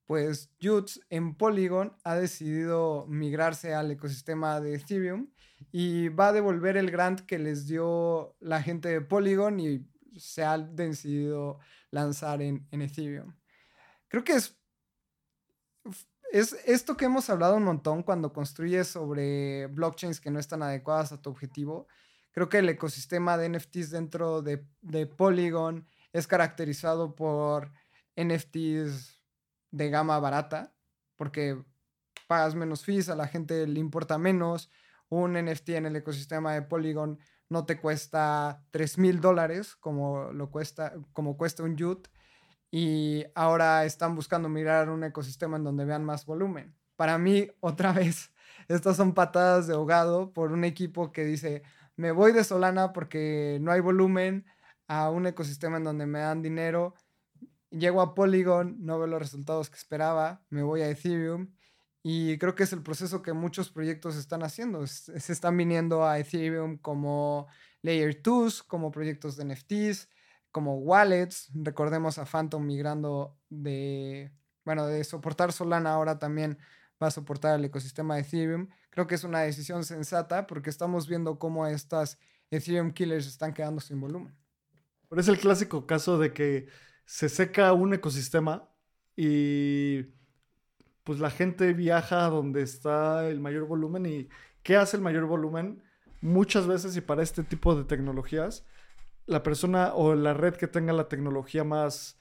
pues, 0.06 0.52
Juts 0.62 1.02
en 1.10 1.36
Polygon 1.36 1.96
ha 2.04 2.16
decidido 2.16 3.06
migrarse 3.08 3.74
al 3.74 3.92
ecosistema 3.92 4.62
de 4.62 4.76
Ethereum 4.76 5.30
y 5.72 6.10
va 6.10 6.30
a 6.30 6.34
devolver 6.34 6.78
el 6.78 6.92
grant 6.92 7.22
que 7.22 7.40
les 7.40 7.68
dio 7.68 8.36
la 8.40 8.62
gente 8.62 8.90
de 8.90 9.02
Polygon 9.02 9.60
y 9.60 9.86
se 10.18 10.44
ha 10.44 10.58
decidido 10.58 11.60
lanzar 11.92 12.42
en, 12.42 12.68
Ethereum. 12.72 13.36
Creo 14.08 14.24
que 14.24 14.34
es, 14.34 14.58
es 16.32 16.54
esto 16.66 16.98
que 16.98 17.06
hemos 17.06 17.30
hablado 17.30 17.56
un 17.56 17.64
montón 17.64 18.04
cuando 18.04 18.34
construyes 18.34 18.88
sobre 18.88 19.68
blockchains 19.68 20.20
que 20.20 20.32
no 20.32 20.40
están 20.40 20.64
adecuadas 20.64 21.12
a 21.12 21.22
tu 21.22 21.30
objetivo 21.30 21.88
Creo 22.36 22.50
que 22.50 22.58
el 22.58 22.68
ecosistema 22.68 23.38
de 23.38 23.48
NFTs 23.48 23.92
dentro 23.92 24.42
de, 24.42 24.58
Polygon 25.08 25.88
es 26.12 26.28
caracterizado 26.28 27.16
por 27.16 27.72
NFTs 28.18 29.22
de 29.72 29.90
gama 29.90 30.20
barata, 30.20 30.76
porque 31.16 31.64
pagas 32.28 32.54
menos 32.54 32.84
fees, 32.84 33.08
a 33.08 33.16
la 33.16 33.30
gente 33.30 33.66
le 33.66 33.80
importa 33.80 34.18
menos. 34.18 34.70
Un 35.08 35.42
NFT 35.42 35.70
en 35.70 35.86
el 35.86 35.96
ecosistema 35.96 36.54
de 36.54 36.62
Polygon 36.64 37.20
no 37.50 37.66
te 37.66 37.80
cuesta 37.80 38.64
3 38.72 38.98
mil 38.98 39.22
dólares 39.22 39.76
como, 39.76 40.32
lo 40.32 40.50
cuesta, 40.52 40.94
como 41.14 41.38
cuesta 41.38 41.64
un 41.64 41.76
YUT. 41.76 42.08
Y 42.72 43.26
ahora 43.36 43.86
están 43.86 44.16
buscando 44.16 44.50
mirar 44.50 44.90
un 44.90 45.04
ecosistema 45.04 45.58
en 45.58 45.64
donde 45.64 45.86
vean 45.86 46.04
más 46.04 46.26
volumen. 46.26 46.76
Para 46.96 47.18
mí, 47.18 47.48
otra 47.60 47.94
vez, 47.94 48.32
estas 48.68 48.98
son 48.98 49.14
patadas 49.14 49.68
de 49.68 49.74
ahogado 49.74 50.34
por 50.34 50.52
un 50.52 50.64
equipo 50.64 51.12
que 51.12 51.24
dice, 51.24 51.64
me 51.96 52.12
voy 52.12 52.32
de 52.34 52.44
Solana 52.44 52.94
porque 52.94 53.60
no 53.62 53.72
hay 53.72 53.80
volumen 53.80 54.46
a 54.88 55.10
un 55.10 55.28
ecosistema 55.28 55.78
en 55.78 55.84
donde 55.84 56.06
me 56.06 56.20
dan 56.20 56.42
dinero. 56.42 56.96
Llego 57.70 58.02
a 58.02 58.16
Polygon, 58.16 58.78
no 58.80 58.98
veo 59.00 59.08
los 59.08 59.22
resultados 59.22 59.70
que 59.70 59.78
esperaba, 59.78 60.44
me 60.50 60.64
voy 60.64 60.82
a 60.82 60.90
Ethereum 60.90 61.55
y 62.08 62.38
creo 62.38 62.54
que 62.54 62.62
es 62.62 62.72
el 62.72 62.84
proceso 62.84 63.24
que 63.24 63.34
muchos 63.34 63.72
proyectos 63.72 64.16
están 64.16 64.44
haciendo. 64.44 64.86
Se 64.86 65.34
están 65.34 65.58
viniendo 65.58 66.06
a 66.06 66.20
Ethereum 66.20 66.78
como 66.78 67.48
Layer 67.82 68.22
2, 68.22 68.62
como 68.62 68.92
proyectos 68.92 69.36
de 69.36 69.46
NFTs, 69.46 70.08
como 70.52 70.78
wallets. 70.78 71.50
Recordemos 71.56 72.20
a 72.20 72.28
Phantom 72.28 72.64
migrando 72.64 73.40
de, 73.50 74.32
bueno, 74.64 74.86
de 74.86 75.04
soportar 75.04 75.52
Solana 75.52 75.96
ahora 75.96 76.20
también 76.20 76.60
va 77.02 77.08
a 77.08 77.12
soportar 77.12 77.58
el 77.58 77.66
ecosistema 77.66 78.14
de 78.14 78.22
Ethereum. 78.22 78.68
Creo 78.92 79.08
que 79.08 79.16
es 79.16 79.24
una 79.24 79.40
decisión 79.40 79.84
sensata 79.84 80.46
porque 80.46 80.70
estamos 80.70 81.08
viendo 81.08 81.40
cómo 81.40 81.66
estas 81.66 82.20
Ethereum 82.52 82.92
killers 82.92 83.26
están 83.26 83.52
quedando 83.52 83.82
sin 83.82 84.00
volumen. 84.00 84.38
Pero 85.10 85.22
es 85.22 85.28
el 85.28 85.40
clásico 85.40 85.88
caso 85.88 86.20
de 86.20 86.34
que 86.34 86.68
se 87.04 87.30
seca 87.30 87.74
un 87.74 87.96
ecosistema 87.96 88.70
y 89.16 90.14
pues 91.06 91.20
la 91.20 91.30
gente 91.30 91.72
viaja 91.74 92.30
donde 92.30 92.62
está 92.64 93.30
el 93.30 93.40
mayor 93.40 93.66
volumen 93.66 94.06
y 94.06 94.28
¿qué 94.64 94.76
hace 94.76 94.98
el 94.98 95.04
mayor 95.04 95.26
volumen? 95.26 95.82
Muchas 96.20 96.68
veces 96.68 96.98
y 96.98 97.02
para 97.02 97.24
este 97.24 97.44
tipo 97.44 97.76
de 97.76 97.86
tecnologías, 97.86 98.66
la 99.28 99.44
persona 99.44 99.94
o 99.94 100.16
la 100.16 100.34
red 100.34 100.56
que 100.56 100.68
tenga 100.68 100.92
la 100.92 101.08
tecnología 101.08 101.64
más 101.64 102.20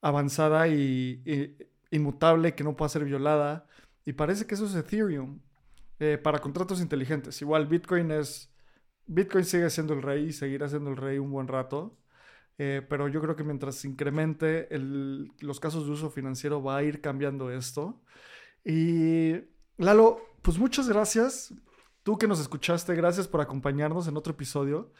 avanzada 0.00 0.68
y, 0.68 1.22
y 1.26 1.56
inmutable, 1.90 2.54
que 2.54 2.64
no 2.64 2.76
pueda 2.76 2.88
ser 2.88 3.04
violada, 3.04 3.66
y 4.04 4.12
parece 4.12 4.46
que 4.46 4.54
eso 4.54 4.66
es 4.66 4.74
Ethereum 4.74 5.40
eh, 5.98 6.18
para 6.18 6.38
contratos 6.38 6.80
inteligentes. 6.80 7.40
Igual 7.42 7.66
Bitcoin 7.66 8.10
es... 8.10 8.50
Bitcoin 9.06 9.44
sigue 9.44 9.68
siendo 9.70 9.92
el 9.94 10.02
rey 10.02 10.26
y 10.26 10.32
seguirá 10.32 10.68
siendo 10.68 10.90
el 10.90 10.96
rey 10.96 11.18
un 11.18 11.30
buen 11.30 11.48
rato. 11.48 11.96
Eh, 12.62 12.82
pero 12.86 13.08
yo 13.08 13.22
creo 13.22 13.36
que 13.36 13.42
mientras 13.42 13.86
incremente 13.86 14.68
los 15.40 15.60
casos 15.60 15.86
de 15.86 15.92
uso 15.92 16.10
financiero 16.10 16.62
va 16.62 16.76
a 16.76 16.82
ir 16.82 17.00
cambiando 17.00 17.50
esto. 17.50 18.02
Y 18.62 19.32
Lalo, 19.78 20.20
pues 20.42 20.58
muchas 20.58 20.86
gracias. 20.86 21.54
Tú 22.02 22.18
que 22.18 22.28
nos 22.28 22.38
escuchaste, 22.38 22.94
gracias 22.94 23.26
por 23.28 23.40
acompañarnos 23.40 24.08
en 24.08 24.16
otro 24.18 24.34
episodio. 24.34 24.92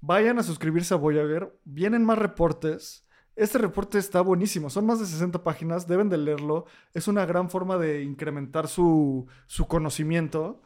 Vayan 0.00 0.38
a 0.38 0.44
suscribirse 0.44 0.94
a 0.94 0.98
Voyager. 0.98 1.52
Vienen 1.64 2.04
más 2.04 2.16
reportes. 2.16 3.04
Este 3.34 3.58
reporte 3.58 3.98
está 3.98 4.20
buenísimo, 4.20 4.70
son 4.70 4.86
más 4.86 5.00
de 5.00 5.06
60 5.06 5.42
páginas, 5.42 5.88
deben 5.88 6.10
de 6.10 6.18
leerlo. 6.18 6.66
Es 6.94 7.08
una 7.08 7.26
gran 7.26 7.50
forma 7.50 7.76
de 7.76 8.04
incrementar 8.04 8.68
su, 8.68 9.26
conocimiento. 9.66 10.62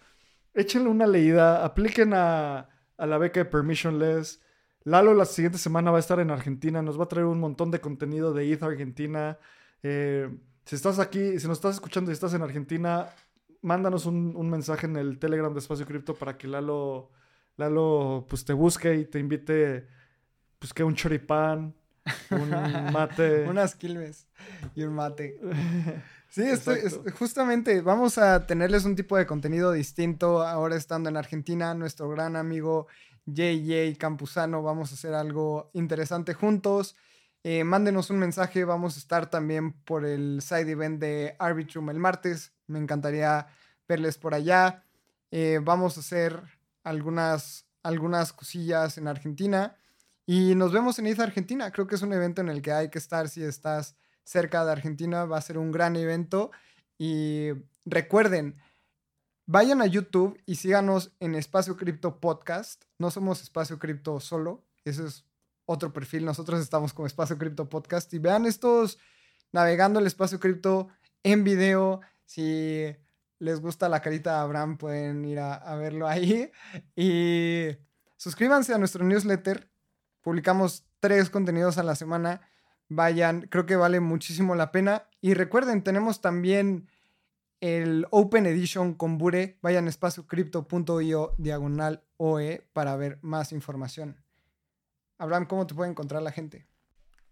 Échenle 0.52 0.90
una 0.90 1.06
leída, 1.06 1.64
apliquen 1.64 2.12
a, 2.12 2.68
la 2.98 3.16
beca 3.16 3.40
de 3.40 3.46
Permissionless. 3.46 4.43
Lalo 4.84 5.14
la 5.14 5.24
siguiente 5.24 5.58
semana 5.58 5.90
va 5.90 5.96
a 5.96 6.00
estar 6.00 6.20
en 6.20 6.30
Argentina, 6.30 6.82
nos 6.82 6.98
va 6.98 7.04
a 7.04 7.08
traer 7.08 7.26
un 7.26 7.40
montón 7.40 7.70
de 7.70 7.80
contenido 7.80 8.34
de 8.34 8.52
ETH 8.52 8.62
Argentina. 8.62 9.38
Eh, 9.82 10.28
si 10.66 10.76
estás 10.76 10.98
aquí, 10.98 11.40
si 11.40 11.48
nos 11.48 11.58
estás 11.58 11.76
escuchando 11.76 12.10
y 12.10 12.14
estás 12.14 12.34
en 12.34 12.42
Argentina, 12.42 13.08
mándanos 13.62 14.04
un, 14.04 14.50
mensaje 14.50 14.86
en 14.86 14.96
el 14.96 15.18
Telegram 15.18 15.52
de 15.52 15.60
Espacio 15.60 15.86
Cripto 15.86 16.14
para 16.14 16.36
que 16.36 16.46
Lalo, 16.46 17.10
Lalo 17.56 18.26
pues, 18.28 18.44
te 18.44 18.52
busque 18.52 18.94
y 18.94 19.06
te 19.06 19.18
invite, 19.18 19.88
pues 20.58 20.74
que 20.74 20.84
un 20.84 20.94
choripán, 20.94 21.74
un 22.30 22.50
mate. 22.92 23.48
Unas 23.48 23.74
quilmes 23.74 24.28
y 24.74 24.82
un 24.82 24.94
mate. 24.94 25.40
Sí, 26.34 26.42
estoy, 26.42 26.80
justamente 27.16 27.80
vamos 27.80 28.18
a 28.18 28.44
tenerles 28.44 28.84
un 28.84 28.96
tipo 28.96 29.16
de 29.16 29.24
contenido 29.24 29.70
distinto 29.70 30.42
ahora 30.42 30.74
estando 30.74 31.08
en 31.08 31.16
Argentina. 31.16 31.74
Nuestro 31.74 32.08
gran 32.08 32.34
amigo 32.34 32.88
JJ 33.26 33.96
Campuzano, 33.98 34.62
vamos 34.62 34.90
a 34.90 34.94
hacer 34.94 35.14
algo 35.14 35.70
interesante 35.72 36.34
juntos. 36.34 36.96
Eh, 37.42 37.62
mándenos 37.62 38.08
un 38.10 38.18
mensaje, 38.18 38.64
vamos 38.64 38.96
a 38.96 38.98
estar 38.98 39.28
también 39.28 39.72
por 39.72 40.06
el 40.06 40.40
side 40.40 40.70
event 40.70 41.00
de 41.00 41.36
Arbitrum 41.38 41.90
el 41.90 41.98
martes. 41.98 42.52
Me 42.66 42.78
encantaría 42.78 43.46
verles 43.86 44.16
por 44.16 44.34
allá. 44.34 44.82
Eh, 45.30 45.60
vamos 45.62 45.96
a 45.96 46.00
hacer 46.00 46.40
algunas, 46.84 47.66
algunas 47.82 48.32
cosillas 48.32 48.96
en 48.98 49.08
Argentina. 49.08 49.76
Y 50.26 50.54
nos 50.54 50.72
vemos 50.72 50.98
en 50.98 51.06
ETH 51.06 51.20
Argentina. 51.20 51.70
Creo 51.70 51.86
que 51.86 51.96
es 51.96 52.02
un 52.02 52.14
evento 52.14 52.40
en 52.40 52.48
el 52.48 52.62
que 52.62 52.72
hay 52.72 52.88
que 52.88 52.98
estar 52.98 53.28
si 53.28 53.42
estás 53.42 53.94
cerca 54.22 54.64
de 54.64 54.72
Argentina. 54.72 55.26
Va 55.26 55.36
a 55.36 55.42
ser 55.42 55.58
un 55.58 55.70
gran 55.70 55.96
evento. 55.96 56.50
Y 56.96 57.48
recuerden, 57.84 58.56
vayan 59.46 59.82
a 59.82 59.86
YouTube 59.86 60.40
y 60.46 60.56
síganos 60.56 61.12
en 61.20 61.34
Espacio 61.34 61.76
Cripto 61.76 62.20
Podcast. 62.20 62.84
No 62.98 63.10
somos 63.10 63.42
Espacio 63.42 63.78
Cripto 63.78 64.20
solo. 64.20 64.64
Ese 64.84 65.06
es 65.06 65.24
otro 65.66 65.92
perfil. 65.92 66.24
Nosotros 66.24 66.60
estamos 66.60 66.92
como 66.92 67.06
Espacio 67.06 67.38
Cripto 67.38 67.68
Podcast. 67.68 68.12
Y 68.14 68.18
vean 68.18 68.46
estos 68.46 68.98
navegando 69.52 70.00
el 70.00 70.06
Espacio 70.06 70.40
Cripto 70.40 70.88
en 71.22 71.44
video. 71.44 72.00
Si 72.24 72.84
les 73.38 73.60
gusta 73.60 73.88
la 73.88 74.00
carita 74.00 74.32
de 74.32 74.38
Abraham, 74.38 74.78
pueden 74.78 75.24
ir 75.24 75.40
a, 75.40 75.54
a 75.54 75.76
verlo 75.76 76.08
ahí. 76.08 76.50
Y 76.96 77.76
suscríbanse 78.16 78.72
a 78.74 78.78
nuestro 78.78 79.04
newsletter 79.04 79.68
Publicamos 80.24 80.86
tres 81.00 81.28
contenidos 81.28 81.76
a 81.76 81.82
la 81.82 81.94
semana. 81.94 82.40
Vayan, 82.88 83.42
creo 83.50 83.66
que 83.66 83.76
vale 83.76 84.00
muchísimo 84.00 84.54
la 84.54 84.72
pena. 84.72 85.06
Y 85.20 85.34
recuerden, 85.34 85.84
tenemos 85.84 86.22
también 86.22 86.88
el 87.60 88.06
Open 88.10 88.46
Edition 88.46 88.94
con 88.94 89.18
Bure. 89.18 89.58
Vayan 89.62 89.86
a 89.86 89.90
espaciocrypto.io 89.90 91.34
diagonal 91.38 92.02
OE 92.16 92.66
para 92.72 92.96
ver 92.96 93.18
más 93.22 93.52
información. 93.52 94.22
Abraham, 95.18 95.46
¿cómo 95.46 95.66
te 95.66 95.74
puede 95.74 95.90
encontrar 95.90 96.22
la 96.22 96.32
gente? 96.32 96.66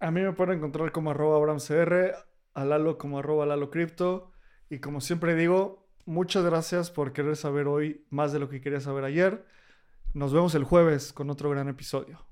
A 0.00 0.10
mí 0.10 0.20
me 0.20 0.32
pueden 0.32 0.58
encontrar 0.58 0.92
como 0.92 1.10
arroba 1.10 1.36
AbrahamCR, 1.36 2.14
a 2.54 2.64
Lalo 2.64 2.98
como 2.98 3.18
arroba 3.18 3.46
Lalo 3.46 3.70
Y 4.68 4.78
como 4.78 5.00
siempre 5.00 5.34
digo, 5.34 5.86
muchas 6.04 6.44
gracias 6.44 6.90
por 6.90 7.12
querer 7.12 7.36
saber 7.36 7.66
hoy 7.66 8.04
más 8.10 8.32
de 8.32 8.38
lo 8.38 8.48
que 8.48 8.60
quería 8.60 8.80
saber 8.80 9.04
ayer. 9.04 9.46
Nos 10.12 10.32
vemos 10.32 10.54
el 10.54 10.64
jueves 10.64 11.12
con 11.12 11.30
otro 11.30 11.50
gran 11.50 11.68
episodio. 11.68 12.31